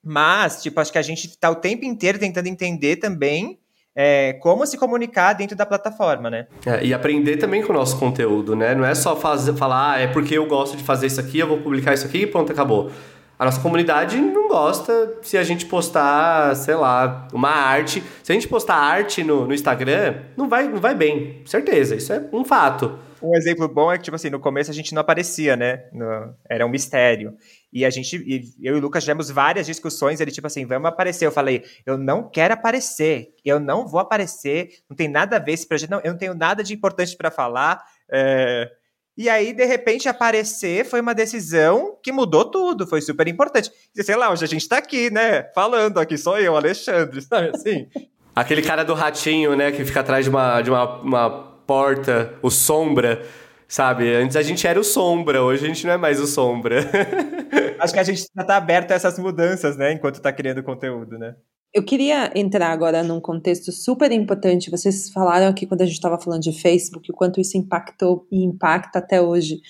Mas, 0.03 0.63
tipo, 0.63 0.79
acho 0.79 0.91
que 0.91 0.97
a 0.97 1.03
gente 1.03 1.27
está 1.27 1.49
o 1.49 1.55
tempo 1.55 1.85
inteiro 1.85 2.17
tentando 2.17 2.47
entender 2.47 2.95
também 2.97 3.59
é, 4.01 4.31
como 4.31 4.65
se 4.65 4.77
comunicar 4.77 5.33
dentro 5.33 5.57
da 5.57 5.65
plataforma, 5.65 6.29
né? 6.29 6.47
É, 6.65 6.85
e 6.85 6.93
aprender 6.93 7.35
também 7.35 7.61
com 7.61 7.73
o 7.73 7.75
nosso 7.75 7.99
conteúdo, 7.99 8.55
né? 8.55 8.73
Não 8.73 8.85
é 8.85 8.95
só 8.95 9.13
fazer, 9.13 9.53
falar, 9.55 9.91
ah, 9.91 9.99
é 9.99 10.07
porque 10.07 10.37
eu 10.37 10.45
gosto 10.45 10.77
de 10.77 10.83
fazer 10.85 11.07
isso 11.07 11.19
aqui, 11.19 11.37
eu 11.39 11.47
vou 11.47 11.57
publicar 11.57 11.93
isso 11.93 12.07
aqui 12.07 12.19
e 12.19 12.25
pronto, 12.25 12.49
acabou. 12.49 12.89
A 13.37 13.43
nossa 13.43 13.59
comunidade 13.59 14.17
não 14.17 14.47
gosta 14.47 15.17
se 15.21 15.37
a 15.37 15.43
gente 15.43 15.65
postar, 15.65 16.55
sei 16.55 16.75
lá, 16.75 17.27
uma 17.33 17.49
arte. 17.49 18.01
Se 18.23 18.31
a 18.31 18.35
gente 18.35 18.47
postar 18.47 18.75
arte 18.75 19.21
no, 19.21 19.45
no 19.45 19.53
Instagram, 19.53 20.15
não 20.37 20.47
vai, 20.47 20.69
não 20.69 20.79
vai 20.79 20.95
bem. 20.95 21.41
Certeza, 21.45 21.95
isso 21.95 22.13
é 22.13 22.25
um 22.31 22.45
fato. 22.45 22.97
Um 23.21 23.35
exemplo 23.35 23.67
bom 23.67 23.91
é 23.91 23.97
que, 23.97 24.05
tipo 24.05 24.15
assim, 24.15 24.29
no 24.29 24.39
começo 24.39 24.71
a 24.71 24.73
gente 24.73 24.93
não 24.93 25.01
aparecia, 25.01 25.57
né? 25.57 25.83
No, 25.91 26.33
era 26.49 26.65
um 26.65 26.69
mistério. 26.69 27.33
E 27.71 27.85
a 27.85 27.89
gente, 27.89 28.17
e 28.17 28.67
eu 28.67 28.75
e 28.75 28.79
o 28.79 28.81
Lucas 28.81 29.03
tivemos 29.03 29.29
várias 29.29 29.65
discussões, 29.65 30.19
ele 30.19 30.31
tipo 30.31 30.47
assim, 30.47 30.65
vamos 30.65 30.89
aparecer. 30.89 31.25
Eu 31.27 31.31
falei, 31.31 31.63
eu 31.85 31.97
não 31.97 32.27
quero 32.27 32.53
aparecer, 32.53 33.29
eu 33.45 33.59
não 33.59 33.87
vou 33.87 33.99
aparecer, 33.99 34.69
não 34.89 34.95
tem 34.95 35.07
nada 35.07 35.35
a 35.35 35.39
ver 35.39 35.53
esse 35.53 35.67
projeto, 35.67 35.91
não, 35.91 35.99
eu 35.99 36.11
não 36.11 36.17
tenho 36.17 36.33
nada 36.33 36.63
de 36.63 36.73
importante 36.73 37.15
para 37.15 37.29
falar. 37.29 37.83
É... 38.11 38.69
E 39.15 39.29
aí, 39.29 39.51
de 39.53 39.65
repente, 39.65 40.07
aparecer 40.07 40.85
foi 40.85 41.01
uma 41.01 41.13
decisão 41.13 41.97
que 42.01 42.11
mudou 42.11 42.45
tudo, 42.45 42.87
foi 42.87 43.01
super 43.01 43.27
importante. 43.27 43.69
E, 43.95 44.01
sei 44.01 44.15
lá, 44.15 44.31
hoje 44.31 44.45
a 44.45 44.47
gente 44.47 44.67
tá 44.67 44.77
aqui, 44.77 45.11
né, 45.11 45.43
falando 45.53 45.99
aqui, 45.99 46.17
sou 46.17 46.39
eu, 46.39 46.55
Alexandre, 46.55 47.21
sabe 47.21 47.51
assim? 47.53 47.87
Aquele 48.33 48.61
cara 48.61 48.83
do 48.83 48.93
ratinho, 48.93 49.55
né, 49.55 49.71
que 49.71 49.83
fica 49.83 49.99
atrás 49.99 50.23
de 50.23 50.29
uma, 50.29 50.61
de 50.61 50.69
uma, 50.69 51.01
uma 51.01 51.29
porta, 51.67 52.33
o 52.41 52.49
sombra, 52.49 53.21
sabe? 53.67 54.15
Antes 54.15 54.37
a 54.37 54.41
gente 54.41 54.65
era 54.65 54.79
o 54.79 54.83
sombra, 54.83 55.43
hoje 55.43 55.65
a 55.65 55.67
gente 55.67 55.85
não 55.85 55.93
é 55.93 55.97
mais 55.97 56.19
o 56.21 56.25
sombra. 56.25 56.89
Acho 57.79 57.93
que 57.93 57.99
a 57.99 58.03
gente 58.03 58.25
já 58.35 58.43
tá 58.43 58.57
aberto 58.57 58.91
a 58.91 58.95
essas 58.95 59.17
mudanças, 59.19 59.77
né? 59.77 59.93
Enquanto 59.93 60.21
tá 60.21 60.31
criando 60.31 60.63
conteúdo, 60.63 61.17
né? 61.17 61.35
Eu 61.71 61.83
queria 61.83 62.31
entrar 62.35 62.71
agora 62.71 63.03
num 63.03 63.21
contexto 63.21 63.71
super 63.71 64.11
importante. 64.11 64.71
Vocês 64.71 65.11
falaram 65.11 65.47
aqui 65.47 65.67
quando 65.67 65.81
a 65.81 65.85
gente 65.85 65.93
estava 65.93 66.19
falando 66.19 66.41
de 66.41 66.51
Facebook, 66.51 67.11
o 67.11 67.15
quanto 67.15 67.39
isso 67.39 67.57
impactou 67.57 68.27
e 68.31 68.43
impacta 68.43 68.97
até 68.97 69.21
hoje 69.21 69.61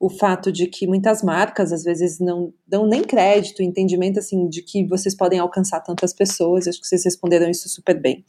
o 0.00 0.08
fato 0.08 0.52
de 0.52 0.68
que 0.68 0.86
muitas 0.86 1.22
marcas 1.24 1.72
às 1.72 1.82
vezes 1.82 2.20
não 2.20 2.52
dão 2.66 2.86
nem 2.86 3.02
crédito, 3.02 3.62
entendimento 3.62 4.20
assim 4.20 4.48
de 4.48 4.62
que 4.62 4.86
vocês 4.86 5.16
podem 5.16 5.40
alcançar 5.40 5.80
tantas 5.80 6.12
pessoas. 6.12 6.68
Acho 6.68 6.80
que 6.80 6.86
vocês 6.86 7.04
responderam 7.04 7.50
isso 7.50 7.68
super 7.68 8.00
bem. 8.00 8.24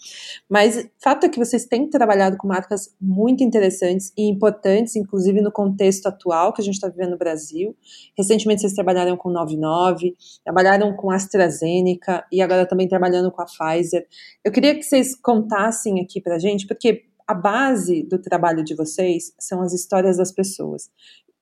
Mas 0.49 0.77
o 0.77 0.89
fato 0.97 1.27
é 1.27 1.29
que 1.29 1.37
vocês 1.37 1.65
têm 1.65 1.87
trabalhado 1.87 2.37
com 2.37 2.47
marcas 2.47 2.95
muito 2.99 3.43
interessantes 3.43 4.11
e 4.17 4.27
importantes, 4.27 4.95
inclusive 4.95 5.41
no 5.41 5.51
contexto 5.51 6.07
atual 6.07 6.53
que 6.53 6.61
a 6.61 6.65
gente 6.65 6.73
está 6.73 6.89
vivendo 6.89 7.11
no 7.11 7.17
Brasil. 7.17 7.75
Recentemente 8.17 8.61
vocês 8.61 8.73
trabalharam 8.73 9.15
com 9.15 9.29
99, 9.29 10.15
trabalharam 10.43 10.95
com 10.95 11.11
AstraZeneca 11.11 12.25
e 12.31 12.41
agora 12.41 12.65
também 12.65 12.87
trabalhando 12.87 13.31
com 13.31 13.43
a 13.43 13.45
Pfizer. 13.45 14.07
Eu 14.43 14.51
queria 14.51 14.73
que 14.73 14.81
vocês 14.81 15.15
contassem 15.15 16.01
aqui 16.01 16.19
para 16.19 16.39
gente, 16.39 16.65
porque 16.65 17.03
a 17.27 17.33
base 17.35 18.01
do 18.01 18.19
trabalho 18.19 18.63
de 18.63 18.73
vocês 18.73 19.35
são 19.39 19.61
as 19.61 19.71
histórias 19.71 20.17
das 20.17 20.31
pessoas. 20.31 20.89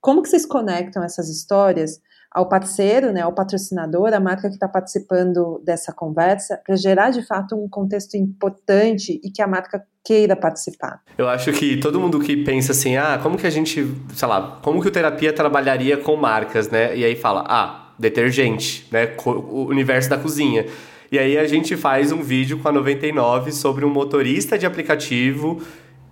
Como 0.08 0.22
que 0.22 0.30
vocês 0.30 0.46
conectam 0.46 1.04
essas 1.04 1.28
histórias 1.28 2.00
ao 2.32 2.48
parceiro, 2.48 3.12
né, 3.12 3.24
ao 3.24 3.36
patrocinador, 3.36 4.14
a 4.14 4.22
marca 4.22 4.48
que 4.48 4.54
está 4.54 4.66
participando 4.66 5.62
dessa 5.66 5.92
conversa, 5.92 6.62
para 6.66 6.78
gerar 6.78 7.10
de 7.10 7.28
fato 7.28 7.58
um 7.58 7.68
contexto 7.68 8.16
importante 8.16 9.20
e 9.22 9.30
que 9.30 9.42
a 9.42 9.48
marca 9.48 9.84
queira 10.06 10.34
participar? 10.34 11.02
Eu 11.18 11.28
acho 11.28 11.52
que 11.52 11.76
todo 11.76 12.00
mundo 12.00 12.22
que 12.22 12.38
pensa 12.38 12.72
assim, 12.72 12.96
ah, 12.96 13.20
como 13.22 13.38
que 13.38 13.46
a 13.46 13.50
gente, 13.50 13.86
sei 14.14 14.28
lá, 14.30 14.62
como 14.64 14.82
que 14.82 14.88
o 14.88 14.92
terapia 14.92 15.34
trabalharia 15.34 15.98
com 15.98 16.16
marcas, 16.16 16.70
né? 16.70 16.96
E 16.96 17.04
aí 17.04 17.18
fala, 17.18 17.44
ah, 17.46 17.92
detergente, 18.00 18.88
né, 18.90 19.14
o 19.26 19.66
universo 19.66 20.10
da 20.10 20.18
cozinha. 20.18 20.68
E 21.12 21.20
aí 21.20 21.38
a 21.38 21.46
gente 21.46 21.76
faz 21.76 22.14
um 22.14 22.22
vídeo 22.22 22.60
com 22.60 22.70
a 22.70 22.72
99 22.72 23.52
sobre 23.52 23.84
um 23.84 23.90
motorista 23.90 24.58
de 24.58 24.66
aplicativo 24.66 25.62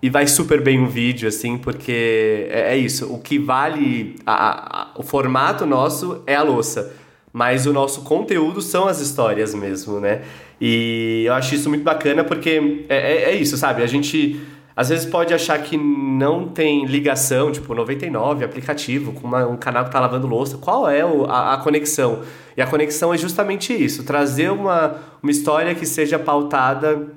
e 0.05 0.09
vai 0.11 0.27
super 0.27 0.61
bem 0.61 0.83
o 0.83 0.87
vídeo, 0.87 1.27
assim, 1.27 1.57
porque 1.57 2.45
é, 2.51 2.73
é 2.73 2.77
isso. 2.77 3.11
O 3.11 3.17
que 3.17 3.39
vale. 3.39 4.15
A, 4.23 4.81
a, 4.81 4.87
o 4.95 5.01
formato 5.01 5.65
nosso 5.65 6.21
é 6.27 6.35
a 6.35 6.43
louça. 6.43 6.93
Mas 7.33 7.65
o 7.65 7.73
nosso 7.73 8.03
conteúdo 8.03 8.61
são 8.61 8.87
as 8.87 8.99
histórias 8.99 9.55
mesmo, 9.55 9.99
né? 9.99 10.21
E 10.61 11.23
eu 11.25 11.33
acho 11.33 11.55
isso 11.55 11.69
muito 11.69 11.83
bacana 11.83 12.23
porque 12.23 12.85
é, 12.87 12.97
é, 12.97 13.23
é 13.31 13.35
isso, 13.35 13.57
sabe? 13.57 13.81
A 13.81 13.87
gente 13.87 14.39
às 14.75 14.89
vezes 14.89 15.07
pode 15.07 15.33
achar 15.33 15.57
que 15.63 15.75
não 15.75 16.49
tem 16.49 16.85
ligação, 16.85 17.51
tipo 17.51 17.73
99, 17.73 18.45
aplicativo, 18.45 19.11
com 19.11 19.25
uma, 19.25 19.47
um 19.47 19.57
canal 19.57 19.85
que 19.85 19.91
tá 19.91 19.99
lavando 19.99 20.27
louça. 20.27 20.55
Qual 20.59 20.87
é 20.87 21.03
o, 21.03 21.25
a, 21.25 21.55
a, 21.55 21.57
conexão? 21.57 22.21
E 22.55 22.61
a 22.61 22.67
conexão 22.67 23.11
é 23.11 23.17
justamente 23.17 23.73
isso: 23.73 24.03
trazer 24.03 24.51
uma, 24.51 24.97
uma 25.23 25.31
história 25.31 25.73
que 25.73 25.87
seja 25.87 26.19
pautada 26.19 27.07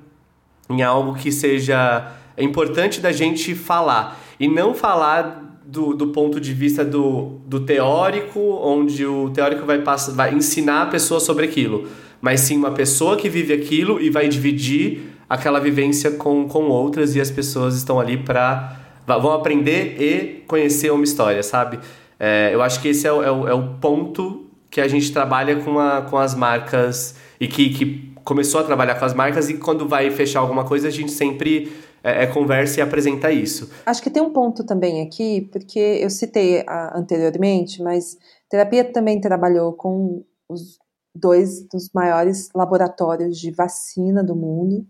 em 0.71 0.83
algo 0.83 1.15
que 1.15 1.31
seja 1.31 2.15
é 2.39 2.45
importante 2.45 3.01
da 3.01 3.13
gente 3.13 3.55
falar. 3.55 4.19
E 4.39 4.47
não 4.47 4.73
falar 4.73 5.61
do, 5.67 5.93
do 5.93 6.07
ponto 6.09 6.41
de 6.41 6.55
vista 6.55 6.85
do, 6.85 7.41
do 7.47 7.61
teórico, 7.61 8.41
onde 8.63 9.05
o 9.05 9.29
teórico 9.31 9.67
vai, 9.67 9.81
passar, 9.81 10.13
vai 10.13 10.33
ensinar 10.33 10.83
a 10.83 10.87
pessoa 10.87 11.21
sobre 11.21 11.45
aquilo, 11.45 11.87
mas 12.23 12.41
sim 12.41 12.57
uma 12.57 12.71
pessoa 12.71 13.17
que 13.17 13.29
vive 13.29 13.53
aquilo 13.53 14.01
e 14.01 14.09
vai 14.09 14.29
dividir 14.29 15.13
aquela 15.29 15.61
vivência 15.61 16.13
com, 16.13 16.49
com 16.49 16.65
outras 16.69 17.15
e 17.15 17.21
as 17.21 17.31
pessoas 17.31 17.77
estão 17.77 18.01
ali 18.01 18.17
para 18.17 18.77
vão 19.07 19.33
aprender 19.33 19.97
e 20.01 20.45
conhecer 20.47 20.91
uma 20.91 21.05
história, 21.05 21.43
sabe? 21.43 21.79
É, 22.19 22.51
eu 22.53 22.63
acho 22.63 22.81
que 22.81 22.89
esse 22.89 23.07
é 23.07 23.13
o, 23.13 23.23
é 23.23 23.31
o, 23.31 23.49
é 23.49 23.55
o 23.55 23.63
ponto 23.81 24.47
que 24.71 24.81
a 24.81 24.89
gente 24.89 25.13
trabalha 25.13 25.57
com, 25.57 25.79
a, 25.79 26.03
com 26.03 26.19
as 26.19 26.35
marcas 26.35 27.15
e 27.41 27.47
que, 27.47 27.71
que 27.71 28.13
começou 28.25 28.61
a 28.61 28.65
trabalhar 28.65 28.97
com 28.97 29.05
as 29.05 29.15
marcas 29.15 29.49
e 29.49 29.55
quando 29.55 29.89
vai 29.89 30.11
fechar 30.11 30.41
alguma 30.41 30.65
coisa 30.65 30.89
a 30.89 30.91
gente 30.91 31.11
sempre 31.13 31.73
é, 32.03 32.25
é, 32.25 32.27
conversa 32.27 32.81
e 32.81 32.83
apresenta 32.83 33.31
isso. 33.31 33.71
Acho 33.85 34.03
que 34.03 34.11
tem 34.11 34.23
um 34.23 34.33
ponto 34.33 34.65
também 34.65 35.03
aqui, 35.03 35.49
porque 35.53 35.79
eu 35.79 36.11
citei 36.11 36.65
a, 36.67 36.99
anteriormente, 36.99 37.83
mas 37.83 38.17
terapia 38.49 38.85
também 38.85 39.21
trabalhou 39.21 39.73
com 39.73 40.25
os 40.49 40.79
dois 41.15 41.67
dos 41.69 41.91
maiores 41.93 42.51
laboratórios 42.55 43.39
de 43.39 43.51
vacina 43.51 44.23
do 44.23 44.37
mundo, 44.37 44.87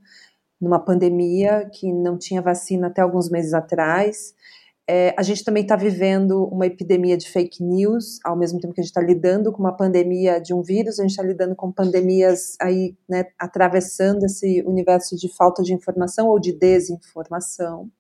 numa 0.61 0.79
pandemia 0.79 1.69
que 1.73 1.93
não 1.93 2.19
tinha 2.19 2.43
vacina 2.43 2.89
até 2.89 3.01
alguns 3.01 3.31
meses 3.31 3.55
atrás. 3.55 4.35
É, 4.91 5.15
a 5.19 5.23
gente 5.23 5.45
também 5.45 5.63
está 5.63 5.77
vivendo 5.77 6.45
uma 6.47 6.65
epidemia 6.65 7.15
de 7.15 7.29
fake 7.29 7.63
news, 7.63 8.19
ao 8.25 8.35
mesmo 8.35 8.59
tempo 8.59 8.73
que 8.73 8.81
a 8.81 8.83
gente 8.83 8.91
está 8.91 9.03
lidando 9.03 9.53
com 9.53 9.59
uma 9.59 9.77
pandemia 9.77 10.41
de 10.41 10.55
um 10.55 10.63
vírus, 10.63 10.99
a 10.99 11.03
gente 11.03 11.11
está 11.11 11.23
lidando 11.23 11.55
com 11.55 11.71
pandemias 11.71 12.57
aí, 12.59 12.97
né, 13.07 13.27
atravessando 13.39 14.25
esse 14.25 14.63
universo 14.67 15.15
de 15.15 15.29
falta 15.37 15.63
de 15.63 15.75
informação 15.75 16.29
ou 16.29 16.41
de 16.41 16.53
desinformação. 16.59 17.91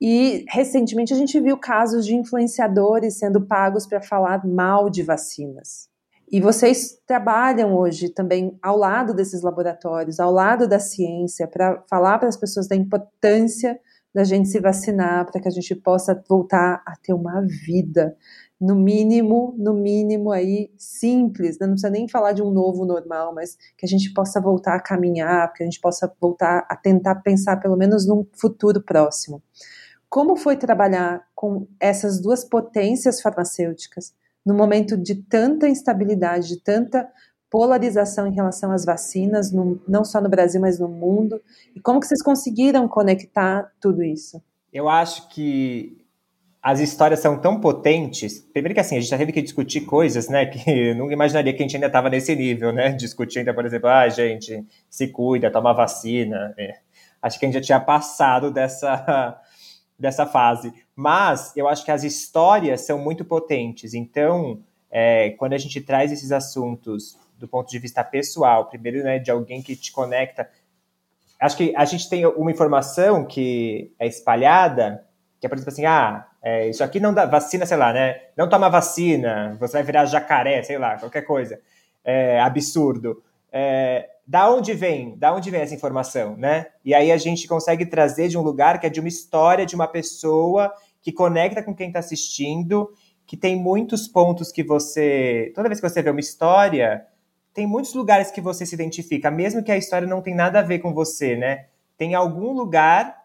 E 0.00 0.46
recentemente 0.48 1.12
a 1.12 1.16
gente 1.16 1.38
viu 1.40 1.58
casos 1.58 2.06
de 2.06 2.14
influenciadores 2.14 3.18
sendo 3.18 3.46
pagos 3.46 3.86
para 3.86 4.00
falar 4.00 4.46
mal 4.46 4.88
de 4.88 5.02
vacinas. 5.02 5.90
E 6.32 6.40
vocês 6.40 6.98
trabalham 7.06 7.74
hoje 7.74 8.08
também 8.08 8.58
ao 8.62 8.78
lado 8.78 9.12
desses 9.12 9.42
laboratórios, 9.42 10.18
ao 10.18 10.32
lado 10.32 10.66
da 10.66 10.78
ciência, 10.78 11.46
para 11.46 11.82
falar 11.88 12.18
para 12.18 12.28
as 12.28 12.36
pessoas 12.36 12.66
da 12.66 12.74
importância 12.76 13.78
da 14.18 14.24
gente 14.24 14.48
se 14.48 14.58
vacinar 14.58 15.30
para 15.30 15.40
que 15.40 15.46
a 15.46 15.50
gente 15.50 15.76
possa 15.76 16.20
voltar 16.28 16.82
a 16.84 16.96
ter 16.96 17.12
uma 17.12 17.40
vida, 17.40 18.16
no 18.60 18.74
mínimo, 18.74 19.54
no 19.56 19.72
mínimo 19.72 20.32
aí 20.32 20.72
simples, 20.76 21.56
né? 21.60 21.68
não 21.68 21.74
precisa 21.74 21.88
nem 21.88 22.08
falar 22.08 22.32
de 22.32 22.42
um 22.42 22.50
novo 22.50 22.84
normal, 22.84 23.32
mas 23.32 23.56
que 23.76 23.86
a 23.86 23.88
gente 23.88 24.12
possa 24.12 24.40
voltar 24.40 24.74
a 24.74 24.82
caminhar, 24.82 25.52
que 25.52 25.62
a 25.62 25.66
gente 25.66 25.80
possa 25.80 26.12
voltar 26.20 26.66
a 26.68 26.74
tentar 26.74 27.14
pensar 27.22 27.58
pelo 27.58 27.76
menos 27.76 28.08
num 28.08 28.26
futuro 28.32 28.82
próximo. 28.82 29.40
Como 30.08 30.34
foi 30.34 30.56
trabalhar 30.56 31.24
com 31.32 31.68
essas 31.78 32.20
duas 32.20 32.42
potências 32.42 33.20
farmacêuticas 33.20 34.12
no 34.44 34.52
momento 34.52 34.96
de 34.96 35.14
tanta 35.14 35.68
instabilidade, 35.68 36.48
de 36.48 36.60
tanta 36.60 37.08
polarização 37.50 38.26
em 38.26 38.34
relação 38.34 38.72
às 38.72 38.84
vacinas, 38.84 39.50
no, 39.50 39.80
não 39.88 40.04
só 40.04 40.20
no 40.20 40.28
Brasil, 40.28 40.60
mas 40.60 40.78
no 40.78 40.88
mundo? 40.88 41.40
E 41.74 41.80
como 41.80 42.00
que 42.00 42.06
vocês 42.06 42.22
conseguiram 42.22 42.86
conectar 42.86 43.72
tudo 43.80 44.02
isso? 44.02 44.42
Eu 44.72 44.88
acho 44.88 45.28
que 45.28 45.98
as 46.62 46.80
histórias 46.80 47.20
são 47.20 47.40
tão 47.40 47.60
potentes. 47.60 48.40
Primeiro 48.40 48.74
que 48.74 48.80
assim, 48.80 48.96
a 48.96 49.00
gente 49.00 49.10
já 49.10 49.16
teve 49.16 49.32
que 49.32 49.40
discutir 49.40 49.82
coisas, 49.82 50.28
né? 50.28 50.46
Que 50.46 50.90
eu 50.90 50.94
nunca 50.96 51.14
imaginaria 51.14 51.52
que 51.52 51.62
a 51.62 51.64
gente 51.64 51.76
ainda 51.76 51.86
estava 51.86 52.10
nesse 52.10 52.34
nível, 52.34 52.72
né? 52.72 52.90
Discutindo, 52.92 53.54
por 53.54 53.64
exemplo, 53.64 53.88
ah, 53.88 54.08
gente, 54.08 54.66
se 54.90 55.08
cuida, 55.08 55.50
toma 55.50 55.72
vacina. 55.72 56.54
É. 56.58 56.76
Acho 57.22 57.38
que 57.38 57.46
a 57.46 57.48
gente 57.48 57.54
já 57.54 57.60
tinha 57.64 57.80
passado 57.80 58.50
dessa, 58.50 59.40
dessa 59.98 60.26
fase. 60.26 60.72
Mas 60.94 61.56
eu 61.56 61.68
acho 61.68 61.84
que 61.84 61.90
as 61.90 62.04
histórias 62.04 62.82
são 62.82 62.98
muito 62.98 63.24
potentes. 63.24 63.94
Então, 63.94 64.60
é, 64.90 65.30
quando 65.30 65.52
a 65.52 65.58
gente 65.58 65.80
traz 65.80 66.12
esses 66.12 66.32
assuntos 66.32 67.16
do 67.38 67.48
ponto 67.48 67.70
de 67.70 67.78
vista 67.78 68.02
pessoal, 68.02 68.68
primeiro, 68.68 69.02
né, 69.02 69.18
de 69.18 69.30
alguém 69.30 69.62
que 69.62 69.76
te 69.76 69.92
conecta. 69.92 70.48
Acho 71.40 71.56
que 71.56 71.72
a 71.76 71.84
gente 71.84 72.08
tem 72.08 72.26
uma 72.26 72.50
informação 72.50 73.24
que 73.24 73.94
é 73.98 74.06
espalhada, 74.06 75.04
que 75.40 75.46
é, 75.46 75.48
por 75.48 75.54
exemplo, 75.54 75.72
assim, 75.72 75.86
ah, 75.86 76.26
é, 76.42 76.68
isso 76.68 76.82
aqui 76.82 76.98
não 76.98 77.14
dá 77.14 77.26
vacina, 77.26 77.64
sei 77.64 77.76
lá, 77.76 77.92
né? 77.92 78.20
Não 78.36 78.48
toma 78.48 78.68
vacina, 78.68 79.56
você 79.60 79.74
vai 79.74 79.82
virar 79.84 80.04
jacaré, 80.06 80.62
sei 80.62 80.78
lá, 80.78 80.98
qualquer 80.98 81.22
coisa. 81.22 81.60
É 82.04 82.40
absurdo. 82.40 83.22
É, 83.52 84.08
da 84.26 84.50
onde 84.50 84.74
vem? 84.74 85.16
Da 85.16 85.34
onde 85.34 85.50
vem 85.50 85.60
essa 85.60 85.74
informação, 85.74 86.36
né? 86.36 86.66
E 86.84 86.92
aí 86.92 87.10
a 87.12 87.16
gente 87.16 87.46
consegue 87.46 87.86
trazer 87.86 88.28
de 88.28 88.36
um 88.36 88.42
lugar 88.42 88.78
que 88.80 88.86
é 88.86 88.90
de 88.90 89.00
uma 89.00 89.08
história 89.08 89.64
de 89.64 89.74
uma 89.74 89.86
pessoa 89.86 90.72
que 91.00 91.12
conecta 91.12 91.62
com 91.62 91.74
quem 91.74 91.88
está 91.88 92.00
assistindo, 92.00 92.90
que 93.26 93.36
tem 93.36 93.56
muitos 93.56 94.08
pontos 94.08 94.50
que 94.50 94.62
você. 94.62 95.52
Toda 95.54 95.68
vez 95.68 95.80
que 95.80 95.88
você 95.88 96.02
vê 96.02 96.10
uma 96.10 96.20
história, 96.20 97.06
tem 97.58 97.66
muitos 97.66 97.92
lugares 97.92 98.30
que 98.30 98.40
você 98.40 98.64
se 98.64 98.72
identifica, 98.72 99.32
mesmo 99.32 99.64
que 99.64 99.72
a 99.72 99.76
história 99.76 100.06
não 100.06 100.22
tem 100.22 100.32
nada 100.32 100.60
a 100.60 100.62
ver 100.62 100.78
com 100.78 100.94
você, 100.94 101.34
né? 101.34 101.64
Tem 101.96 102.14
algum 102.14 102.52
lugar 102.52 103.16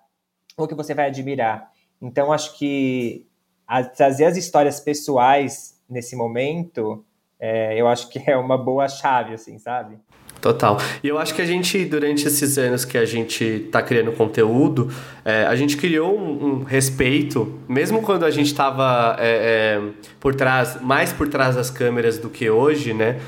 ou 0.58 0.68
que 0.68 0.74
você 0.74 0.96
vai 0.96 1.06
admirar. 1.06 1.70
Então, 2.02 2.34
acho 2.34 2.58
que 2.58 3.28
a, 3.68 3.84
trazer 3.84 4.26
as 4.26 4.36
histórias 4.36 4.80
pessoais 4.80 5.80
nesse 5.88 6.16
momento, 6.16 7.06
é, 7.40 7.80
eu 7.80 7.88
acho 7.88 8.10
que 8.10 8.20
é 8.26 8.36
uma 8.36 8.58
boa 8.58 8.88
chave, 8.88 9.36
assim, 9.36 9.60
sabe? 9.60 10.00
Total. 10.42 10.78
E 11.04 11.08
eu 11.08 11.20
acho 11.20 11.36
que 11.36 11.42
a 11.42 11.46
gente, 11.46 11.86
durante 11.86 12.28
esses 12.28 12.58
anos 12.58 12.84
que 12.84 12.98
a 12.98 13.06
gente 13.06 13.44
está 13.44 13.84
criando 13.84 14.12
conteúdo, 14.14 14.92
é, 15.24 15.46
a 15.46 15.56
gente 15.56 15.78
criou 15.78 16.18
um, 16.18 16.46
um, 16.46 16.64
respeito, 16.64 17.60
mesmo 17.70 18.02
quando 18.02 18.26
a 18.26 18.32
gente 18.32 18.48
estava 18.48 19.16
é, 19.20 19.80
é, 19.80 19.92
por 20.20 20.34
trás, 20.34 20.82
mais 20.82 21.14
por 21.14 21.30
trás 21.30 21.56
das 21.56 21.70
câmeras 21.70 22.18
do 22.18 22.32
que 22.32 22.50
hoje, 22.50 22.96
né? 22.96 23.22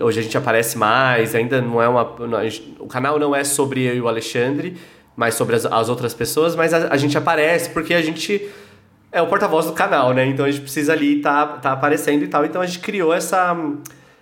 Hoje 0.00 0.20
a 0.20 0.22
gente 0.22 0.36
aparece 0.38 0.78
mais, 0.78 1.34
ainda 1.34 1.60
não 1.60 1.82
é 1.82 1.88
uma. 1.88 2.04
Não, 2.20 2.38
o 2.78 2.86
canal 2.86 3.18
não 3.18 3.34
é 3.34 3.42
sobre 3.42 3.82
eu 3.82 3.96
e 3.96 4.00
o 4.00 4.08
Alexandre, 4.08 4.76
mas 5.16 5.34
sobre 5.34 5.56
as, 5.56 5.66
as 5.66 5.88
outras 5.88 6.14
pessoas, 6.14 6.54
mas 6.54 6.72
a, 6.72 6.92
a, 6.92 6.96
gente 6.96 7.18
aparece 7.18 7.70
porque 7.70 7.94
a 7.94 8.02
gente 8.02 8.48
é 9.10 9.20
o 9.20 9.26
porta-voz 9.26 9.66
do 9.66 9.72
canal, 9.72 10.14
né? 10.14 10.26
Então 10.26 10.44
a 10.44 10.50
gente 10.50 10.62
precisa 10.62 10.92
ali 10.92 11.18
estar 11.18 11.46
tá, 11.46 11.56
tá 11.58 11.72
aparecendo 11.72 12.22
e 12.22 12.28
tal. 12.28 12.44
Então 12.44 12.62
a 12.62 12.66
gente 12.66 12.78
criou 12.78 13.12
essa, 13.12 13.56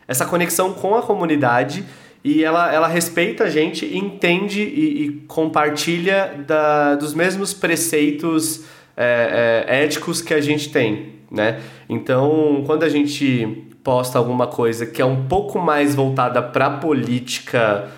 essa 0.09 0.27
conexão 0.27 0.73
com 0.73 0.97
a 0.97 1.03
comunidade 1.03 1.85
e 2.23 2.45
ela, 2.45 2.73
ela 2.73 2.89
respeita 2.89 3.45
a 3.45 3.51
gente, 3.51 3.87
entende 3.97 4.63
e, 4.63 5.05
e 5.05 5.13
compartilha 5.27 6.45
da, 6.47 6.95
dos 6.97 7.15
mesmos 7.15 7.55
preceitos 7.55 8.65
é, 8.97 9.65
é, 9.67 9.83
éticos 9.85 10.21
que 10.21 10.35
a 10.35 10.41
gente 10.41 10.71
tem, 10.71 11.20
né? 11.31 11.61
Então, 11.89 12.63
quando 12.67 12.83
a 12.83 12.89
gente 12.89 13.67
posta 13.83 14.19
alguma 14.19 14.47
coisa 14.47 14.85
que 14.85 15.01
é 15.01 15.05
um 15.05 15.25
pouco 15.25 15.59
mais 15.59 15.95
voltada 15.95 16.43
para 16.43 16.71
política 16.71 17.91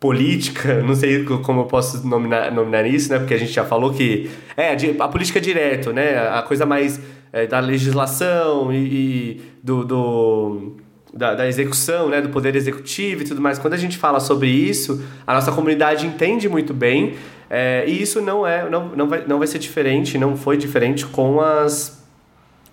política, 0.00 0.80
não 0.82 0.94
sei 0.94 1.24
como 1.24 1.62
eu 1.62 1.64
posso 1.64 2.06
nominar, 2.06 2.52
nominar 2.52 2.86
isso, 2.86 3.10
né? 3.12 3.18
Porque 3.18 3.34
a 3.34 3.38
gente 3.38 3.52
já 3.52 3.64
falou 3.64 3.92
que 3.92 4.30
é 4.56 4.76
a 4.98 5.08
política 5.08 5.40
direto, 5.40 5.92
né? 5.92 6.28
A 6.28 6.42
coisa 6.42 6.64
mais 6.64 7.00
é, 7.32 7.46
da 7.46 7.60
legislação 7.60 8.72
e, 8.72 8.76
e 8.76 9.40
do, 9.62 9.84
do 9.84 10.76
da, 11.12 11.34
da, 11.34 11.48
execução, 11.48 12.08
né? 12.08 12.20
Do 12.20 12.28
poder 12.28 12.54
executivo 12.54 13.22
e 13.22 13.24
tudo 13.24 13.40
mais. 13.40 13.58
Quando 13.58 13.74
a 13.74 13.78
gente 13.78 13.98
fala 13.98 14.20
sobre 14.20 14.48
isso, 14.48 15.02
a 15.26 15.34
nossa 15.34 15.50
comunidade 15.50 16.06
entende 16.06 16.48
muito 16.48 16.72
bem 16.72 17.14
é, 17.50 17.84
e 17.86 18.00
isso 18.00 18.20
não 18.20 18.46
é, 18.46 18.68
não, 18.68 18.88
não, 18.90 19.08
vai, 19.08 19.24
não 19.26 19.38
vai 19.38 19.46
ser 19.46 19.58
diferente, 19.58 20.18
não 20.18 20.36
foi 20.36 20.56
diferente 20.56 21.06
com 21.06 21.40
as 21.40 21.97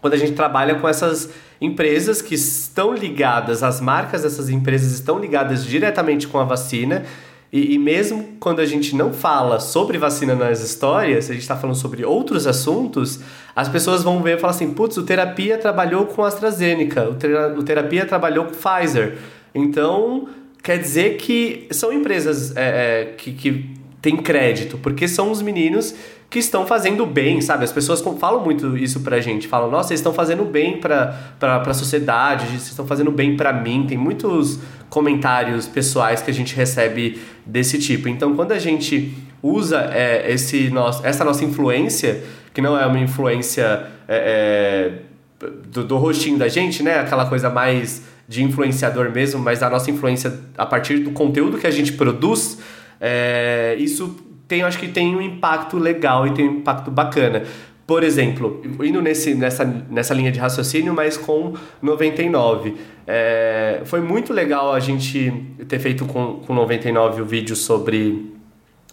quando 0.02 0.14
a 0.14 0.18
gente 0.18 0.34
trabalha 0.34 0.76
com 0.76 0.88
essas 0.88 1.30
empresas 1.60 2.22
que 2.22 2.36
estão 2.36 2.94
ligadas, 2.94 3.64
as 3.64 3.82
marcas 3.82 4.24
dessas 4.24 4.50
empresas 4.50 4.92
estão 4.92 5.20
ligadas 5.20 5.66
diretamente 5.66 6.28
com 6.28 6.40
a 6.40 6.44
vacina. 6.44 7.04
E, 7.52 7.76
e 7.76 7.80
mesmo 7.80 8.36
quando 8.40 8.60
a 8.60 8.66
gente 8.66 8.96
não 8.96 9.14
fala 9.14 9.60
sobre 9.60 9.98
vacina 9.98 10.36
nas 10.36 10.62
histórias, 10.62 11.30
a 11.30 11.34
gente 11.34 11.42
está 11.42 11.56
falando 11.56 11.78
sobre 11.78 12.04
outros 12.04 12.46
assuntos, 12.46 13.20
as 13.56 13.70
pessoas 13.70 14.04
vão 14.04 14.22
ver 14.22 14.38
e 14.38 14.40
falar 14.40 14.52
assim: 14.52 14.74
putz, 14.74 14.98
o 14.98 15.04
terapia 15.04 15.58
trabalhou 15.58 16.06
com 16.06 16.24
AstraZeneca, 16.24 17.10
o, 17.10 17.16
ter, 17.16 17.34
o 17.58 17.64
terapia 17.64 18.06
trabalhou 18.06 18.46
com 18.46 18.52
Pfizer. 18.52 19.18
Então, 19.54 20.28
quer 20.62 20.78
dizer 20.78 21.18
que 21.18 21.68
são 21.72 21.94
empresas 21.94 22.56
é, 22.58 22.64
é, 22.64 23.06
que, 23.16 23.32
que 23.32 23.85
têm 24.06 24.18
crédito, 24.18 24.78
porque 24.78 25.08
são 25.08 25.32
os 25.32 25.42
meninos 25.42 25.96
que 26.30 26.38
estão 26.38 26.68
fazendo 26.68 27.08
bem, 27.08 27.42
sabe? 27.42 27.64
As 27.64 27.72
pessoas 27.72 28.04
falam 28.20 28.44
muito 28.44 28.78
isso 28.78 29.00
pra 29.00 29.20
gente, 29.20 29.48
falam, 29.48 29.72
nossa, 29.72 29.88
vocês 29.88 30.00
estão 30.00 30.14
fazendo 30.14 30.46
bem 30.46 30.78
pra, 30.78 31.08
pra, 31.40 31.60
pra 31.60 31.74
sociedade, 31.74 32.46
vocês 32.46 32.68
estão 32.68 32.86
fazendo 32.86 33.10
bem 33.10 33.36
pra 33.36 33.52
mim. 33.52 33.86
Tem 33.88 33.98
muitos 33.98 34.60
comentários 34.92 35.66
pessoais 35.66 36.22
que 36.22 36.30
a 36.30 36.34
gente 36.34 36.56
recebe 36.56 37.20
desse 37.44 37.80
tipo. 37.80 38.08
Então, 38.08 38.36
quando 38.36 38.52
a 38.52 38.60
gente 38.60 39.12
usa 39.42 39.90
é, 39.92 40.32
esse 40.32 40.70
nosso, 40.70 41.04
essa 41.04 41.26
nossa 41.26 41.44
influência, 41.44 42.24
que 42.54 42.62
não 42.62 42.78
é 42.78 42.86
uma 42.86 43.00
influência 43.00 43.88
é, 44.08 44.94
é, 45.42 45.48
do, 45.72 45.84
do 45.84 45.98
rostinho 45.98 46.38
da 46.38 46.48
gente, 46.48 46.84
né? 46.84 47.00
Aquela 47.00 47.26
coisa 47.26 47.50
mais 47.50 48.04
de 48.28 48.44
influenciador 48.44 49.10
mesmo, 49.12 49.42
mas 49.42 49.64
a 49.64 49.70
nossa 49.70 49.90
influência 49.90 50.32
a 50.56 50.66
partir 50.66 51.00
do 51.00 51.10
conteúdo 51.10 51.58
que 51.58 51.66
a 51.66 51.72
gente 51.72 51.94
produz, 51.94 52.60
é, 53.00 53.76
isso 53.78 54.16
tem, 54.48 54.64
acho 54.64 54.80
que 54.80 54.88
tem 54.88 55.16
um 55.16 55.22
impacto 55.22 55.78
legal 55.78 56.28
e 56.28 56.32
tem 56.32 56.48
um 56.48 56.58
impacto 56.58 56.92
bacana. 56.92 57.44
Por 57.88 58.04
exemplo, 58.04 58.62
indo 58.84 59.00
nesse, 59.00 59.36
nessa, 59.36 59.64
nessa 59.64 60.14
linha 60.14 60.32
de 60.32 60.40
raciocínio, 60.40 60.94
mas 60.94 61.18
com 61.18 61.54
99. 61.82 62.76
É, 63.06 63.82
foi 63.86 64.02
muito 64.02 64.34
legal 64.34 64.74
a 64.74 64.80
gente 64.80 65.32
ter 65.68 65.78
feito 65.78 66.06
com, 66.06 66.40
com 66.46 66.54
99 66.54 67.22
o 67.22 67.26
vídeo 67.26 67.56
sobre. 67.56 68.34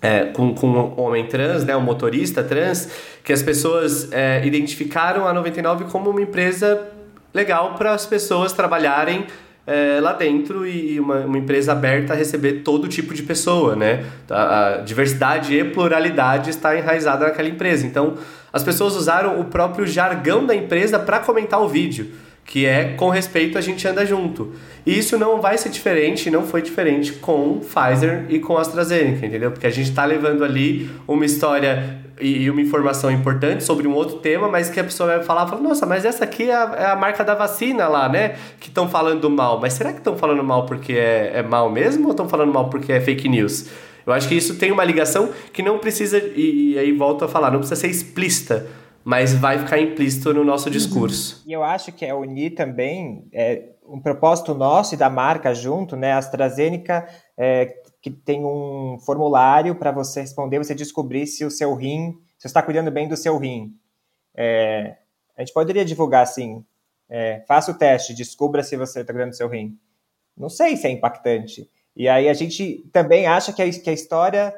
É, 0.02 0.24
com, 0.24 0.52
com 0.52 0.66
um 0.66 1.00
homem 1.00 1.26
trans, 1.26 1.64
né, 1.64 1.76
um 1.76 1.80
motorista 1.80 2.42
trans, 2.42 2.90
que 3.22 3.32
as 3.32 3.40
pessoas 3.40 4.12
é, 4.12 4.44
identificaram 4.44 5.28
a 5.28 5.32
99 5.32 5.84
como 5.84 6.10
uma 6.10 6.20
empresa 6.20 6.88
legal 7.32 7.74
para 7.74 7.92
as 7.92 8.04
pessoas 8.04 8.52
trabalharem 8.52 9.26
é, 9.66 10.00
lá 10.00 10.12
dentro 10.12 10.66
e 10.66 10.98
uma, 10.98 11.20
uma, 11.20 11.38
empresa 11.38 11.72
aberta 11.72 12.12
a 12.12 12.16
receber 12.16 12.62
todo 12.64 12.88
tipo 12.88 13.14
de 13.14 13.22
pessoa, 13.22 13.76
né? 13.76 14.04
A, 14.28 14.66
a 14.66 14.76
diversidade 14.78 15.56
e 15.56 15.64
pluralidade 15.64 16.50
está 16.50 16.76
enraizada 16.76 17.26
naquela 17.26 17.48
empresa. 17.48 17.86
Então, 17.86 18.14
as 18.52 18.64
pessoas 18.64 18.96
usaram 18.96 19.40
o 19.40 19.44
próprio 19.44 19.86
jargão 19.86 20.44
da 20.44 20.54
empresa 20.54 20.98
para 20.98 21.20
comentar 21.20 21.62
o 21.62 21.68
vídeo, 21.68 22.08
que 22.44 22.66
é 22.66 22.94
com 22.96 23.08
respeito 23.08 23.56
a 23.56 23.60
gente 23.60 23.86
anda 23.86 24.04
junto. 24.04 24.52
E 24.84 24.98
isso 24.98 25.16
não 25.16 25.40
vai 25.40 25.56
ser 25.56 25.68
diferente, 25.68 26.28
não 26.28 26.42
foi 26.42 26.60
diferente 26.60 27.12
com 27.12 27.60
Pfizer 27.60 28.26
e 28.28 28.40
com 28.40 28.58
AstraZeneca, 28.58 29.24
entendeu? 29.24 29.52
Porque 29.52 29.66
a 29.66 29.70
gente 29.70 29.90
está 29.90 30.04
levando 30.04 30.44
ali 30.44 30.90
uma 31.06 31.24
história 31.24 32.01
e 32.20 32.48
uma 32.50 32.60
informação 32.60 33.10
importante 33.10 33.64
sobre 33.64 33.86
um 33.86 33.94
outro 33.94 34.18
tema, 34.18 34.48
mas 34.48 34.68
que 34.70 34.78
a 34.78 34.84
pessoa 34.84 35.16
vai 35.16 35.24
falar, 35.24 35.46
fala, 35.46 35.60
nossa, 35.60 35.86
mas 35.86 36.04
essa 36.04 36.24
aqui 36.24 36.50
é 36.50 36.54
a, 36.54 36.74
é 36.78 36.86
a 36.86 36.96
marca 36.96 37.24
da 37.24 37.34
vacina 37.34 37.88
lá, 37.88 38.08
né? 38.08 38.36
Que 38.60 38.68
estão 38.68 38.88
falando 38.88 39.28
mal. 39.30 39.60
Mas 39.60 39.72
será 39.72 39.92
que 39.92 39.98
estão 39.98 40.16
falando 40.16 40.42
mal 40.42 40.66
porque 40.66 40.92
é, 40.92 41.38
é 41.38 41.42
mal 41.42 41.70
mesmo 41.70 42.04
ou 42.04 42.10
estão 42.10 42.28
falando 42.28 42.52
mal 42.52 42.68
porque 42.68 42.92
é 42.92 43.00
fake 43.00 43.28
news? 43.28 43.70
Eu 44.06 44.12
acho 44.12 44.28
que 44.28 44.34
isso 44.34 44.58
tem 44.58 44.72
uma 44.72 44.84
ligação 44.84 45.30
que 45.52 45.62
não 45.62 45.78
precisa, 45.78 46.18
e, 46.18 46.72
e 46.72 46.78
aí 46.78 46.92
volto 46.92 47.24
a 47.24 47.28
falar, 47.28 47.50
não 47.50 47.58
precisa 47.58 47.80
ser 47.80 47.88
explícita, 47.88 48.66
mas 49.04 49.34
vai 49.34 49.58
ficar 49.58 49.78
implícito 49.78 50.32
no 50.34 50.44
nosso 50.44 50.70
discurso. 50.70 51.42
E 51.46 51.52
eu 51.52 51.62
acho 51.62 51.92
que 51.92 52.04
é 52.04 52.14
unir 52.14 52.50
também 52.50 53.28
é, 53.32 53.62
um 53.86 54.00
propósito 54.00 54.54
nosso 54.54 54.94
e 54.94 54.96
da 54.96 55.10
marca 55.10 55.54
junto, 55.54 55.96
né? 55.96 56.12
A 56.12 56.18
AstraZeneca 56.18 57.06
é, 57.38 57.74
que 58.02 58.10
tem 58.10 58.44
um 58.44 58.98
formulário 58.98 59.76
para 59.76 59.92
você 59.92 60.22
responder, 60.22 60.58
você 60.58 60.74
descobrir 60.74 61.24
se 61.28 61.44
o 61.44 61.50
seu 61.50 61.72
rim, 61.74 62.18
se 62.36 62.42
você 62.42 62.48
está 62.48 62.60
cuidando 62.60 62.90
bem 62.90 63.08
do 63.08 63.16
seu 63.16 63.38
rim. 63.38 63.72
É, 64.34 64.96
a 65.36 65.40
gente 65.40 65.54
poderia 65.54 65.84
divulgar 65.84 66.24
assim, 66.24 66.64
é, 67.08 67.44
faça 67.46 67.70
o 67.70 67.74
teste, 67.74 68.12
descubra 68.12 68.64
se 68.64 68.76
você 68.76 69.02
está 69.02 69.12
cuidando 69.12 69.30
do 69.30 69.36
seu 69.36 69.48
rim. 69.48 69.78
Não 70.36 70.48
sei 70.48 70.76
se 70.76 70.88
é 70.88 70.90
impactante. 70.90 71.70
E 71.94 72.08
aí 72.08 72.28
a 72.28 72.34
gente 72.34 72.84
também 72.92 73.26
acha 73.26 73.52
que 73.52 73.62
a, 73.62 73.70
que 73.70 73.90
a 73.90 73.92
história, 73.92 74.52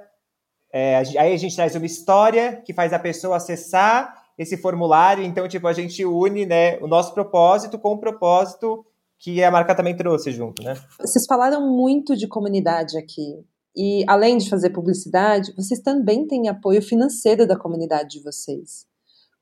é, 0.73 0.97
aí 0.97 1.35
a 1.35 1.37
gente 1.37 1.55
traz 1.55 1.75
uma 1.75 1.85
história 1.85 2.63
que 2.65 2.73
faz 2.73 2.95
a 2.95 2.99
pessoa 2.99 3.37
acessar 3.37 4.25
esse 4.39 4.57
formulário, 4.57 5.23
então 5.23 5.47
tipo 5.47 5.69
a 5.69 5.73
gente 5.75 6.03
une, 6.05 6.47
né, 6.47 6.79
o 6.79 6.87
nosso 6.87 7.13
propósito 7.13 7.79
com 7.79 7.93
o 7.93 7.99
propósito 7.99 8.85
que 9.25 9.43
a 9.43 9.51
marca 9.51 9.75
também 9.75 9.97
trouxe 9.97 10.31
junto, 10.31 10.63
né? 10.63 10.75
Vocês 11.01 11.25
falaram 11.27 11.67
muito 11.75 12.15
de 12.15 12.29
comunidade 12.29 12.99
aqui. 12.99 13.43
E 13.75 14.05
além 14.07 14.37
de 14.37 14.51
fazer 14.51 14.69
publicidade, 14.69 15.55
vocês 15.57 15.81
também 15.81 16.27
têm 16.27 16.47
apoio 16.47 16.83
financeiro 16.83 17.47
da 17.47 17.59
comunidade 17.59 18.19
de 18.19 18.23
vocês. 18.23 18.87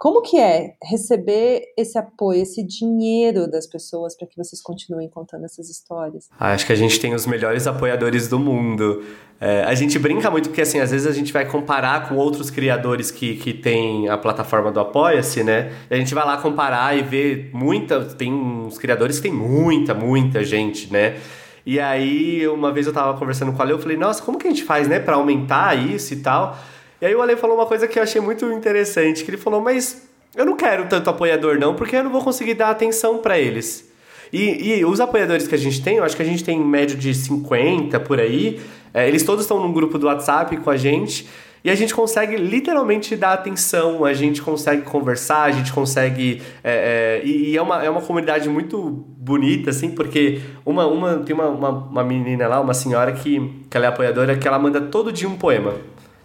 Como 0.02 0.20
que 0.20 0.36
é 0.36 0.74
receber 0.82 1.62
esse 1.78 1.96
apoio, 1.96 2.42
esse 2.42 2.60
dinheiro 2.66 3.48
das 3.48 3.68
pessoas 3.68 4.16
para 4.16 4.26
que 4.26 4.36
vocês 4.36 4.60
continuem 4.60 5.08
contando 5.08 5.44
essas 5.44 5.70
histórias? 5.70 6.28
Ah, 6.40 6.54
acho 6.54 6.66
que 6.66 6.72
a 6.72 6.76
gente 6.76 6.98
tem 6.98 7.14
os 7.14 7.24
melhores 7.24 7.68
apoiadores 7.68 8.26
do 8.26 8.36
mundo. 8.36 9.04
É, 9.40 9.62
a 9.62 9.72
gente 9.76 10.00
brinca 10.00 10.28
muito 10.28 10.48
porque, 10.48 10.62
assim, 10.62 10.80
às 10.80 10.90
vezes 10.90 11.06
a 11.06 11.12
gente 11.12 11.32
vai 11.32 11.48
comparar 11.48 12.08
com 12.08 12.16
outros 12.16 12.50
criadores 12.50 13.12
que, 13.12 13.36
que 13.36 13.54
tem 13.54 14.08
a 14.08 14.18
plataforma 14.18 14.72
do 14.72 14.80
Apoia-se, 14.80 15.44
né? 15.44 15.72
E 15.88 15.94
a 15.94 15.96
gente 15.96 16.12
vai 16.14 16.26
lá 16.26 16.36
comparar 16.36 16.98
e 16.98 17.02
ver 17.02 17.50
muita... 17.52 18.04
Tem 18.04 18.32
uns 18.32 18.78
criadores 18.78 19.20
que 19.20 19.28
tem 19.28 19.32
muita, 19.32 19.94
muita 19.94 20.42
gente, 20.42 20.92
né? 20.92 21.16
E 21.64 21.78
aí, 21.78 22.48
uma 22.48 22.72
vez 22.72 22.88
eu 22.88 22.92
tava 22.92 23.16
conversando 23.16 23.52
com 23.52 23.62
a 23.62 23.64
Leo, 23.64 23.76
eu 23.76 23.80
falei, 23.80 23.96
nossa, 23.96 24.20
como 24.20 24.36
que 24.36 24.48
a 24.48 24.50
gente 24.50 24.64
faz, 24.64 24.88
né, 24.88 24.98
para 24.98 25.14
aumentar 25.14 25.78
isso 25.78 26.12
e 26.12 26.16
tal? 26.16 26.58
E 27.02 27.06
aí 27.06 27.16
o 27.16 27.20
Ale 27.20 27.34
falou 27.34 27.56
uma 27.56 27.66
coisa 27.66 27.88
que 27.88 27.98
eu 27.98 28.02
achei 28.04 28.20
muito 28.20 28.46
interessante, 28.52 29.24
que 29.24 29.30
ele 29.32 29.36
falou, 29.36 29.60
mas 29.60 30.08
eu 30.36 30.46
não 30.46 30.56
quero 30.56 30.86
tanto 30.86 31.10
apoiador 31.10 31.58
não, 31.58 31.74
porque 31.74 31.96
eu 31.96 32.04
não 32.04 32.12
vou 32.12 32.22
conseguir 32.22 32.54
dar 32.54 32.70
atenção 32.70 33.18
para 33.18 33.36
eles. 33.36 33.92
E, 34.32 34.78
e, 34.78 34.84
os 34.84 35.00
apoiadores 35.00 35.48
que 35.48 35.54
a 35.56 35.58
gente 35.58 35.82
tem, 35.82 35.96
eu 35.96 36.04
acho 36.04 36.14
que 36.14 36.22
a 36.22 36.24
gente 36.24 36.44
tem 36.44 36.56
em 36.56 36.64
médio 36.64 36.96
de 36.96 37.12
50 37.12 37.98
por 37.98 38.20
aí, 38.20 38.60
é, 38.94 39.08
eles 39.08 39.24
todos 39.24 39.42
estão 39.42 39.60
num 39.60 39.72
grupo 39.72 39.98
do 39.98 40.06
WhatsApp 40.06 40.56
com 40.58 40.70
a 40.70 40.76
gente, 40.76 41.28
e 41.64 41.70
a 41.70 41.74
gente 41.74 41.92
consegue 41.92 42.36
literalmente 42.36 43.16
dar 43.16 43.32
atenção, 43.32 44.04
a 44.04 44.14
gente 44.14 44.40
consegue 44.40 44.82
conversar, 44.82 45.42
a 45.42 45.50
gente 45.50 45.72
consegue. 45.72 46.40
É, 46.62 47.20
é, 47.20 47.26
e, 47.26 47.50
e 47.50 47.56
é, 47.56 47.62
uma, 47.62 47.84
é 47.84 47.90
uma 47.90 48.00
comunidade 48.00 48.48
muito 48.48 48.80
bonita, 48.80 49.70
assim, 49.70 49.90
porque 49.90 50.40
uma, 50.64 50.86
uma, 50.86 51.16
tem 51.18 51.34
uma, 51.34 51.48
uma, 51.48 51.68
uma 51.68 52.04
menina 52.04 52.46
lá, 52.46 52.60
uma 52.60 52.74
senhora 52.74 53.10
que, 53.10 53.64
que 53.68 53.76
ela 53.76 53.86
é 53.86 53.88
apoiadora, 53.88 54.36
que 54.36 54.46
ela 54.46 54.58
manda 54.58 54.80
todo 54.80 55.10
dia 55.10 55.28
um 55.28 55.36
poema 55.36 55.74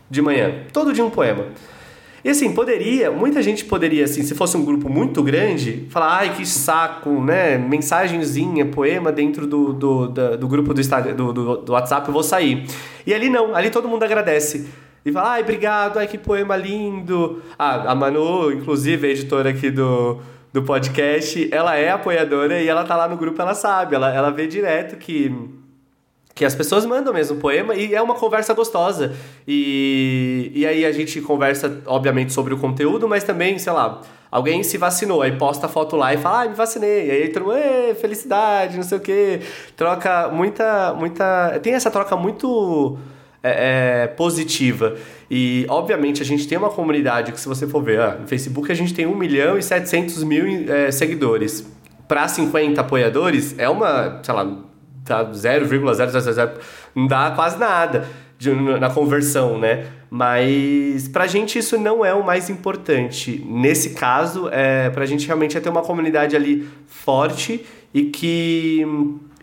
de 0.10 0.22
manhã. 0.22 0.64
Todo 0.72 0.93
dia 0.93 1.03
um 1.03 1.10
poema. 1.10 1.45
E 2.24 2.30
assim, 2.30 2.51
poderia, 2.53 3.10
muita 3.12 3.41
gente 3.41 3.64
poderia, 3.64 4.03
assim, 4.03 4.22
se 4.24 4.36
fosse 4.36 4.58
um 4.58 4.66
grupo 4.66 4.89
muito 4.89 5.24
grande, 5.24 5.88
falar, 5.89 6.18
ai, 6.18 6.36
que 6.36 6.45
saco, 6.45 7.24
né? 7.24 7.58
Mensagenzinha, 7.58 8.66
poema 8.66 9.12
dentro 9.12 9.47
do, 9.47 9.72
do, 9.72 10.08
do, 10.08 10.38
do 10.38 10.47
grupo 10.47 10.74
do, 10.74 11.34
do, 11.34 11.58
do, 11.58 11.72
WhatsApp, 11.72 12.08
eu 12.08 12.14
vou 12.14 12.24
sair. 12.24 12.66
E 13.05 13.14
ali 13.14 13.30
não, 13.30 13.55
ali 13.55 13.70
todo 13.70 13.88
mundo 13.88 14.03
agradece. 14.03 14.68
E 15.05 15.12
fala, 15.12 15.34
ai, 15.34 15.41
obrigado, 15.41 15.99
ai, 15.99 16.08
que 16.08 16.18
poema 16.18 16.58
lindo. 16.58 17.41
Ah, 17.58 17.91
a 17.91 17.95
Manu, 17.95 18.51
inclusive, 18.51 19.08
a 19.08 19.10
editora 19.12 19.51
aqui 19.51 19.70
do, 19.70 20.20
do 20.51 20.64
podcast, 20.64 21.47
ela 21.51 21.76
é 21.76 21.91
apoiadora 21.91 22.62
e 22.62 22.68
ela 22.68 22.84
tá 22.84 22.95
lá 22.95 23.08
no 23.08 23.16
grupo, 23.16 23.41
ela 23.41 23.53
sabe, 23.53 23.95
ela, 23.95 24.14
ela 24.14 24.32
vê 24.32 24.47
direto 24.47 24.97
que 24.97 25.34
que 26.38 26.46
as 26.46 26.54
pessoas 26.54 26.86
mandam 26.86 27.12
mesmo 27.12 27.38
poema 27.38 27.74
e 27.74 27.96
é 27.96 28.02
uma 28.02 28.14
conversa 28.14 28.54
gostosa. 28.54 29.12
E, 29.48 30.52
e 30.54 30.68
aí 30.68 30.86
a 30.86 30.92
gente 30.92 31.20
conversa, 31.20 31.82
obviamente, 31.88 32.32
sobre 32.32 32.54
o 32.54 32.58
conteúdo, 32.60 33.08
mas 33.08 33.24
também, 33.24 33.58
sei 33.58 33.74
lá, 33.74 34.02
alguém 34.30 34.62
se 34.62 34.78
vacinou, 34.78 35.24
aí 35.24 35.32
posta 35.32 35.66
a 35.66 35.70
foto 35.70 35.96
lá 35.96 36.14
e 36.14 36.18
fala, 36.18 36.44
ah, 36.44 36.48
me 36.48 36.54
vacinei. 36.54 37.08
E 37.08 37.12
aí 37.12 37.30
todo 37.30 37.48
mundo, 37.48 37.56
felicidade, 38.00 38.78
não 38.78 38.84
sei 38.84 39.00
o 39.00 39.02
quê. 39.02 39.40
Troca 39.76 40.30
muita, 40.30 40.94
muita. 40.94 41.60
Tem 41.60 41.74
essa 41.74 41.90
troca 41.90 42.16
muito. 42.16 42.98
É, 43.44 44.04
é, 44.04 44.08
positiva. 44.08 44.96
E, 45.30 45.66
obviamente, 45.70 46.24
a 46.24 46.26
gente 46.26 46.48
tem 46.48 46.58
uma 46.58 46.72
comunidade 46.72 47.32
que, 47.32 47.40
se 47.40 47.48
você 47.48 47.68
for 47.68 47.84
ver, 47.84 48.20
no 48.20 48.28
Facebook 48.28 48.70
a 48.72 48.76
gente 48.76 48.94
tem 48.96 49.06
1 49.06 49.16
milhão 49.16 49.58
e 49.58 49.64
700 49.64 50.24
mil 50.24 50.44
é, 50.70 50.92
seguidores. 50.92 51.66
Para 52.08 52.28
50 52.28 52.82
apoiadores, 52.82 53.58
é 53.58 53.70
uma, 53.70 54.20
sei 54.24 54.34
lá, 54.34 54.66
tá 55.08 55.24
0,000, 55.24 55.82
não 56.95 57.08
dá 57.08 57.32
quase 57.32 57.58
nada 57.58 58.08
de, 58.38 58.51
na 58.51 58.89
conversão, 58.89 59.58
né? 59.58 59.88
Mas 60.10 61.08
pra 61.08 61.28
gente 61.28 61.60
isso 61.60 61.78
não 61.78 62.05
é 62.05 62.14
o 62.14 62.24
mais 62.24 62.49
importante. 62.49 63.43
Nesse 63.45 63.91
caso, 63.91 64.49
é, 64.51 64.89
pra 64.89 65.05
gente 65.05 65.26
realmente 65.26 65.58
é 65.58 65.60
ter 65.60 65.70
uma 65.70 65.82
comunidade 65.82 66.36
ali 66.36 66.68
forte 66.88 67.66
e 67.93 68.03
que 68.03 68.86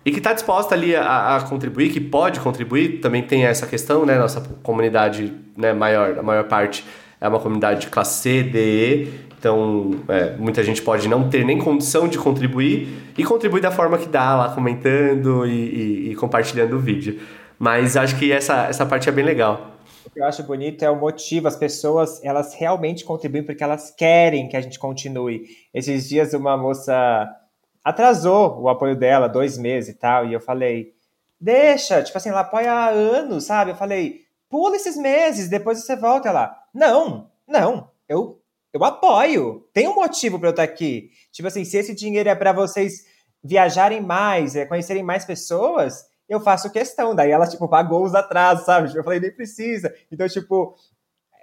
e 0.06 0.10
que 0.10 0.18
está 0.18 0.34
disposta 0.34 0.74
ali 0.74 0.94
a, 0.94 1.36
a, 1.36 1.40
contribuir, 1.40 1.90
que 1.90 1.98
pode 1.98 2.38
contribuir, 2.38 3.00
também 3.00 3.22
tem 3.22 3.46
essa 3.46 3.66
questão, 3.66 4.04
né? 4.04 4.18
Nossa 4.18 4.42
comunidade 4.62 5.32
né, 5.56 5.72
maior, 5.72 6.18
a 6.18 6.22
maior 6.22 6.44
parte 6.44 6.84
é 7.18 7.26
uma 7.26 7.40
comunidade 7.40 7.80
de 7.82 7.86
classe 7.86 8.22
C, 8.22 8.42
D, 8.42 8.58
E, 8.58 9.12
então 9.44 9.90
é, 10.08 10.36
muita 10.38 10.64
gente 10.64 10.80
pode 10.80 11.06
não 11.06 11.28
ter 11.28 11.44
nem 11.44 11.58
condição 11.58 12.08
de 12.08 12.16
contribuir 12.16 13.12
e 13.16 13.22
contribuir 13.22 13.60
da 13.60 13.70
forma 13.70 13.98
que 13.98 14.08
dá, 14.08 14.34
lá 14.34 14.54
comentando 14.54 15.46
e, 15.46 15.50
e, 15.50 16.10
e 16.12 16.16
compartilhando 16.16 16.76
o 16.76 16.78
vídeo. 16.78 17.20
Mas 17.58 17.94
acho 17.94 18.18
que 18.18 18.32
essa, 18.32 18.64
essa 18.64 18.86
parte 18.86 19.06
é 19.06 19.12
bem 19.12 19.22
legal. 19.22 19.72
O 20.06 20.10
que 20.10 20.18
eu 20.18 20.24
acho 20.24 20.42
bonito 20.44 20.82
é 20.82 20.88
o 20.88 20.96
motivo, 20.96 21.46
as 21.46 21.56
pessoas, 21.56 22.24
elas 22.24 22.54
realmente 22.54 23.04
contribuem 23.04 23.44
porque 23.44 23.62
elas 23.62 23.90
querem 23.90 24.48
que 24.48 24.56
a 24.56 24.62
gente 24.62 24.78
continue. 24.78 25.44
Esses 25.74 26.08
dias 26.08 26.32
uma 26.32 26.56
moça 26.56 27.28
atrasou 27.84 28.62
o 28.62 28.70
apoio 28.70 28.96
dela, 28.96 29.28
dois 29.28 29.58
meses 29.58 29.94
e 29.94 29.98
tal, 29.98 30.26
e 30.26 30.32
eu 30.32 30.40
falei, 30.40 30.94
deixa, 31.38 32.02
tipo 32.02 32.16
assim, 32.16 32.30
ela 32.30 32.40
apoia 32.40 32.72
há 32.72 32.88
anos, 32.88 33.44
sabe? 33.44 33.72
Eu 33.72 33.76
falei, 33.76 34.22
pula 34.48 34.76
esses 34.76 34.96
meses, 34.96 35.50
depois 35.50 35.84
você 35.84 35.94
volta 35.96 36.32
lá. 36.32 36.56
Não, 36.72 37.28
não, 37.46 37.90
eu, 38.08 38.40
eu 38.74 38.84
apoio, 38.84 39.64
tem 39.72 39.86
um 39.86 39.94
motivo 39.94 40.36
para 40.36 40.48
eu 40.48 40.50
estar 40.50 40.64
aqui. 40.64 41.10
Tipo 41.30 41.46
assim, 41.46 41.64
se 41.64 41.76
esse 41.76 41.94
dinheiro 41.94 42.28
é 42.28 42.34
para 42.34 42.52
vocês 42.52 43.04
viajarem 43.42 44.00
mais, 44.00 44.56
é, 44.56 44.66
conhecerem 44.66 45.04
mais 45.04 45.24
pessoas, 45.24 46.04
eu 46.28 46.40
faço 46.40 46.72
questão. 46.72 47.14
Daí 47.14 47.30
ela, 47.30 47.46
tipo, 47.46 47.68
pagou 47.68 48.04
os 48.04 48.16
atrasos, 48.16 48.66
sabe? 48.66 48.92
Eu 48.92 49.04
falei, 49.04 49.20
nem 49.20 49.30
precisa. 49.30 49.94
Então, 50.10 50.28
tipo, 50.28 50.74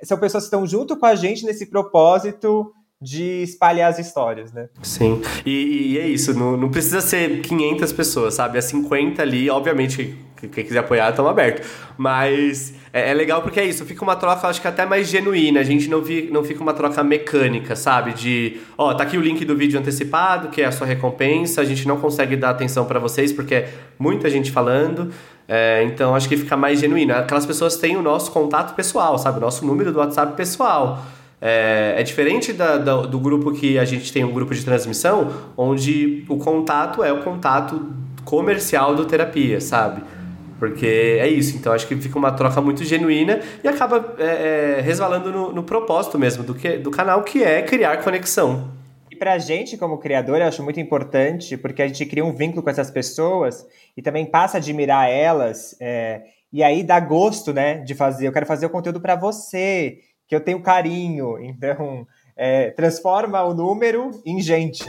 são 0.04 0.18
pessoas 0.18 0.44
que 0.44 0.48
estão 0.48 0.68
junto 0.68 0.98
com 0.98 1.06
a 1.06 1.16
gente 1.16 1.46
nesse 1.46 1.68
propósito 1.68 2.74
de 3.02 3.44
espalhar 3.44 3.90
as 3.90 3.98
histórias, 3.98 4.52
né? 4.52 4.68
Sim, 4.84 5.22
e, 5.46 5.94
e 5.94 6.00
é 6.00 6.08
isso, 6.08 6.36
não, 6.36 6.56
não, 6.56 6.70
precisa 6.70 7.02
ser 7.02 7.42
500 7.42 7.94
pessoas, 7.94 8.34
sabe? 8.36 8.60
É 8.60 8.62
50 8.62 9.22
ali, 9.22 9.50
obviamente, 9.50 10.16
quem 10.50 10.64
quiser 10.64 10.80
apoiar, 10.80 11.10
estamos 11.10 11.30
aberto. 11.30 11.68
Mas 11.98 12.74
é, 12.94 13.12
é, 13.12 13.14
legal 13.14 13.42
porque 13.42 13.60
é 13.60 13.66
isso, 13.66 13.86
fica 13.86 14.04
uma 14.04 14.16
troca, 14.16 14.48
acho 14.48 14.62
que 14.62 14.68
até 14.68 14.86
mais 14.86 15.08
genuína, 15.08 15.60
a 15.60 15.64
gente 15.64 15.88
não, 15.90 16.02
vi, 16.02 16.30
não 16.32 16.44
fica 16.44 16.62
uma 16.62 16.74
troca 16.74 17.04
mecânica, 17.04 17.76
sabe? 17.76 18.14
De, 18.14 18.58
ó, 18.78 18.94
tá 18.94 19.04
aqui 19.04 19.18
o 19.18 19.22
link 19.22 19.46
do 19.46 19.56
vídeo 19.56 19.80
antecipado, 19.80 20.50
que 20.50 20.62
é 20.62 20.66
a 20.66 20.72
sua 20.72 20.88
recompensa, 20.88 21.62
a 21.62 21.66
gente 21.66 21.88
não 21.88 21.98
consegue 21.98 22.36
dar 22.36 22.50
atenção 22.50 22.86
para 22.86 23.00
vocês 23.00 23.32
porque 23.32 23.56
é 23.56 23.74
muita 23.98 24.30
gente 24.30 24.52
falando, 24.52 25.12
é, 25.48 25.84
então 25.84 26.16
acho 26.16 26.30
que 26.30 26.38
fica 26.38 26.56
mais 26.56 26.80
genuíno. 26.80 27.14
Aquelas 27.14 27.46
pessoas 27.46 27.76
têm 27.78 27.98
o 27.98 28.02
nosso 28.02 28.32
contato 28.32 28.74
pessoal, 28.76 29.18
sabe? 29.18 29.38
O 29.38 29.42
nosso 29.42 29.66
número 29.66 29.92
do 29.92 30.00
WhatsApp 30.00 30.36
pessoal. 30.36 31.04
É, 31.42 31.96
é 31.98 32.04
diferente 32.04 32.54
da, 32.54 32.78
da, 32.78 33.02
do 33.02 33.20
grupo 33.20 33.52
que 33.52 33.80
a 33.80 33.84
gente 33.84 34.14
tem 34.14 34.24
um 34.24 34.32
grupo 34.32 34.54
de 34.54 34.64
transmissão, 34.64 35.32
onde 35.58 36.24
o 36.30 36.38
contato 36.38 37.04
é 37.04 37.12
o 37.12 37.24
contato 37.24 37.82
comercial 38.24 38.96
do 38.96 39.06
terapia, 39.06 39.60
sabe? 39.60 40.04
Porque 40.62 41.18
é 41.20 41.28
isso, 41.28 41.58
então 41.58 41.74
acho 41.74 41.88
que 41.88 41.96
fica 41.96 42.20
uma 42.20 42.32
troca 42.34 42.62
muito 42.62 42.84
genuína 42.84 43.40
e 43.64 43.68
acaba 43.68 44.14
é, 44.20 44.78
é, 44.78 44.82
resvalando 44.82 45.32
no, 45.32 45.52
no, 45.52 45.64
propósito 45.64 46.20
mesmo 46.20 46.44
do, 46.44 46.54
que, 46.54 46.78
do 46.78 46.92
canal, 46.92 47.24
que 47.24 47.44
é 47.44 47.64
criar 47.64 47.98
conexão. 48.04 48.72
E 49.10 49.16
pra 49.16 49.40
gente, 49.40 49.76
como 49.76 49.98
criador, 49.98 50.38
eu 50.38 50.46
acho 50.46 50.62
muito 50.62 50.80
importante, 50.80 51.58
porque 51.58 51.82
a 51.82 51.88
gente 51.88 52.06
cria 52.06 52.24
um 52.24 52.32
vínculo 52.32 52.62
com 52.62 52.70
essas 52.70 52.92
pessoas 52.92 53.66
e 53.98 54.04
também 54.04 54.24
passa 54.24 54.58
a 54.58 54.60
admirar 54.60 55.10
elas, 55.10 55.76
é, 55.82 56.26
e 56.54 56.62
aí 56.62 56.84
dá 56.84 57.00
gosto, 57.00 57.52
né, 57.52 57.80
de 57.80 57.96
fazer. 57.96 58.28
Eu 58.28 58.32
quero 58.32 58.46
fazer 58.46 58.68
o 58.68 58.70
conteúdo 58.70 59.02
para 59.02 59.16
você, 59.16 59.98
que 60.28 60.36
eu 60.36 60.42
tenho 60.42 60.62
carinho. 60.62 61.40
Então, 61.40 62.06
é, 62.38 62.70
transforma 62.70 63.42
o 63.42 63.56
número 63.56 64.12
em 64.24 64.40
gente. 64.40 64.86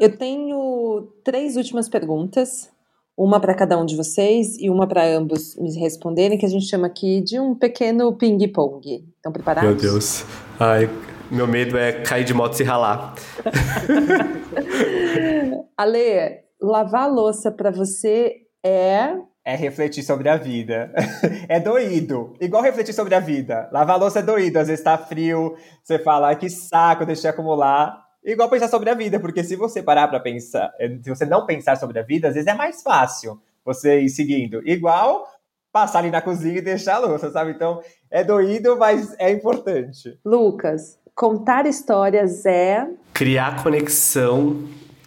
Eu 0.00 0.16
tenho 0.16 1.12
três 1.22 1.56
últimas 1.56 1.86
perguntas, 1.86 2.70
uma 3.14 3.38
para 3.38 3.54
cada 3.54 3.78
um 3.78 3.84
de 3.84 3.94
vocês 3.94 4.56
e 4.58 4.70
uma 4.70 4.86
para 4.86 5.04
ambos 5.04 5.54
me 5.56 5.78
responderem, 5.78 6.38
que 6.38 6.46
a 6.46 6.48
gente 6.48 6.64
chama 6.64 6.86
aqui 6.86 7.20
de 7.20 7.38
um 7.38 7.54
pequeno 7.54 8.10
ping-pong. 8.16 9.04
Estão 9.14 9.30
preparados? 9.30 9.68
Meu 9.68 9.78
Deus. 9.78 10.24
Ai, 10.58 10.88
meu 11.30 11.46
medo 11.46 11.76
é 11.76 11.92
cair 11.92 12.24
de 12.24 12.32
moto 12.32 12.54
e 12.54 12.56
se 12.56 12.64
ralar. 12.64 13.14
Ale, 15.76 16.44
lavar 16.58 17.02
a 17.02 17.06
louça 17.06 17.52
para 17.52 17.70
você 17.70 18.36
é 18.64 19.18
é 19.44 19.54
refletir 19.54 20.02
sobre 20.02 20.30
a 20.30 20.38
vida. 20.38 20.94
é 21.46 21.60
doído. 21.60 22.32
Igual 22.40 22.62
refletir 22.62 22.94
sobre 22.94 23.14
a 23.14 23.20
vida. 23.20 23.68
Lavar 23.70 23.96
a 23.96 23.98
louça 23.98 24.20
é 24.20 24.22
doído. 24.22 24.58
Às 24.58 24.68
vezes 24.68 24.82
tá 24.82 24.96
frio, 24.96 25.56
você 25.82 25.98
fala, 25.98 26.34
que 26.34 26.48
saco, 26.48 27.04
deixei 27.04 27.28
acumular. 27.28 28.08
Igual 28.24 28.50
pensar 28.50 28.68
sobre 28.68 28.90
a 28.90 28.94
vida, 28.94 29.18
porque 29.18 29.42
se 29.42 29.56
você 29.56 29.82
parar 29.82 30.08
para 30.08 30.20
pensar, 30.20 30.72
eh, 30.78 30.98
se 31.02 31.08
você 31.08 31.24
não 31.24 31.46
pensar 31.46 31.76
sobre 31.76 31.98
a 31.98 32.02
vida, 32.02 32.28
às 32.28 32.34
vezes 32.34 32.46
é 32.46 32.54
mais 32.54 32.82
fácil 32.82 33.40
você 33.64 34.00
ir 34.00 34.10
seguindo. 34.10 34.60
Igual 34.66 35.26
passar 35.72 36.00
ali 36.00 36.10
na 36.10 36.20
cozinha 36.20 36.58
e 36.58 36.62
deixar 36.62 36.96
a 36.96 36.98
louça, 36.98 37.30
sabe? 37.30 37.52
Então, 37.52 37.80
é 38.10 38.24
doído, 38.24 38.76
mas 38.76 39.14
é 39.18 39.30
importante. 39.30 40.18
Lucas, 40.24 41.00
Contar 41.20 41.66
histórias 41.66 42.46
é. 42.46 42.88
Criar 43.12 43.62
conexão 43.62 44.62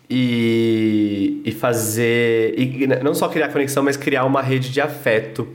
e, 0.07 1.41
e 1.43 1.51
fazer. 1.51 2.53
E 2.55 2.85
não 3.03 3.15
só 3.15 3.27
criar 3.27 3.51
conexão, 3.51 3.81
mas 3.81 3.97
criar 3.97 4.23
uma 4.25 4.39
rede 4.39 4.71
de 4.71 4.79
afeto. 4.79 5.47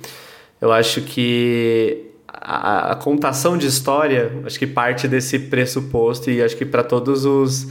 Eu 0.60 0.72
acho 0.72 1.02
que 1.02 2.07
a, 2.40 2.92
a 2.92 2.96
contação 2.96 3.58
de 3.58 3.66
história, 3.66 4.32
acho 4.44 4.58
que 4.58 4.66
parte 4.66 5.08
desse 5.08 5.38
pressuposto, 5.38 6.30
e 6.30 6.42
acho 6.42 6.56
que 6.56 6.64
para 6.64 6.82
todos 6.84 7.24
os, 7.24 7.68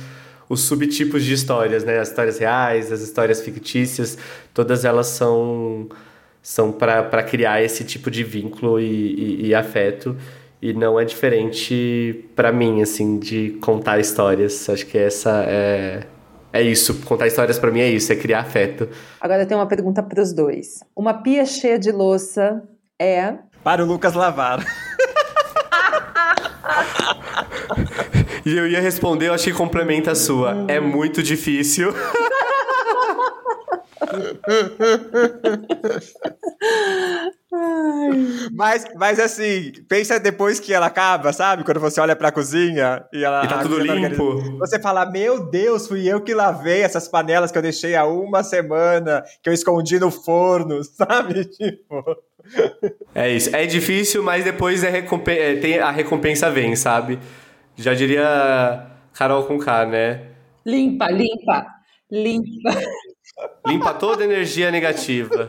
os 0.50 0.62
subtipos 0.62 1.24
de 1.24 1.34
histórias, 1.34 1.84
né? 1.84 2.00
As 2.00 2.10
histórias 2.10 2.38
reais, 2.38 2.92
as 2.92 3.02
histórias 3.02 3.42
fictícias, 3.42 4.18
todas 4.54 4.86
elas 4.86 5.08
são, 5.08 5.88
são 6.42 6.72
para 6.72 7.24
criar 7.24 7.64
esse 7.64 7.84
tipo 7.84 8.12
de 8.12 8.24
vínculo 8.24 8.80
e, 8.80 8.86
e, 8.86 9.48
e 9.48 9.56
afeto. 9.56 10.16
E 10.62 10.74
não 10.74 11.00
é 11.00 11.06
diferente 11.06 12.26
para 12.36 12.52
mim, 12.52 12.82
assim, 12.82 13.20
de 13.20 13.52
contar 13.62 14.00
histórias. 14.00 14.68
Acho 14.70 14.86
que 14.88 14.98
essa 14.98 15.44
é. 15.48 16.04
É 16.54 16.62
isso, 16.62 17.02
contar 17.02 17.28
histórias 17.28 17.60
para 17.60 17.70
mim 17.70 17.82
é 17.82 17.90
isso, 17.90 18.12
é 18.12 18.16
criar 18.16 18.40
afeto. 18.40 18.88
Agora 19.20 19.44
eu 19.44 19.46
tenho 19.46 19.60
uma 19.60 19.68
pergunta 19.68 20.02
para 20.02 20.20
os 20.24 20.34
dois. 20.34 20.80
Uma 20.96 21.14
pia 21.14 21.46
cheia 21.46 21.78
de 21.78 21.92
louça 21.92 22.64
é. 23.00 23.36
Para 23.68 23.84
o 23.84 23.86
Lucas 23.86 24.14
lavar. 24.14 24.66
e 28.46 28.56
eu 28.58 28.66
ia 28.66 28.80
responder, 28.80 29.28
eu 29.28 29.34
acho 29.34 29.44
que 29.44 29.52
complementa 29.52 30.12
a 30.12 30.16
sua. 30.16 30.54
Hum. 30.54 30.68
É 30.70 30.80
muito 30.80 31.22
difícil. 31.22 31.94
Mas, 38.54 38.86
mas 38.96 39.20
assim, 39.20 39.74
pensa 39.90 40.18
depois 40.18 40.62
que 40.62 40.74
ela 40.74 40.86
acaba, 40.86 41.34
sabe? 41.34 41.66
Quando 41.66 41.82
você 41.82 42.00
olha 42.00 42.16
pra 42.16 42.32
cozinha 42.32 43.06
e 43.12 43.22
ela. 43.22 43.44
E 43.44 43.50
tá 43.50 43.64
tudo 43.64 43.86
tá 43.86 43.94
limpo. 43.94 44.58
Você 44.60 44.80
fala, 44.80 45.06
meu 45.06 45.46
Deus, 45.50 45.90
fui 45.90 46.08
eu 46.08 46.22
que 46.22 46.34
lavei 46.34 46.84
essas 46.84 47.10
panelas 47.10 47.52
que 47.52 47.58
eu 47.58 47.62
deixei 47.62 47.98
há 47.98 48.06
uma 48.06 48.44
semana, 48.44 49.26
que 49.44 49.50
eu 49.50 49.54
escondi 49.54 50.00
no 50.00 50.10
forno, 50.10 50.82
sabe? 50.96 51.44
Tipo. 51.44 52.18
É 53.14 53.30
isso. 53.30 53.56
É 53.56 53.66
difícil, 53.66 54.24
mas 54.24 54.44
depois 54.44 54.84
é 54.84 54.90
é, 54.90 55.56
tem, 55.56 55.80
a 55.80 55.92
recompensa 55.92 56.50
vem, 56.50 56.76
sabe? 56.76 57.20
Já 57.76 57.94
diria 57.94 58.88
Carol 59.14 59.44
com 59.46 59.58
K, 59.58 59.86
né? 59.86 60.22
Limpa, 60.66 61.10
limpa, 61.10 61.66
limpa. 62.12 62.82
Limpa 63.66 63.94
toda 63.94 64.24
energia 64.24 64.72
negativa. 64.72 65.48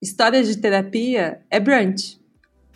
História 0.00 0.42
de 0.42 0.56
terapia 0.56 1.40
é 1.50 1.60
brunch. 1.60 2.18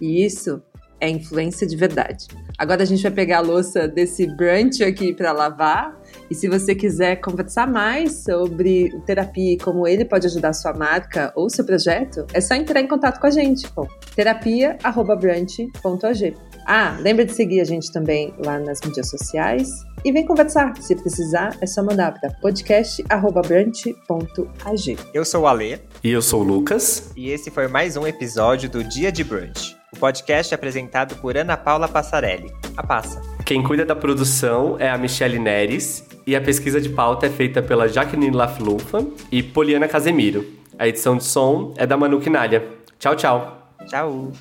E 0.00 0.24
isso 0.24 0.62
é 1.00 1.08
influência 1.08 1.66
de 1.66 1.76
verdade. 1.76 2.26
Agora 2.58 2.82
a 2.82 2.86
gente 2.86 3.02
vai 3.02 3.10
pegar 3.10 3.38
a 3.38 3.42
louça 3.42 3.88
desse 3.88 4.26
brunch 4.26 4.82
aqui 4.82 5.12
para 5.12 5.32
lavar. 5.32 6.00
E 6.30 6.34
se 6.34 6.48
você 6.48 6.74
quiser 6.74 7.16
conversar 7.16 7.66
mais 7.66 8.24
sobre 8.24 8.90
terapia 9.06 9.54
e 9.54 9.58
como 9.58 9.86
ele 9.86 10.04
pode 10.04 10.26
ajudar 10.26 10.50
a 10.50 10.54
sua 10.54 10.74
marca 10.74 11.32
ou 11.34 11.48
seu 11.48 11.64
projeto, 11.64 12.26
é 12.32 12.40
só 12.40 12.54
entrar 12.54 12.80
em 12.80 12.88
contato 12.88 13.20
com 13.20 13.26
a 13.26 13.30
gente 13.30 13.68
com 13.70 13.86
terapia@brunch.ag. 14.14 16.36
Ah, 16.66 16.96
lembra 17.00 17.24
de 17.24 17.32
seguir 17.32 17.60
a 17.60 17.64
gente 17.64 17.90
também 17.92 18.34
lá 18.44 18.58
nas 18.58 18.80
mídias 18.80 19.08
sociais 19.08 19.70
e 20.04 20.12
vem 20.12 20.26
conversar. 20.26 20.76
Se 20.80 20.94
precisar, 20.94 21.56
é 21.60 21.66
só 21.66 21.82
mandar 21.82 22.12
para 22.12 22.30
podcast@brunch.ag. 22.40 24.98
Eu 25.14 25.24
sou 25.24 25.42
o 25.42 25.46
Alê. 25.46 25.78
E 26.02 26.10
eu 26.10 26.22
sou 26.22 26.40
o 26.42 26.44
Lucas. 26.44 27.12
E 27.16 27.30
esse 27.30 27.50
foi 27.50 27.68
mais 27.68 27.96
um 27.96 28.06
episódio 28.06 28.68
do 28.68 28.84
Dia 28.84 29.10
de 29.10 29.24
Brunch. 29.24 29.74
O 29.94 29.98
podcast 29.98 30.52
é 30.52 30.56
apresentado 30.56 31.16
por 31.16 31.36
Ana 31.36 31.56
Paula 31.56 31.88
Passarelli, 31.88 32.52
a 32.76 32.82
Passa. 32.82 33.35
Quem 33.46 33.62
cuida 33.62 33.84
da 33.84 33.94
produção 33.94 34.74
é 34.76 34.90
a 34.90 34.98
Michelle 34.98 35.38
Neres 35.38 36.04
e 36.26 36.34
a 36.34 36.40
pesquisa 36.40 36.80
de 36.80 36.88
pauta 36.88 37.26
é 37.26 37.30
feita 37.30 37.62
pela 37.62 37.88
Jacqueline 37.88 38.36
Laflufa 38.36 39.06
e 39.30 39.40
Poliana 39.40 39.86
Casemiro. 39.86 40.44
A 40.76 40.88
edição 40.88 41.16
de 41.16 41.22
som 41.22 41.72
é 41.76 41.86
da 41.86 41.96
Manu 41.96 42.18
Quinalha. 42.18 42.66
Tchau, 42.98 43.14
tchau. 43.14 43.70
Tchau. 43.86 44.32